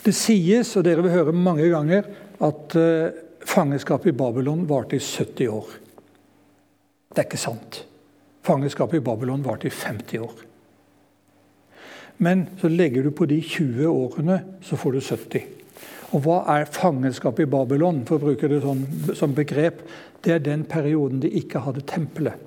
Det 0.04 0.14
sies, 0.16 0.72
og 0.78 0.86
dere 0.88 1.04
vil 1.04 1.16
høre 1.16 1.36
mange 1.36 1.68
ganger, 1.72 2.08
at 2.44 2.76
uh, 2.80 3.12
fangenskapet 3.48 4.12
i 4.12 4.18
Babylon 4.18 4.66
varte 4.70 5.00
i 5.00 5.04
70 5.04 5.52
år. 5.52 5.76
Det 7.14 7.22
er 7.22 7.28
ikke 7.28 7.40
sant. 7.40 7.84
Fangenskapet 8.44 9.00
i 9.00 9.06
Babylon 9.06 9.44
varte 9.46 9.68
i 9.68 9.74
50 9.74 10.24
år. 10.24 10.53
Men 12.24 12.46
så 12.62 12.70
legger 12.72 13.04
du 13.04 13.12
på 13.12 13.28
de 13.28 13.42
20 13.42 13.90
årene, 13.90 14.40
så 14.64 14.80
får 14.80 14.96
du 14.96 15.02
70. 15.02 15.50
Og 16.14 16.22
hva 16.24 16.44
er 16.54 16.70
fangenskap 16.70 17.40
i 17.42 17.50
Babylon, 17.50 18.04
for 18.08 18.20
å 18.20 18.28
bruke 18.30 18.50
det 18.50 18.62
sånn, 18.64 18.86
som 19.18 19.34
begrep? 19.36 19.82
Det 20.24 20.36
er 20.36 20.46
den 20.46 20.64
perioden 20.70 21.20
de 21.24 21.32
ikke 21.42 21.64
hadde 21.66 21.84
tempelet. 21.90 22.38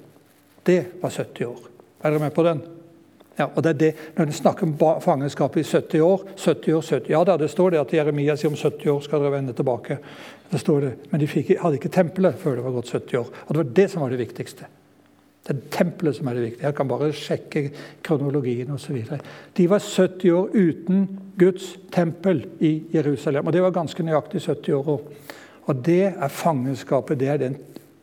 Det 0.67 0.81
var 1.03 1.13
70 1.13 1.51
år. 1.51 1.67
Er 2.03 2.15
dere 2.15 2.23
med 2.23 2.35
på 2.35 2.45
den? 2.47 2.63
Ja, 3.37 3.51
og 3.51 3.63
det 3.63 3.71
er 3.75 3.79
det, 3.81 3.91
Når 4.17 4.27
en 4.27 4.33
snakker 4.33 4.65
om 4.67 5.01
fangenskap 5.01 5.57
i 5.57 5.63
70 5.63 6.01
år 6.01 6.23
70 6.37 6.73
år, 6.73 6.83
70, 6.83 7.11
Ja 7.11 7.25
da, 7.25 7.37
det 7.37 7.51
står 7.51 7.71
det 7.71 7.81
at 7.81 7.93
Jeremia 7.93 8.37
sier 8.37 8.49
om 8.49 8.57
70 8.57 8.89
år 8.95 9.03
skal 9.05 9.21
dere 9.21 9.35
vende 9.35 9.53
tilbake. 9.53 9.99
Det 10.51 10.61
står 10.61 10.81
det, 10.81 10.93
Men 11.11 11.21
de 11.21 11.27
fikk, 11.27 11.59
hadde 11.61 11.77
ikke 11.77 11.93
tempelet 11.93 12.39
før 12.39 12.57
det 12.57 12.65
var 12.65 12.73
gått 12.79 12.89
70 12.89 13.19
år. 13.19 13.27
Og 13.47 13.49
Det 13.49 13.57
var 13.57 13.75
det 13.77 13.91
som 13.91 14.03
var 14.03 14.11
det 14.11 14.19
viktigste. 14.25 14.65
Det 15.47 15.55
er 15.55 15.71
tempelet 15.71 16.17
som 16.17 16.27
er 16.27 16.35
det 16.35 16.43
viktige. 16.43 16.67
Jeg 16.67 16.75
kan 16.75 16.89
bare 16.91 17.13
sjekke 17.15 17.63
kronologien 18.03 18.71
osv. 18.75 18.97
De 19.57 19.69
var 19.71 19.79
70 19.85 20.33
år 20.35 20.49
uten 20.55 21.07
Guds 21.39 21.77
tempel 21.93 22.47
i 22.61 22.83
Jerusalem. 22.95 23.47
Og 23.47 23.53
det 23.55 23.63
var 23.63 23.71
ganske 23.77 24.03
nøyaktig 24.03 24.43
70 24.43 24.73
år. 24.75 25.05
Og 25.67 25.85
det 25.87 26.03
er 26.09 26.29
fangenskapet. 26.29 27.21
Det 27.21 27.29
er 27.29 27.37
den 27.37 27.57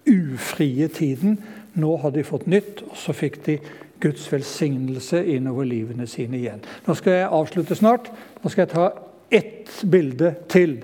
ufrie 0.08 0.88
tiden. 0.88 1.40
Nå 1.74 1.98
har 1.98 2.12
de 2.16 2.24
fått 2.24 2.48
nytt, 2.48 2.84
og 2.88 2.98
så 2.98 3.16
fikk 3.18 3.42
de 3.46 3.58
Guds 4.04 4.26
velsignelse 4.32 5.26
innover 5.36 5.68
livene 5.68 6.08
sine 6.08 6.38
igjen. 6.38 6.64
Nå 6.88 6.96
skal 6.96 7.14
jeg 7.18 7.32
avslutte 7.32 7.76
snart. 7.76 8.12
Nå 8.44 8.52
skal 8.52 8.66
jeg 8.66 8.74
ta 8.76 8.90
ett 9.34 9.72
bilde 9.92 10.36
til 10.52 10.78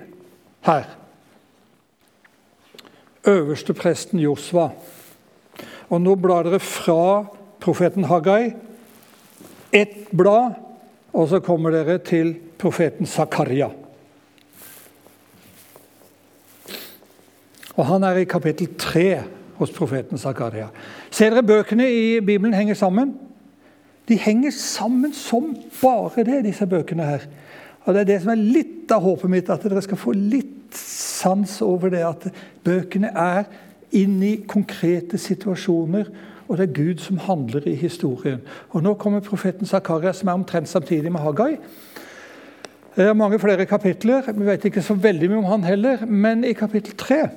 her. 0.66 0.88
Øverstepresten 3.28 4.20
Josva 4.20 4.70
og 5.90 6.02
nå 6.02 6.14
blar 6.22 6.46
dere 6.46 6.60
fra 6.62 7.26
profeten 7.60 8.06
Haggai, 8.08 8.54
ett 9.74 10.10
blad, 10.16 10.54
og 11.12 11.28
så 11.28 11.40
kommer 11.42 11.74
dere 11.74 11.98
til 11.98 12.36
profeten 12.58 13.06
Zakaria. 13.06 13.70
Og 17.74 17.86
Han 17.86 18.04
er 18.04 18.20
i 18.20 18.28
kapittel 18.28 18.74
tre 18.78 19.22
hos 19.58 19.72
profeten 19.74 20.18
Zakaria. 20.18 20.68
Ser 21.10 21.34
dere 21.34 21.46
bøkene 21.46 21.86
i 21.90 22.20
Bibelen 22.20 22.54
henger 22.54 22.74
sammen? 22.74 23.14
De 24.08 24.18
henger 24.18 24.50
sammen 24.50 25.12
som 25.14 25.54
bare 25.80 26.24
det, 26.26 26.44
disse 26.44 26.66
bøkene 26.66 27.06
her. 27.06 27.26
Og 27.84 27.94
Det 27.94 28.00
er 28.00 28.04
det 28.04 28.20
som 28.22 28.30
er 28.30 28.42
litt 28.42 28.92
av 28.92 29.02
håpet 29.02 29.30
mitt, 29.30 29.50
at 29.50 29.62
dere 29.64 29.82
skal 29.82 29.98
få 29.98 30.12
litt 30.14 30.76
sans 30.76 31.60
over 31.66 31.90
det 31.90 32.02
at 32.06 32.28
bøkene 32.64 33.10
er 33.10 33.48
inn 33.92 34.22
i 34.22 34.36
konkrete 34.48 35.18
situasjoner. 35.18 36.10
Og 36.48 36.58
det 36.58 36.68
er 36.68 36.74
Gud 36.74 36.98
som 36.98 37.18
handler 37.18 37.66
i 37.70 37.76
historien. 37.78 38.40
Og 38.70 38.82
Nå 38.82 38.94
kommer 38.94 39.20
profeten 39.20 39.66
Zakaria, 39.66 40.12
som 40.12 40.28
er 40.28 40.38
omtrent 40.38 40.68
samtidig 40.68 41.12
med 41.12 41.20
Hagai. 41.20 41.56
Det 42.96 43.06
er 43.06 43.14
mange 43.14 43.38
flere 43.38 43.66
kapitler. 43.66 44.32
Vi 44.32 44.46
vet 44.46 44.64
ikke 44.64 44.82
så 44.82 44.94
veldig 44.94 45.30
mye 45.30 45.38
om 45.44 45.50
han 45.52 45.64
heller. 45.64 46.06
Men 46.06 46.44
i 46.44 46.52
kapittel 46.52 46.96
tre 46.98 47.28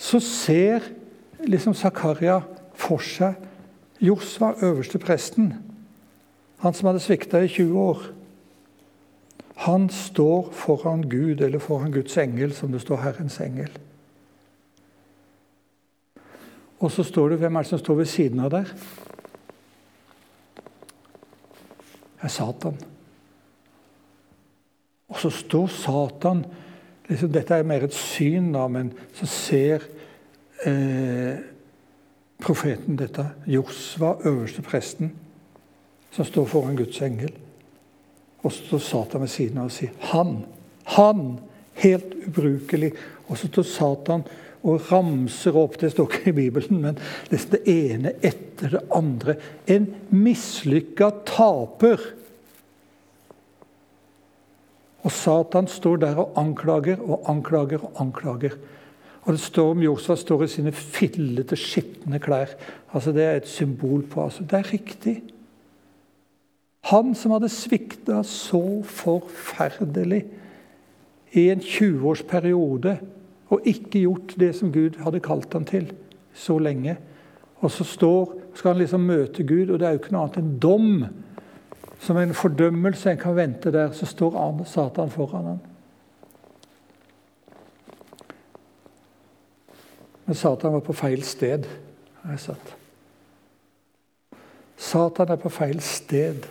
så 0.00 0.20
ser 0.20 0.86
liksom 1.44 1.74
Zakaria 1.74 2.40
for 2.78 3.02
seg 3.04 3.34
Josva, 4.00 4.54
øverste 4.62 4.98
presten. 4.98 5.52
Han 6.62 6.74
som 6.74 6.86
hadde 6.86 7.02
svikta 7.04 7.42
i 7.44 7.48
20 7.48 7.78
år. 7.78 8.06
Han 9.66 9.88
står 9.92 10.48
foran 10.52 11.02
Gud, 11.02 11.40
eller 11.40 11.58
foran 11.58 11.92
Guds 11.92 12.16
engel, 12.16 12.52
som 12.52 12.72
det 12.72 12.80
står 12.80 12.96
Herrens 12.96 13.40
engel. 13.40 13.68
Og 16.80 16.92
så 16.92 17.04
står 17.04 17.32
det 17.32 17.40
Hvem 17.42 17.56
er 17.56 17.66
det 17.66 17.70
som 17.70 17.82
står 17.82 18.00
ved 18.00 18.08
siden 18.10 18.40
av 18.44 18.52
deg? 18.54 18.72
Det 22.20 22.28
er 22.28 22.32
Satan. 22.32 22.76
Og 25.10 25.20
så 25.20 25.30
står 25.32 25.70
Satan 25.72 26.44
liksom, 27.08 27.32
Dette 27.32 27.56
er 27.56 27.68
mer 27.68 27.86
et 27.86 27.96
syn, 27.96 28.52
da, 28.54 28.66
men 28.68 28.92
så 29.16 29.28
ser 29.28 29.86
eh, 30.68 31.40
profeten 32.40 32.98
dette. 33.00 33.24
Josva, 33.48 34.16
øverste 34.28 34.64
presten, 34.64 35.14
som 36.12 36.28
står 36.28 36.48
foran 36.50 36.76
Guds 36.76 37.00
engel. 37.04 37.32
Og 38.40 38.52
så 38.52 38.66
står 38.66 38.84
Satan 38.84 39.24
ved 39.24 39.32
siden 39.32 39.60
av 39.60 39.68
og 39.68 39.76
sier 39.76 39.96
Han, 40.12 40.42
han 40.96 41.24
Helt 41.80 42.14
ubrukelig. 42.26 42.92
Og 43.28 43.38
så 43.38 43.48
står 43.48 43.62
Satan 43.62 44.24
og 44.62 44.90
ramser 44.90 45.56
opp 45.56 45.78
Det 45.80 45.92
står 45.94 46.08
ikke 46.08 46.30
i 46.32 46.36
Bibelen, 46.36 46.80
men 46.82 46.98
det 47.30 47.62
ene 47.68 48.14
etter 48.20 48.76
det 48.76 48.82
andre. 48.92 49.36
En 49.66 49.88
mislykka 50.12 51.10
taper. 51.28 52.02
Og 55.00 55.12
Satan 55.16 55.68
står 55.70 56.02
der 56.02 56.20
og 56.20 56.36
anklager 56.40 57.00
og 57.00 57.24
anklager 57.30 57.86
og 57.86 58.02
anklager. 58.02 58.58
Og 59.24 59.36
det 59.36 59.40
står 59.40 59.74
om 59.74 59.82
Josfa 59.84 60.16
står 60.16 60.44
i 60.44 60.52
sine 60.52 60.72
fillete, 60.72 61.56
skitne 61.56 62.20
klær. 62.20 62.52
Altså 62.92 63.12
Det 63.12 63.24
er 63.24 63.40
et 63.40 63.48
symbol 63.48 64.02
på 64.02 64.24
altså 64.24 64.44
Det 64.44 64.58
er 64.58 64.72
riktig. 64.72 65.22
Han 66.88 67.14
som 67.14 67.34
hadde 67.36 67.48
svikta 67.52 68.22
så 68.24 68.82
forferdelig 68.82 70.24
i 71.36 71.50
en 71.52 71.60
20-årsperiode 71.60 72.96
og 73.50 73.66
ikke 73.66 74.04
gjort 74.04 74.34
det 74.38 74.52
som 74.56 74.72
Gud 74.72 75.00
hadde 75.02 75.22
kalt 75.24 75.52
ham 75.52 75.64
til 75.66 75.90
så 76.34 76.58
lenge. 76.58 76.96
Og 77.60 77.70
så 77.70 77.84
står, 77.84 78.36
skal 78.54 78.72
han 78.72 78.78
liksom 78.78 79.00
møte 79.00 79.44
Gud, 79.46 79.70
og 79.70 79.80
det 79.80 79.88
er 79.88 79.96
jo 79.96 80.02
ikke 80.02 80.14
noe 80.14 80.28
annet 80.28 80.38
enn 80.40 80.52
dom. 80.62 80.92
Som 82.00 82.16
en 82.16 82.34
fordømmelse 82.34 83.10
en 83.10 83.20
kan 83.20 83.36
vente 83.36 83.72
der. 83.74 83.90
Så 83.92 84.06
står 84.06 84.38
Satan 84.64 85.10
foran 85.10 85.44
ham. 85.44 85.58
Men 90.24 90.34
Satan 90.34 90.72
var 90.72 90.80
på 90.80 90.94
feil 90.94 91.22
sted, 91.26 91.66
har 92.22 92.30
jeg 92.36 92.40
sett. 92.40 92.74
Satan 94.78 95.32
er 95.34 95.36
på 95.42 95.50
feil 95.50 95.80
sted. 95.82 96.46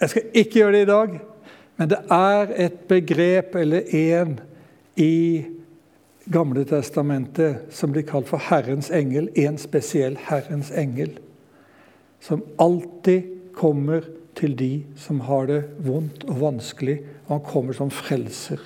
Jeg 0.00 0.10
skal 0.10 0.22
ikke 0.34 0.58
gjøre 0.58 0.72
det 0.72 0.82
i 0.82 0.90
dag, 0.90 1.14
men 1.76 1.90
det 1.90 1.98
er 2.10 2.52
et 2.66 2.80
begrep 2.90 3.54
eller 3.54 3.94
en 3.94 4.40
i 4.98 5.46
Gamle 6.28 6.64
testamentet 6.68 7.70
som 7.72 7.92
blir 7.94 8.04
kalt 8.04 8.28
for 8.28 8.42
Herrens 8.50 8.90
engel. 8.92 9.30
En 9.34 9.56
spesiell 9.56 10.18
Herrens 10.26 10.68
engel. 10.76 11.14
Som 12.20 12.42
alltid 12.60 13.22
kommer 13.56 14.04
til 14.36 14.56
de 14.58 14.82
som 15.00 15.22
har 15.24 15.48
det 15.48 15.62
vondt 15.86 16.26
og 16.28 16.40
vanskelig, 16.42 16.98
og 17.26 17.38
han 17.38 17.46
kommer 17.46 17.78
som 17.78 17.90
frelser. 17.90 18.60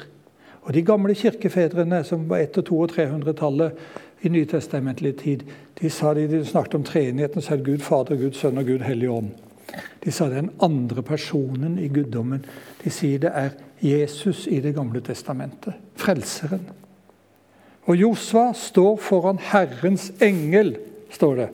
Og 0.62 0.74
De 0.74 0.82
gamle 0.82 1.14
kirkefedrene 1.14 2.02
som 2.04 2.26
var 2.30 2.42
100-, 2.42 2.66
200- 2.66 2.74
og 2.82 2.90
300-tallet 2.96 4.26
i 4.26 4.28
nytestamentlig 4.28 5.16
tid, 5.22 5.46
de, 5.78 5.90
sa 5.90 6.14
de, 6.14 6.26
de 6.28 6.44
snakket 6.44 6.74
om 6.74 6.84
treenigheten, 6.84 7.42
så 7.42 7.54
er 7.54 7.62
det 7.62 7.70
Gud 7.70 7.86
Fader, 7.86 8.18
Gud 8.18 8.38
Sønn 8.38 8.58
og 8.58 8.66
Gud 8.66 8.82
Hellig 8.86 9.10
Ånd. 9.10 9.30
De 10.04 10.10
sa 10.10 10.28
den 10.28 10.50
andre 10.62 11.02
personen 11.02 11.78
i 11.78 11.88
guddommen. 11.88 12.42
De 12.82 12.90
sier 12.90 13.22
det 13.22 13.30
er 13.34 13.54
Jesus 13.82 14.46
i 14.46 14.60
Det 14.60 14.74
gamle 14.74 15.00
testamentet. 15.00 15.74
Frelseren. 15.96 16.68
Og 17.90 17.96
Josva 17.98 18.52
står 18.54 18.96
foran 19.02 19.40
Herrens 19.42 20.12
engel, 20.22 20.76
står 21.10 21.34
det. 21.36 21.48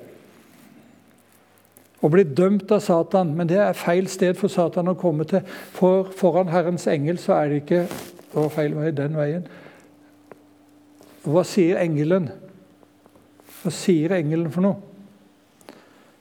Og 2.02 2.12
blir 2.12 2.28
dømt 2.36 2.70
av 2.70 2.82
Satan. 2.84 3.32
Men 3.34 3.48
det 3.48 3.58
er 3.58 3.72
feil 3.72 4.08
sted 4.08 4.36
for 4.36 4.52
Satan 4.52 4.92
å 4.92 4.98
komme 4.98 5.24
til. 5.24 5.40
For 5.74 6.10
foran 6.16 6.52
Herrens 6.52 6.86
engel 6.86 7.18
så 7.18 7.38
er 7.38 7.48
det 7.48 7.62
ikke 7.62 7.86
det 8.28 8.36
var 8.36 8.52
feil 8.52 8.76
vei 8.76 8.90
den 8.92 9.16
veien. 9.16 9.48
Hva 11.24 11.42
sier 11.48 11.80
engelen? 11.80 12.28
Hva 13.62 13.72
sier 13.74 14.12
engelen 14.18 14.52
for 14.52 14.66
noe? 14.68 14.88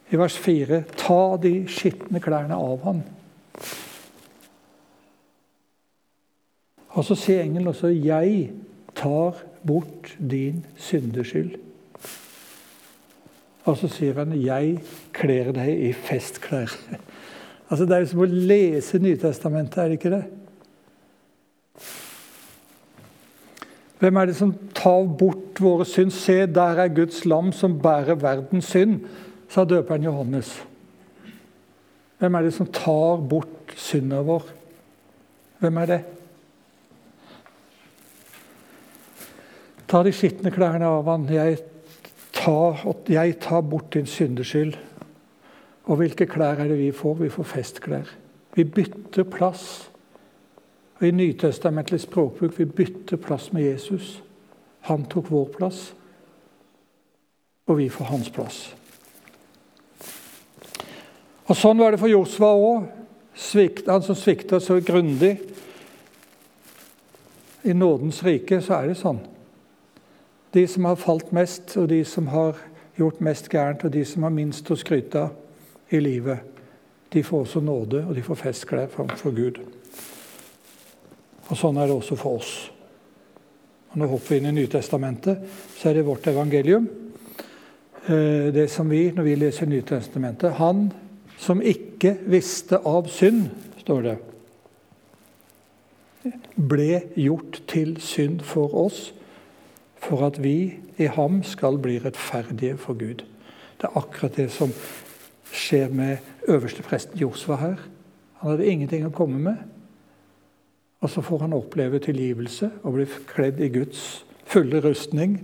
i 0.10 0.16
vers 0.16 0.38
4.: 0.40 0.84
Ta 0.98 1.38
de 1.42 1.54
skitne 1.68 2.22
klærne 2.24 2.56
av 2.56 2.84
ham. 2.86 3.02
Og 6.98 7.06
så 7.06 7.16
sier 7.16 7.44
engelen 7.44 7.70
også 7.70 7.88
'Jeg 7.94 8.52
tar 8.96 9.44
bort 9.68 10.18
din 10.18 10.66
syndeskyld'. 10.78 11.60
Og 13.66 13.78
så 13.78 13.88
sier 13.88 14.14
han 14.14 14.34
'Jeg 14.34 14.80
kler 15.14 15.52
deg 15.52 15.80
i 15.80 15.94
festklær'. 15.94 16.78
Altså 17.70 17.86
Det 17.86 17.96
er 17.96 18.00
jo 18.00 18.06
som 18.06 18.20
å 18.20 18.26
lese 18.26 19.00
Nytestamentet, 19.00 19.78
er 19.78 19.84
det 19.84 19.92
ikke 19.92 20.10
det? 20.10 20.26
Hvem 24.00 24.16
er 24.16 24.26
det 24.26 24.36
som 24.36 24.54
tar 24.76 25.04
bort 25.04 25.60
våre 25.60 25.86
synd? 25.86 26.12
Se, 26.12 26.46
der 26.46 26.80
er 26.80 26.88
Guds 26.88 27.26
lam 27.26 27.52
som 27.52 27.80
bærer 27.82 28.16
verdens 28.16 28.66
synd 28.66 29.02
sa 29.50 29.66
døperen 29.66 30.04
Johannes. 30.04 30.64
Hvem 32.20 32.36
er 32.36 32.42
det 32.42 32.54
som 32.54 32.70
tar 32.72 33.18
bort 33.18 33.74
synda 33.76 34.22
vår? 34.22 34.44
Hvem 35.60 35.78
er 35.78 35.86
det? 35.86 36.02
Ta 39.88 40.04
de 40.04 40.12
skitne 40.12 40.52
klærne 40.52 40.88
av 40.88 41.08
han. 41.08 41.28
Jeg 41.32 41.62
tar, 42.36 42.84
jeg 43.08 43.38
tar 43.40 43.62
bort 43.62 43.94
din 43.94 44.06
syndeskyld. 44.06 44.76
Og 45.88 46.02
hvilke 46.02 46.28
klær 46.28 46.60
er 46.60 46.68
det 46.68 46.80
vi 46.80 46.92
får? 46.92 47.14
Vi 47.22 47.30
får 47.32 47.44
festklær. 47.44 48.10
Vi 48.56 48.64
bytter 48.64 49.24
plass. 49.24 49.88
Og 51.00 51.08
I 51.08 51.12
nytestamentlig 51.12 52.02
språkbruk 52.04 52.60
vi 52.60 52.66
bytter 52.66 53.18
plass 53.22 53.52
med 53.54 53.64
Jesus. 53.64 54.18
Han 54.90 55.06
tok 55.06 55.32
vår 55.32 55.48
plass, 55.58 55.94
og 57.68 57.78
vi 57.78 57.90
får 57.92 58.06
hans 58.06 58.30
plass. 58.32 58.60
Og 61.48 61.56
Sånn 61.56 61.80
var 61.80 61.94
det 61.94 62.00
for 62.02 62.12
Josva 62.12 62.52
òg. 62.56 62.88
Han 63.88 64.04
som 64.04 64.18
svikta 64.18 64.60
så 64.60 64.80
grundig. 64.82 65.38
I 67.64 67.76
nådens 67.76 68.24
rike 68.24 68.62
så 68.64 68.80
er 68.80 68.90
det 68.90 68.98
sånn. 69.00 69.20
De 70.54 70.68
som 70.68 70.86
har 70.86 70.96
falt 70.96 71.32
mest, 71.36 71.78
og 71.78 71.90
de 71.90 72.04
som 72.06 72.28
har 72.28 72.56
gjort 72.98 73.22
mest 73.22 73.50
gærent, 73.50 73.84
og 73.84 73.94
de 73.94 74.06
som 74.06 74.24
har 74.24 74.34
minst 74.34 74.72
å 74.72 74.78
skryte 74.80 75.28
av 75.28 75.94
i 75.94 76.00
livet, 76.00 76.40
de 77.14 77.24
får 77.24 77.46
også 77.46 77.60
nåde, 77.64 78.04
og 78.06 78.16
de 78.16 78.24
får 78.24 78.40
festklær 78.42 78.90
framfor 78.92 79.36
Gud. 79.36 79.60
Og 81.48 81.56
Sånn 81.56 81.78
er 81.80 81.88
det 81.88 81.96
også 81.96 82.18
for 82.20 82.42
oss. 82.42 82.54
Og 83.92 84.00
Nå 84.02 84.10
hopper 84.12 84.34
vi 84.34 84.40
inn 84.42 84.50
i 84.52 84.56
Nytestamentet, 84.58 85.46
så 85.78 85.90
er 85.90 85.98
det 85.98 86.08
vårt 86.08 86.28
evangelium. 86.28 86.90
Eh, 88.08 88.50
det 88.56 88.68
som 88.72 88.90
vi, 88.92 89.08
når 89.16 89.24
vi 89.24 89.36
leser 89.36 89.68
Nytestamentet 89.68 90.60
Han 90.60 90.90
som 91.40 91.62
ikke 91.62 92.18
visste 92.28 92.80
av 92.88 93.08
synd, 93.12 93.48
står 93.84 94.04
det, 94.04 94.18
ble 96.58 97.02
gjort 97.16 97.62
til 97.70 97.96
synd 98.04 98.42
for 98.44 98.74
oss, 98.76 99.12
for 100.02 100.26
at 100.28 100.44
vi 100.44 100.78
i 100.98 101.10
ham 101.12 101.42
skal 101.44 101.78
bli 101.82 102.00
rettferdige 102.04 102.78
for 102.78 102.94
Gud. 102.94 103.24
Det 103.78 103.90
er 103.90 103.98
akkurat 103.98 104.38
det 104.38 104.52
som 104.52 104.72
skjer 105.52 105.90
med 105.94 106.18
øverstepresten 106.48 107.20
Josva 107.20 107.56
her. 107.56 107.76
Han 108.42 108.52
hadde 108.52 108.70
ingenting 108.70 109.06
å 109.06 109.14
komme 109.14 109.40
med. 109.40 109.58
Og 111.02 111.10
så 111.10 111.22
får 111.22 111.46
han 111.46 111.54
oppleve 111.54 112.00
tilgivelse 112.00 112.72
og 112.84 112.94
bli 112.94 113.06
kledd 113.30 113.60
i 113.62 113.70
Guds 113.70 114.26
fulle 114.46 114.82
rustning 114.82 115.40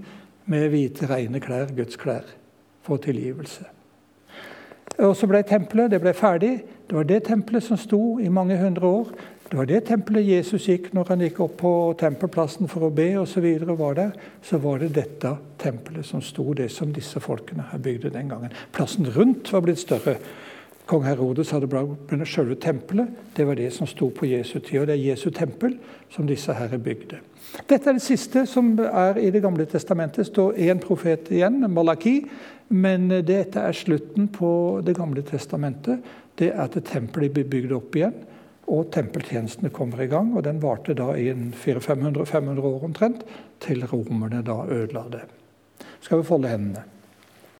med 0.45 0.70
hvite, 0.70 1.08
rene 1.10 1.39
klær, 1.39 1.70
Guds 1.76 1.95
klær, 1.95 2.26
for 2.82 2.97
tilgivelse. 2.97 3.66
Og 4.99 5.16
så 5.18 5.28
ble 5.30 5.41
tempelet 5.47 5.91
det 5.91 6.01
ble 6.01 6.14
ferdig. 6.14 6.54
Det 6.89 6.97
var 6.97 7.08
det 7.10 7.24
tempelet 7.26 7.64
som 7.66 7.78
sto 7.78 8.20
i 8.20 8.30
mange 8.30 8.58
hundre 8.58 8.88
år. 8.88 9.14
Det 9.54 9.58
var 9.58 9.68
det 9.70 9.84
tempelet 9.86 10.26
Jesus 10.26 10.64
gikk 10.66 10.88
når 10.97 11.12
han 11.12 11.22
gikk 11.22 11.39
opp 11.45 11.60
på 11.60 11.72
tempelplassen 11.99 12.66
for 12.66 12.88
å 12.88 12.95
be 12.97 13.04
osv. 13.22 13.43
Var 13.70 13.99
der, 13.99 14.16
så 14.41 14.58
var 14.58 14.80
det 14.82 14.88
dette 14.95 15.30
tempelet 15.62 16.08
som 16.10 16.24
sto, 16.26 16.47
det 16.58 16.72
som 16.74 16.89
disse 16.89 17.22
folkene 17.22 17.68
her 17.70 17.84
bygde 17.86 18.10
den 18.16 18.32
gangen. 18.32 18.56
Plassen 18.74 19.06
rundt 19.14 19.51
var 19.54 19.62
blitt 19.62 19.84
større. 19.84 20.16
Kong 20.89 21.06
Herodes 21.06 21.54
hadde 21.54 21.70
blitt 21.70 22.26
selve 22.34 22.58
tempelet. 22.66 23.14
Det 23.38 23.45
var 23.45 23.62
det 23.62 23.70
som 23.78 23.86
sto 23.86 24.10
på 24.10 24.32
Jesu 24.32 24.56
tid. 24.58 24.80
Og 24.82 24.89
det 24.89 24.97
er 24.97 25.06
Jesu 25.12 25.30
tempel 25.30 25.78
som 26.10 26.26
disse 26.26 26.58
her 26.58 26.74
bygde. 26.74 27.22
Dette 27.70 27.93
er 27.93 28.01
det 28.01 28.08
siste 28.10 28.47
som 28.49 28.74
er 28.82 29.22
i 29.22 29.30
Det 29.30 29.45
gamle 29.45 29.70
testamentet. 29.70 30.24
Det 30.26 30.32
står 30.34 30.58
én 30.66 30.82
profet 30.82 31.30
igjen, 31.30 31.62
Malaki. 31.70 32.24
Men 32.74 33.06
dette 33.22 33.62
er 33.62 33.78
slutten 33.78 34.34
på 34.34 34.82
Det 34.82 34.97
gamle 34.97 35.22
testamentet. 35.22 36.01
Det 36.41 36.49
er 36.49 36.66
at 36.66 36.84
tempelet 36.89 37.38
blir 37.38 37.45
bygd 37.45 37.78
opp 37.78 37.95
igjen, 38.01 38.16
og 38.72 38.89
tempeltjenestene 38.93 39.72
kommer 39.74 40.01
i 40.03 40.09
gang. 40.11 40.34
og 40.38 40.43
Den 40.45 40.61
varte 40.64 40.95
da 40.97 41.11
i 41.20 41.30
400-500 41.34 42.59
år 42.70 42.88
omtrent, 42.89 43.24
til 43.59 43.86
romerne 43.88 44.41
da 44.45 44.64
ødela 44.68 45.05
det. 45.11 45.24
Skal 46.01 46.22
vi 46.22 46.28
folde 46.28 46.51
hendene. 46.51 46.84